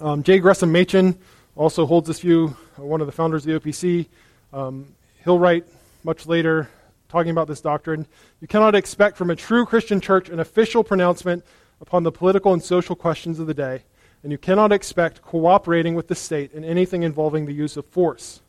Um, 0.00 0.22
J. 0.22 0.38
Gresham 0.38 0.72
Machen 0.72 1.18
also 1.56 1.86
holds 1.86 2.08
this 2.08 2.20
view, 2.20 2.56
uh, 2.78 2.84
one 2.84 3.00
of 3.00 3.06
the 3.06 3.12
founders 3.12 3.46
of 3.46 3.52
the 3.52 3.70
OPC. 3.70 4.06
Um, 4.52 4.94
he'll 5.24 5.38
write 5.38 5.66
much 6.04 6.26
later 6.26 6.68
talking 7.08 7.30
about 7.30 7.48
this 7.48 7.60
doctrine. 7.60 8.06
You 8.40 8.48
cannot 8.48 8.74
expect 8.74 9.16
from 9.16 9.30
a 9.30 9.36
true 9.36 9.66
Christian 9.66 10.00
church 10.00 10.28
an 10.28 10.40
official 10.40 10.84
pronouncement 10.84 11.44
upon 11.80 12.02
the 12.02 12.12
political 12.12 12.52
and 12.52 12.62
social 12.62 12.94
questions 12.94 13.38
of 13.38 13.46
the 13.46 13.54
day, 13.54 13.82
and 14.22 14.32
you 14.32 14.38
cannot 14.38 14.72
expect 14.72 15.22
cooperating 15.22 15.94
with 15.94 16.08
the 16.08 16.14
state 16.14 16.52
in 16.52 16.64
anything 16.64 17.02
involving 17.02 17.46
the 17.46 17.52
use 17.52 17.76
of 17.76 17.86
force. 17.86 18.40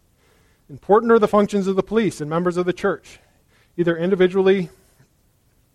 Important 0.70 1.12
are 1.12 1.20
the 1.20 1.28
functions 1.28 1.68
of 1.68 1.76
the 1.76 1.84
police 1.84 2.22
and 2.22 2.30
members 2.30 2.56
of 2.56 2.66
the 2.66 2.74
church, 2.74 3.20
either 3.78 3.98
individually 3.98 4.70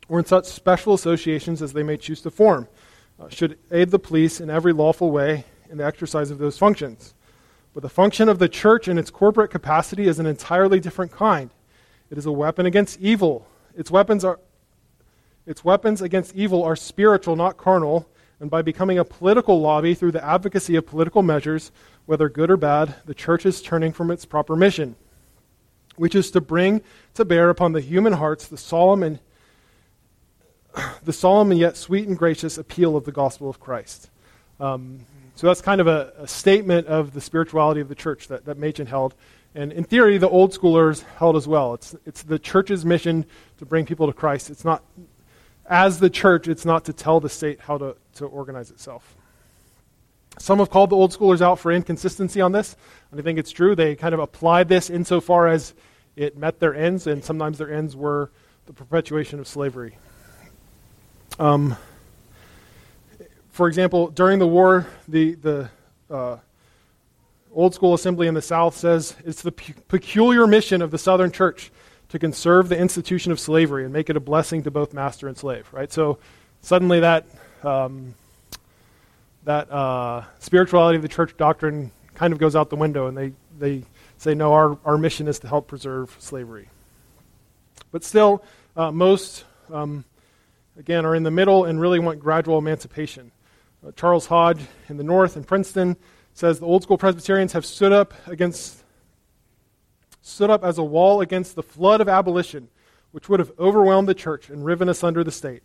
or 0.08 0.18
in 0.18 0.24
such 0.24 0.46
special 0.46 0.94
associations 0.94 1.62
as 1.62 1.72
they 1.72 1.82
may 1.82 1.96
choose 1.96 2.20
to 2.22 2.30
form, 2.30 2.68
uh, 3.18 3.28
should 3.28 3.58
aid 3.70 3.90
the 3.90 3.98
police 3.98 4.40
in 4.40 4.50
every 4.50 4.72
lawful 4.72 5.10
way 5.10 5.44
in 5.70 5.78
the 5.78 5.84
exercise 5.84 6.30
of 6.30 6.38
those 6.38 6.58
functions. 6.58 7.14
But 7.74 7.82
the 7.82 7.88
function 7.88 8.28
of 8.28 8.38
the 8.38 8.48
church 8.48 8.88
in 8.88 8.98
its 8.98 9.10
corporate 9.10 9.50
capacity 9.50 10.06
is 10.06 10.18
an 10.18 10.26
entirely 10.26 10.80
different 10.80 11.12
kind. 11.12 11.50
It 12.10 12.18
is 12.18 12.26
a 12.26 12.32
weapon 12.32 12.66
against 12.66 13.00
evil. 13.00 13.46
Its 13.76 13.90
weapons 13.90 14.24
are 14.24 14.38
its 15.46 15.64
weapons 15.64 16.02
against 16.02 16.34
evil 16.34 16.64
are 16.64 16.74
spiritual, 16.74 17.36
not 17.36 17.56
carnal, 17.56 18.08
and 18.40 18.50
by 18.50 18.62
becoming 18.62 18.98
a 18.98 19.04
political 19.04 19.60
lobby 19.60 19.94
through 19.94 20.10
the 20.10 20.24
advocacy 20.24 20.74
of 20.74 20.86
political 20.86 21.22
measures, 21.22 21.70
whether 22.04 22.28
good 22.28 22.50
or 22.50 22.56
bad, 22.56 22.96
the 23.04 23.14
church 23.14 23.46
is 23.46 23.62
turning 23.62 23.92
from 23.92 24.10
its 24.10 24.24
proper 24.24 24.56
mission, 24.56 24.96
which 25.94 26.16
is 26.16 26.32
to 26.32 26.40
bring 26.40 26.82
to 27.14 27.24
bear 27.24 27.48
upon 27.48 27.72
the 27.72 27.80
human 27.80 28.14
hearts 28.14 28.48
the 28.48 28.58
solemn 28.58 29.04
and 29.04 29.20
the 31.04 31.12
solemn 31.12 31.50
and 31.50 31.60
yet 31.60 31.76
sweet 31.76 32.06
and 32.08 32.16
gracious 32.16 32.58
appeal 32.58 32.96
of 32.96 33.04
the 33.04 33.12
gospel 33.12 33.48
of 33.48 33.60
Christ. 33.60 34.10
Um, 34.60 35.00
so 35.34 35.46
that's 35.46 35.60
kind 35.60 35.80
of 35.80 35.86
a, 35.86 36.12
a, 36.18 36.28
statement 36.28 36.86
of 36.86 37.12
the 37.12 37.20
spirituality 37.20 37.80
of 37.80 37.88
the 37.88 37.94
church 37.94 38.28
that, 38.28 38.46
that 38.46 38.56
Machen 38.56 38.86
held. 38.86 39.14
And 39.54 39.72
in 39.72 39.84
theory, 39.84 40.18
the 40.18 40.28
old 40.28 40.52
schoolers 40.52 41.02
held 41.18 41.36
as 41.36 41.46
well. 41.46 41.74
It's, 41.74 41.94
it's 42.06 42.22
the 42.22 42.38
church's 42.38 42.84
mission 42.84 43.26
to 43.58 43.66
bring 43.66 43.84
people 43.84 44.06
to 44.06 44.12
Christ. 44.12 44.50
It's 44.50 44.64
not, 44.64 44.82
as 45.68 45.98
the 45.98 46.10
church, 46.10 46.48
it's 46.48 46.64
not 46.64 46.86
to 46.86 46.92
tell 46.92 47.20
the 47.20 47.28
state 47.28 47.60
how 47.60 47.78
to, 47.78 47.96
to 48.14 48.26
organize 48.26 48.70
itself. 48.70 49.16
Some 50.38 50.58
have 50.58 50.70
called 50.70 50.90
the 50.90 50.96
old 50.96 51.12
schoolers 51.12 51.40
out 51.40 51.58
for 51.58 51.72
inconsistency 51.72 52.40
on 52.40 52.52
this, 52.52 52.76
and 53.10 53.18
I 53.18 53.22
think 53.22 53.38
it's 53.38 53.50
true. 53.50 53.74
They 53.74 53.94
kind 53.94 54.12
of 54.12 54.20
applied 54.20 54.68
this 54.68 54.90
insofar 54.90 55.48
as 55.48 55.74
it 56.14 56.36
met 56.36 56.60
their 56.60 56.74
ends, 56.74 57.06
and 57.06 57.24
sometimes 57.24 57.58
their 57.58 57.72
ends 57.72 57.96
were 57.96 58.30
the 58.66 58.74
perpetuation 58.74 59.38
of 59.38 59.48
slavery. 59.48 59.96
Um, 61.38 61.76
for 63.50 63.68
example, 63.68 64.08
during 64.08 64.38
the 64.38 64.46
war, 64.46 64.86
the, 65.08 65.34
the 65.34 65.70
uh, 66.10 66.38
Old 67.52 67.74
School 67.74 67.94
Assembly 67.94 68.26
in 68.26 68.34
the 68.34 68.42
South 68.42 68.76
says 68.76 69.14
it's 69.24 69.42
the 69.42 69.52
pe- 69.52 69.74
peculiar 69.88 70.46
mission 70.46 70.82
of 70.82 70.90
the 70.90 70.98
Southern 70.98 71.32
Church 71.32 71.70
to 72.08 72.18
conserve 72.18 72.68
the 72.68 72.78
institution 72.78 73.32
of 73.32 73.40
slavery 73.40 73.84
and 73.84 73.92
make 73.92 74.08
it 74.08 74.16
a 74.16 74.20
blessing 74.20 74.62
to 74.62 74.70
both 74.70 74.92
master 74.92 75.28
and 75.28 75.36
slave. 75.36 75.68
Right. 75.72 75.92
So 75.92 76.18
suddenly 76.60 77.00
that 77.00 77.26
um, 77.62 78.14
that 79.44 79.70
uh, 79.70 80.24
spirituality 80.38 80.96
of 80.96 81.02
the 81.02 81.08
church 81.08 81.36
doctrine 81.36 81.90
kind 82.14 82.32
of 82.32 82.38
goes 82.38 82.54
out 82.54 82.70
the 82.70 82.76
window, 82.76 83.06
and 83.06 83.16
they 83.16 83.32
they 83.58 83.84
say 84.18 84.34
no, 84.34 84.52
our 84.52 84.78
our 84.84 84.98
mission 84.98 85.28
is 85.28 85.38
to 85.40 85.48
help 85.48 85.66
preserve 85.66 86.14
slavery. 86.18 86.68
But 87.90 88.04
still, 88.04 88.44
uh, 88.76 88.90
most 88.90 89.44
um, 89.72 90.04
again 90.78 91.06
are 91.06 91.14
in 91.14 91.22
the 91.22 91.30
middle 91.30 91.64
and 91.64 91.80
really 91.80 91.98
want 91.98 92.20
gradual 92.20 92.58
emancipation. 92.58 93.30
Uh, 93.86 93.92
Charles 93.92 94.26
Hodge 94.26 94.60
in 94.88 94.96
the 94.96 95.04
North 95.04 95.36
in 95.36 95.44
Princeton 95.44 95.96
says 96.34 96.60
the 96.60 96.66
old 96.66 96.82
school 96.82 96.98
Presbyterians 96.98 97.52
have 97.52 97.64
stood 97.64 97.92
up 97.92 98.14
against 98.26 98.82
stood 100.22 100.50
up 100.50 100.64
as 100.64 100.76
a 100.76 100.82
wall 100.82 101.20
against 101.20 101.54
the 101.54 101.62
flood 101.62 102.00
of 102.00 102.08
abolition 102.08 102.68
which 103.16 103.30
would 103.30 103.40
have 103.40 103.50
overwhelmed 103.58 104.06
the 104.06 104.14
church 104.14 104.50
and 104.50 104.62
riven 104.62 104.90
asunder 104.90 105.24
the 105.24 105.30
state. 105.30 105.62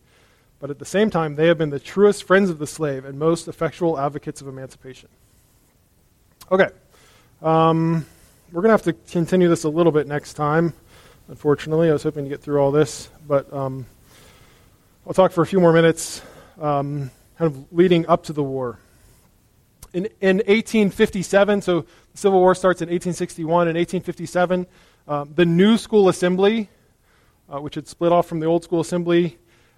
But 0.62 0.70
at 0.70 0.80
the 0.80 0.86
same 0.86 1.10
time, 1.10 1.36
they 1.36 1.48
have 1.48 1.58
been 1.58 1.70
the 1.70 1.82
truest 1.82 2.24
friends 2.24 2.50
of 2.50 2.60
the 2.60 2.66
slave 2.66 3.04
and 3.04 3.20
most 3.20 3.50
effectual 3.50 4.00
advocates 4.00 4.40
of 4.40 4.48
emancipation. 4.48 5.10
Okay. 6.50 6.70
Um, 7.42 8.06
we're 8.54 8.62
going 8.62 8.70
to 8.70 8.74
have 8.74 8.84
to 8.84 8.94
continue 9.12 9.50
this 9.50 9.66
a 9.66 9.70
little 9.70 9.92
bit 9.92 10.08
next 10.08 10.36
time, 10.36 10.74
unfortunately. 11.28 11.90
I 11.90 11.92
was 11.92 12.04
hoping 12.04 12.24
to 12.24 12.30
get 12.30 12.42
through 12.42 12.62
all 12.62 12.72
this, 12.72 13.10
but 13.28 13.52
um, 13.52 13.86
I'll 15.08 15.14
talk 15.14 15.32
for 15.32 15.42
a 15.42 15.48
few 15.48 15.60
more 15.60 15.74
minutes, 15.74 16.22
um, 16.60 17.12
kind 17.38 17.52
of 17.52 17.74
leading 17.74 18.08
up 18.08 18.24
to 18.26 18.34
the 18.34 18.44
war 18.44 18.80
in, 19.94 20.06
in 20.22 20.38
1857, 20.38 21.62
so 21.62 21.82
the 21.82 21.88
Civil 22.18 22.40
War 22.40 22.56
starts 22.56 22.82
in 22.82 22.88
1861. 22.88 23.68
In 23.68 23.76
1857, 23.76 24.68
um, 25.08 25.34
the 25.36 25.46
New 25.46 25.78
School 25.78 26.10
Assembly, 26.10 26.70
uh, 27.50 27.60
which 27.60 27.76
had 27.76 27.88
split 27.88 28.12
off 28.12 28.28
from 28.28 28.40
the 28.40 28.46
Old 28.46 28.64
School 28.64 28.80
Assembly, 28.80 29.38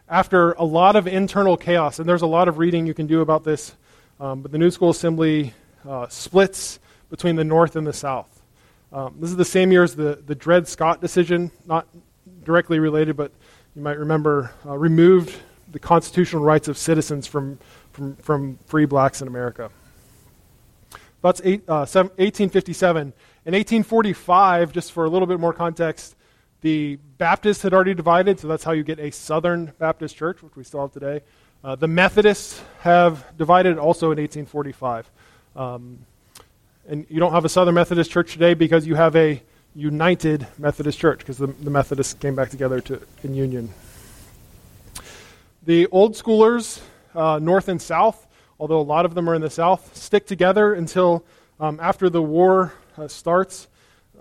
after 0.10 0.52
a 0.54 0.64
lot 0.64 0.96
of 0.96 1.08
internal 1.08 1.58
chaos, 1.58 2.00
and 2.00 2.08
there's 2.08 2.22
a 2.22 2.28
lot 2.28 2.48
of 2.48 2.58
reading 2.58 2.86
you 2.86 2.94
can 2.94 3.08
do 3.08 3.22
about 3.22 3.44
this, 3.44 3.76
um, 4.20 4.42
but 4.42 4.52
the 4.52 4.58
New 4.58 4.70
School 4.70 4.90
Assembly 4.90 5.54
uh, 5.88 6.08
splits 6.10 6.80
between 7.10 7.36
the 7.36 7.44
North 7.44 7.76
and 7.76 7.88
the 7.88 7.94
South. 7.94 8.42
Um, 8.92 9.16
this 9.20 9.32
is 9.32 9.38
the 9.38 9.46
same 9.46 9.72
year 9.72 9.84
as 9.84 9.96
the, 9.96 10.22
the 10.26 10.36
Dred 10.36 10.68
Scott 10.68 11.02
decision, 11.02 11.50
not 11.66 11.88
directly 12.44 12.78
related, 12.78 13.18
but 13.18 13.32
you 13.76 13.82
might 13.82 13.98
remember, 13.98 14.52
uh, 14.66 14.78
removed 14.78 15.36
the 15.72 15.80
constitutional 15.80 16.44
rights 16.44 16.68
of 16.68 16.78
citizens 16.78 17.26
from, 17.26 17.58
from, 17.92 18.16
from 18.18 18.60
free 18.68 18.86
blacks 18.86 19.22
in 19.22 19.28
America. 19.28 19.72
That's 21.24 21.42
eight, 21.44 21.64
uh, 21.68 21.86
1857. 21.86 23.02
In 23.02 23.54
1845, 23.54 24.74
just 24.74 24.92
for 24.92 25.06
a 25.06 25.10
little 25.10 25.28
bit 25.28 25.40
more 25.40 25.54
context, 25.54 26.16
the 26.62 26.98
Baptists 27.18 27.64
had 27.64 27.74
already 27.74 27.94
divided, 27.94 28.40
so 28.40 28.48
that's 28.48 28.64
how 28.64 28.74
you 28.74 28.84
get 28.84 29.00
a 29.00 29.12
Southern 29.12 29.74
Baptist 29.80 30.16
church, 30.16 30.44
which 30.44 30.56
we 30.56 30.64
still 30.64 30.82
have 30.82 30.92
today. 30.92 31.22
Uh, 31.64 31.76
the 31.76 31.88
Methodists 31.88 32.62
have 32.82 33.26
divided 33.38 33.78
also 33.78 34.08
in 34.08 34.18
1845. 34.20 35.10
Um, 35.56 36.06
and 36.88 37.06
you 37.10 37.20
don't 37.20 37.32
have 37.32 37.46
a 37.46 37.50
Southern 37.50 37.76
Methodist 37.76 38.12
church 38.12 38.34
today 38.34 38.54
because 38.54 38.86
you 38.86 38.96
have 38.96 39.16
a 39.16 39.42
united 39.76 40.48
Methodist 40.58 41.00
church, 41.00 41.20
because 41.20 41.38
the, 41.38 41.48
the 41.48 41.70
Methodists 41.70 42.14
came 42.14 42.36
back 42.36 42.50
together 42.50 42.82
to, 42.82 43.02
in 43.24 43.34
union. 43.34 43.70
The 45.66 45.88
old 45.88 46.14
schoolers, 46.14 46.82
uh, 47.16 47.40
north 47.40 47.70
and 47.70 47.82
south, 47.82 48.28
although 48.60 48.80
a 48.80 48.82
lot 48.82 49.06
of 49.06 49.14
them 49.14 49.30
are 49.30 49.36
in 49.36 49.42
the 49.42 49.50
South, 49.50 49.96
stick 49.96 50.26
together 50.26 50.74
until 50.74 51.26
um, 51.60 51.80
after 51.82 52.10
the 52.10 52.22
war 52.22 52.74
uh, 52.98 53.08
starts. 53.08 53.68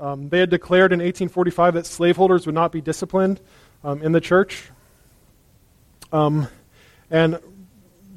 Um, 0.00 0.28
they 0.28 0.40
had 0.40 0.50
declared 0.50 0.92
in 0.92 0.98
1845 0.98 1.74
that 1.74 1.86
slaveholders 1.86 2.46
would 2.46 2.54
not 2.54 2.72
be 2.72 2.80
disciplined 2.80 3.40
um, 3.84 4.02
in 4.02 4.12
the 4.12 4.20
church. 4.20 4.70
Um, 6.12 6.48
and 7.10 7.38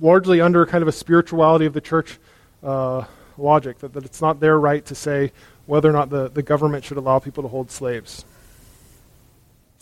largely 0.02 0.42
under 0.42 0.66
kind 0.66 0.82
of 0.82 0.88
a 0.88 0.92
spirituality 0.92 1.66
of 1.66 1.74
the 1.74 1.82
church 1.82 2.18
uh, 2.64 3.04
logic, 3.38 3.80
that, 3.80 3.94
that 3.94 4.06
it's 4.06 4.22
not 4.22 4.40
their 4.40 4.60
right 4.60 4.86
to 4.86 4.96
say 4.96 5.32
whether 5.66 5.90
or 5.90 5.94
not 5.94 6.10
the, 6.10 6.30
the 6.30 6.44
government 6.44 6.84
should 6.84 6.98
allow 6.98 7.20
people 7.20 7.44
to 7.44 7.50
hold 7.50 7.72
slaves. 7.72 8.26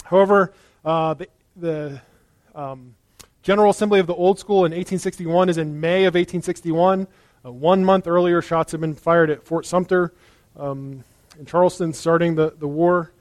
However, 0.04 0.54
uh, 0.86 1.14
the, 1.16 1.28
the 1.56 2.02
um, 2.56 2.96
General 3.42 3.72
Assembly 3.72 4.00
of 4.00 4.08
the 4.08 4.16
Old 4.16 4.40
School 4.40 4.60
in 4.60 4.72
1861 4.72 5.50
is 5.50 5.58
in 5.58 5.80
May 5.80 6.06
of 6.06 6.14
1861. 6.14 7.08
Uh, 7.46 7.52
one 7.52 7.84
month 7.84 8.08
earlier, 8.08 8.42
shots 8.42 8.72
had 8.72 8.82
been 8.82 8.96
fired 8.96 9.30
at 9.30 9.44
Fort 9.44 9.66
Sumter 9.66 10.14
um, 10.58 11.04
in 11.38 11.46
Charleston, 11.46 11.94
starting 11.94 12.36
the, 12.36 12.54
the 12.58 12.68
war. 12.68 13.12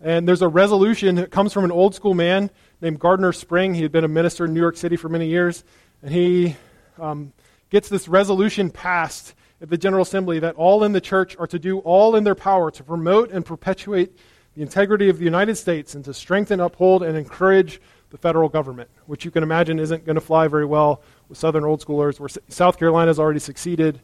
And 0.00 0.26
there's 0.26 0.42
a 0.42 0.48
resolution 0.48 1.16
that 1.16 1.30
comes 1.30 1.52
from 1.52 1.64
an 1.64 1.70
old 1.70 1.94
school 1.94 2.14
man 2.14 2.50
named 2.80 2.98
Gardner 2.98 3.32
Spring. 3.32 3.74
He 3.74 3.82
had 3.82 3.92
been 3.92 4.04
a 4.04 4.08
minister 4.08 4.44
in 4.44 4.54
New 4.54 4.60
York 4.60 4.76
City 4.76 4.96
for 4.96 5.08
many 5.08 5.28
years. 5.28 5.62
And 6.02 6.12
he 6.12 6.56
um, 6.98 7.32
gets 7.70 7.88
this 7.88 8.08
resolution 8.08 8.70
passed 8.70 9.34
at 9.60 9.68
the 9.68 9.78
General 9.78 10.02
Assembly 10.02 10.38
that 10.38 10.54
all 10.56 10.84
in 10.84 10.92
the 10.92 11.00
church 11.00 11.36
are 11.38 11.46
to 11.46 11.58
do 11.58 11.78
all 11.80 12.16
in 12.16 12.24
their 12.24 12.34
power 12.34 12.70
to 12.70 12.82
promote 12.82 13.30
and 13.30 13.44
perpetuate 13.44 14.18
the 14.54 14.62
integrity 14.62 15.08
of 15.08 15.18
the 15.18 15.24
United 15.24 15.56
States 15.56 15.94
and 15.94 16.04
to 16.04 16.14
strengthen, 16.14 16.60
uphold, 16.60 17.02
and 17.02 17.16
encourage 17.16 17.80
the 18.10 18.18
federal 18.18 18.48
government, 18.48 18.90
which 19.06 19.24
you 19.24 19.30
can 19.30 19.42
imagine 19.42 19.78
isn't 19.78 20.04
going 20.04 20.16
to 20.16 20.20
fly 20.20 20.48
very 20.48 20.64
well 20.64 21.02
with 21.28 21.38
Southern 21.38 21.64
old 21.64 21.84
schoolers, 21.84 22.18
where 22.18 22.28
South 22.48 22.78
has 22.80 23.18
already 23.18 23.38
succeeded, 23.38 24.00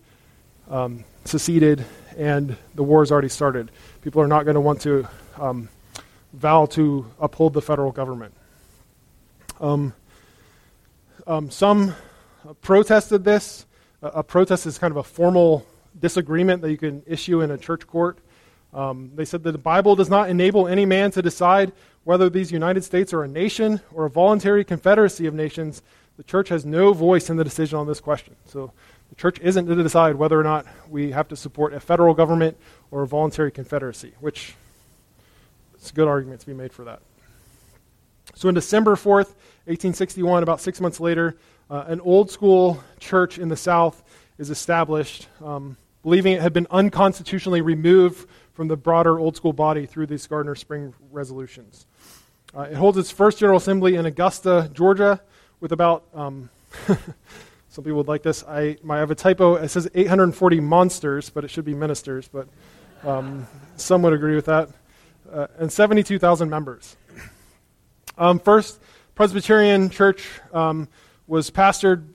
um, 0.71 1.05
seceded, 1.25 1.85
and 2.17 2.57
the 2.77 2.83
war 2.83 3.03
has 3.03 3.11
already 3.11 3.29
started. 3.29 3.71
People 4.03 4.23
are 4.23 4.29
not 4.29 4.45
going 4.45 4.55
to 4.55 4.61
want 4.61 4.81
to 4.83 5.09
um, 5.39 5.69
vow 6.33 6.67
to 6.67 7.07
uphold 7.19 7.53
the 7.53 7.63
federal 7.63 7.91
government. 7.91 8.35
Um, 9.61 9.95
um 11.27 11.51
some 11.51 11.95
protested 12.61 13.25
this. 13.25 13.66
A 14.15 14.23
protest 14.23 14.67
is 14.67 14.79
kind 14.79 14.91
of 14.91 14.97
a 14.97 15.03
formal 15.03 15.67
disagreement 15.99 16.63
that 16.63 16.71
you 16.71 16.77
can 16.77 17.03
issue 17.07 17.41
in 17.41 17.51
a 17.51 17.59
church 17.59 17.87
court. 17.87 18.19
Um, 18.75 19.11
they 19.15 19.25
said 19.25 19.43
that 19.45 19.53
the 19.53 19.59
Bible 19.59 19.97
does 19.97 20.11
not 20.11 20.29
enable 20.29 20.69
any 20.69 20.85
man 20.85 21.11
to 21.13 21.23
decide 21.23 21.73
whether 22.05 22.29
these 22.29 22.53
United 22.53 22.85
States 22.85 23.13
are 23.13 23.23
a 23.23 23.29
nation 23.29 23.81
or 23.93 24.05
a 24.05 24.11
voluntary 24.11 24.65
confederacy 24.65 25.27
of 25.27 25.35
nations. 25.35 25.83
The 26.17 26.25
church 26.25 26.49
has 26.51 26.65
no 26.65 26.93
voice 26.93 27.31
in 27.31 27.37
the 27.37 27.45
decision 27.45 27.79
on 27.79 27.87
this 27.87 28.01
question. 28.01 28.37
So 28.45 28.73
the 29.09 29.15
church 29.17 29.39
isn't 29.41 29.67
to 29.67 29.75
decide 29.83 30.17
whether 30.17 30.39
or 30.39 30.45
not 30.45 30.67
we 30.91 31.13
have 31.13 31.29
to 31.29 31.37
support 31.37 31.75
a 31.75 31.81
federal 31.81 32.15
government 32.15 32.57
or 32.91 33.03
a 33.03 33.07
voluntary 33.07 33.51
confederacy, 33.51 34.13
which 34.21 34.55
it's 35.75 35.91
a 35.91 35.95
good 35.95 36.09
argument 36.09 36.41
to 36.41 36.47
be 36.47 36.55
made 36.55 36.73
for 36.73 36.85
that. 36.85 37.01
So, 38.35 38.49
in 38.49 38.55
December 38.55 38.97
4th, 38.97 39.33
1861, 39.67 40.43
about 40.43 40.61
six 40.61 40.81
months 40.81 41.01
later, 41.01 41.37
uh, 41.69 41.85
an 41.89 42.01
old 42.01 42.31
school 42.31 42.83
church 43.01 43.39
in 43.39 43.49
the 43.49 43.57
South 43.57 44.03
is 44.39 44.51
established, 44.51 45.29
um, 45.45 45.77
believing 46.03 46.33
it 46.35 46.43
had 46.43 46.53
been 46.53 46.67
unconstitutionally 46.71 47.61
removed 47.61 48.29
from 48.53 48.69
the 48.69 48.77
broader 48.77 49.19
old 49.19 49.37
school 49.37 49.53
body 49.53 49.85
through 49.87 50.07
these 50.07 50.27
Gardner 50.27 50.55
Spring 50.55 50.95
resolutions. 51.11 51.87
Uh, 52.57 52.63
it 52.63 52.75
holds 52.75 52.97
its 52.97 53.11
first 53.11 53.39
General 53.39 53.59
Assembly 53.59 53.97
in 53.97 54.07
Augusta, 54.07 54.71
Georgia, 54.73 55.21
with 55.61 55.73
about, 55.73 56.05
um, 56.15 56.49
some 57.69 57.85
people 57.85 57.97
would 57.97 58.09
like 58.09 58.23
this. 58.23 58.45
I, 58.45 58.77
I 58.89 58.99
have 58.99 59.11
a 59.11 59.15
typo. 59.15 59.57
It 59.57 59.69
says 59.69 59.89
840 59.95 60.61
monsters, 60.61 61.31
but 61.31 61.45
it 61.45 61.51
should 61.51 61.65
be 61.65 61.75
ministers, 61.75 62.29
but 62.29 62.47
um, 63.05 63.47
some 63.77 64.03
would 64.03 64.13
agree 64.13 64.37
with 64.37 64.47
that. 64.47 64.71
Uh, 65.31 65.49
and 65.59 65.73
72,000 65.73 66.49
members. 66.49 66.97
Um, 68.17 68.39
first, 68.39 68.81
Presbyterian 69.17 69.91
Church 69.91 70.27
um, 70.53 70.89
was 71.27 71.51
pastored, 71.51 72.07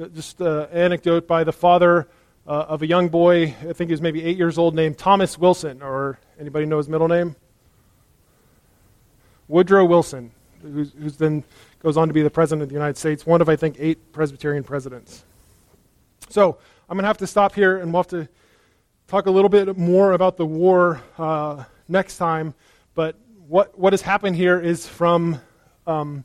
uh, 0.00 0.06
just 0.06 0.40
uh, 0.40 0.66
anecdote, 0.72 1.26
by 1.26 1.44
the 1.44 1.52
father 1.52 2.08
uh, 2.46 2.50
of 2.68 2.82
a 2.82 2.86
young 2.86 3.08
boy, 3.08 3.54
I 3.68 3.72
think 3.72 3.88
he 3.88 3.92
was 3.92 4.00
maybe 4.00 4.22
eight 4.24 4.36
years 4.36 4.58
old, 4.58 4.74
named 4.74 4.98
Thomas 4.98 5.38
Wilson, 5.38 5.82
or 5.82 6.18
anybody 6.38 6.66
know 6.66 6.78
his 6.78 6.88
middle 6.88 7.08
name? 7.08 7.36
Woodrow 9.48 9.84
Wilson, 9.84 10.30
who's, 10.62 10.92
who's 10.92 11.16
then 11.16 11.44
goes 11.80 11.96
on 11.96 12.08
to 12.08 12.14
be 12.14 12.22
the 12.22 12.30
president 12.30 12.62
of 12.62 12.68
the 12.68 12.74
United 12.74 12.96
States, 12.96 13.26
one 13.26 13.40
of, 13.40 13.48
I 13.48 13.56
think, 13.56 13.76
eight 13.78 14.12
Presbyterian 14.12 14.64
presidents. 14.64 15.24
So 16.28 16.58
I'm 16.88 16.96
going 16.96 17.02
to 17.02 17.08
have 17.08 17.18
to 17.18 17.26
stop 17.26 17.54
here, 17.54 17.78
and 17.78 17.92
we'll 17.92 18.02
have 18.02 18.10
to 18.10 18.28
talk 19.08 19.26
a 19.26 19.30
little 19.30 19.48
bit 19.48 19.76
more 19.76 20.12
about 20.12 20.36
the 20.36 20.46
war 20.46 21.02
uh, 21.18 21.64
next 21.88 22.16
time, 22.16 22.54
but 22.94 23.16
what, 23.46 23.78
what 23.78 23.92
has 23.92 24.00
happened 24.00 24.36
here 24.36 24.58
is 24.58 24.86
from 24.86 25.40
um, 25.86 26.24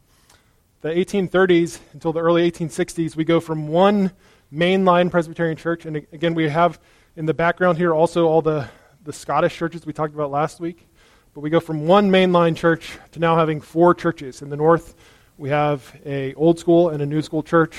the 0.88 1.06
1830s 1.06 1.80
until 1.92 2.14
the 2.14 2.22
early 2.22 2.50
1860s, 2.50 3.18
we 3.18 3.26
go 3.26 3.42
from 3.42 3.68
one 3.68 4.10
mainline 4.54 5.12
Presbyterian 5.12 5.58
church, 5.58 5.86
and 5.86 5.98
again, 5.98 6.34
we 6.34 6.48
have 6.48 6.80
in 7.18 7.26
the 7.26 7.34
background 7.34 7.78
here 7.78 7.94
also 7.94 8.26
all 8.26 8.42
the, 8.42 8.70
the 9.04 9.12
Scottish 9.12 9.58
churches 9.58 9.86
we 9.86 9.92
talked 9.92 10.14
about 10.14 10.32
last 10.32 10.62
week. 10.62 10.88
But 11.34 11.42
we 11.42 11.50
go 11.50 11.60
from 11.60 11.88
one 11.88 12.10
mainline 12.10 12.56
church 12.56 12.98
to 13.12 13.20
now 13.20 13.36
having 13.36 13.60
four 13.60 13.94
churches. 13.94 14.42
In 14.42 14.50
the 14.50 14.56
north, 14.56 14.96
we 15.38 15.50
have 15.50 15.94
a 16.06 16.34
old 16.36 16.58
school 16.58 16.90
and 16.90 17.02
a 17.02 17.06
new 17.06 17.22
school 17.22 17.44
church. 17.44 17.76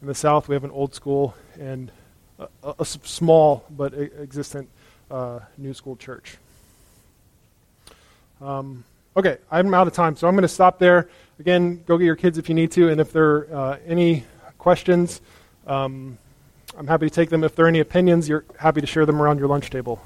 In 0.00 0.08
the 0.08 0.14
south, 0.14 0.48
we 0.48 0.54
have 0.54 0.64
an 0.64 0.70
old 0.70 0.94
school 0.94 1.34
and 1.60 1.92
a, 2.38 2.48
a, 2.78 2.84
small 2.86 3.66
but 3.70 3.92
existent 3.92 4.68
uh, 5.10 5.40
new 5.58 5.74
school 5.74 5.94
church. 5.94 6.38
Um, 8.40 8.82
okay, 9.14 9.36
I'm 9.50 9.72
out 9.74 9.86
of 9.86 9.92
time, 9.92 10.16
so 10.16 10.26
I'm 10.26 10.34
going 10.34 10.42
to 10.42 10.48
stop 10.48 10.78
there. 10.78 11.08
Again, 11.38 11.82
go 11.84 11.98
get 11.98 12.04
your 12.06 12.16
kids 12.16 12.38
if 12.38 12.48
you 12.48 12.54
need 12.54 12.72
to, 12.72 12.88
and 12.88 12.98
if 12.98 13.12
there 13.12 13.24
are 13.24 13.54
uh, 13.54 13.78
any 13.86 14.24
questions, 14.56 15.20
um, 15.66 16.16
I'm 16.78 16.86
happy 16.86 17.06
to 17.06 17.14
take 17.14 17.28
them. 17.28 17.44
If 17.44 17.54
there 17.54 17.66
are 17.66 17.68
any 17.68 17.80
opinions, 17.80 18.26
you're 18.26 18.46
happy 18.58 18.80
to 18.80 18.86
share 18.86 19.04
them 19.04 19.20
around 19.20 19.38
your 19.38 19.48
lunch 19.48 19.68
table. 19.68 20.02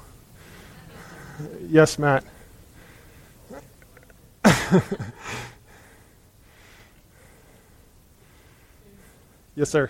yes, 1.69 1.97
Matt. 1.97 2.25
yes, 9.55 9.69
sir. 9.69 9.89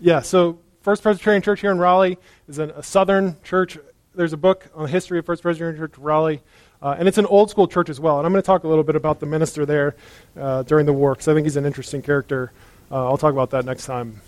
Yeah, 0.00 0.20
so 0.20 0.58
First 0.82 1.02
Presbyterian 1.02 1.42
Church 1.42 1.60
here 1.60 1.70
in 1.70 1.78
Raleigh 1.78 2.18
is 2.48 2.58
a, 2.58 2.82
southern 2.82 3.36
church. 3.44 3.78
There's 4.16 4.32
a 4.32 4.36
book 4.36 4.68
on 4.74 4.84
the 4.84 4.88
history 4.88 5.18
of 5.20 5.24
First 5.24 5.42
Presbyterian 5.42 5.76
Church 5.78 5.96
Raleigh, 5.96 6.42
uh, 6.82 6.96
and 6.98 7.06
it's 7.06 7.18
an 7.18 7.26
old 7.26 7.50
school 7.50 7.68
church 7.68 7.88
as 7.88 8.00
well. 8.00 8.18
And 8.18 8.26
I'm 8.26 8.32
going 8.32 8.42
to 8.42 8.46
talk 8.46 8.64
a 8.64 8.68
little 8.68 8.82
bit 8.82 8.96
about 8.96 9.20
the 9.20 9.26
minister 9.26 9.64
there 9.64 9.94
uh, 10.36 10.64
during 10.64 10.86
the 10.86 10.92
war 10.92 11.12
because 11.12 11.28
I 11.28 11.34
think 11.34 11.46
he's 11.46 11.56
an 11.56 11.66
interesting 11.66 12.02
character. 12.02 12.50
Uh, 12.90 13.06
I'll 13.06 13.16
talk 13.16 13.32
about 13.32 13.50
that 13.50 13.64
next 13.64 13.86
time. 13.86 14.20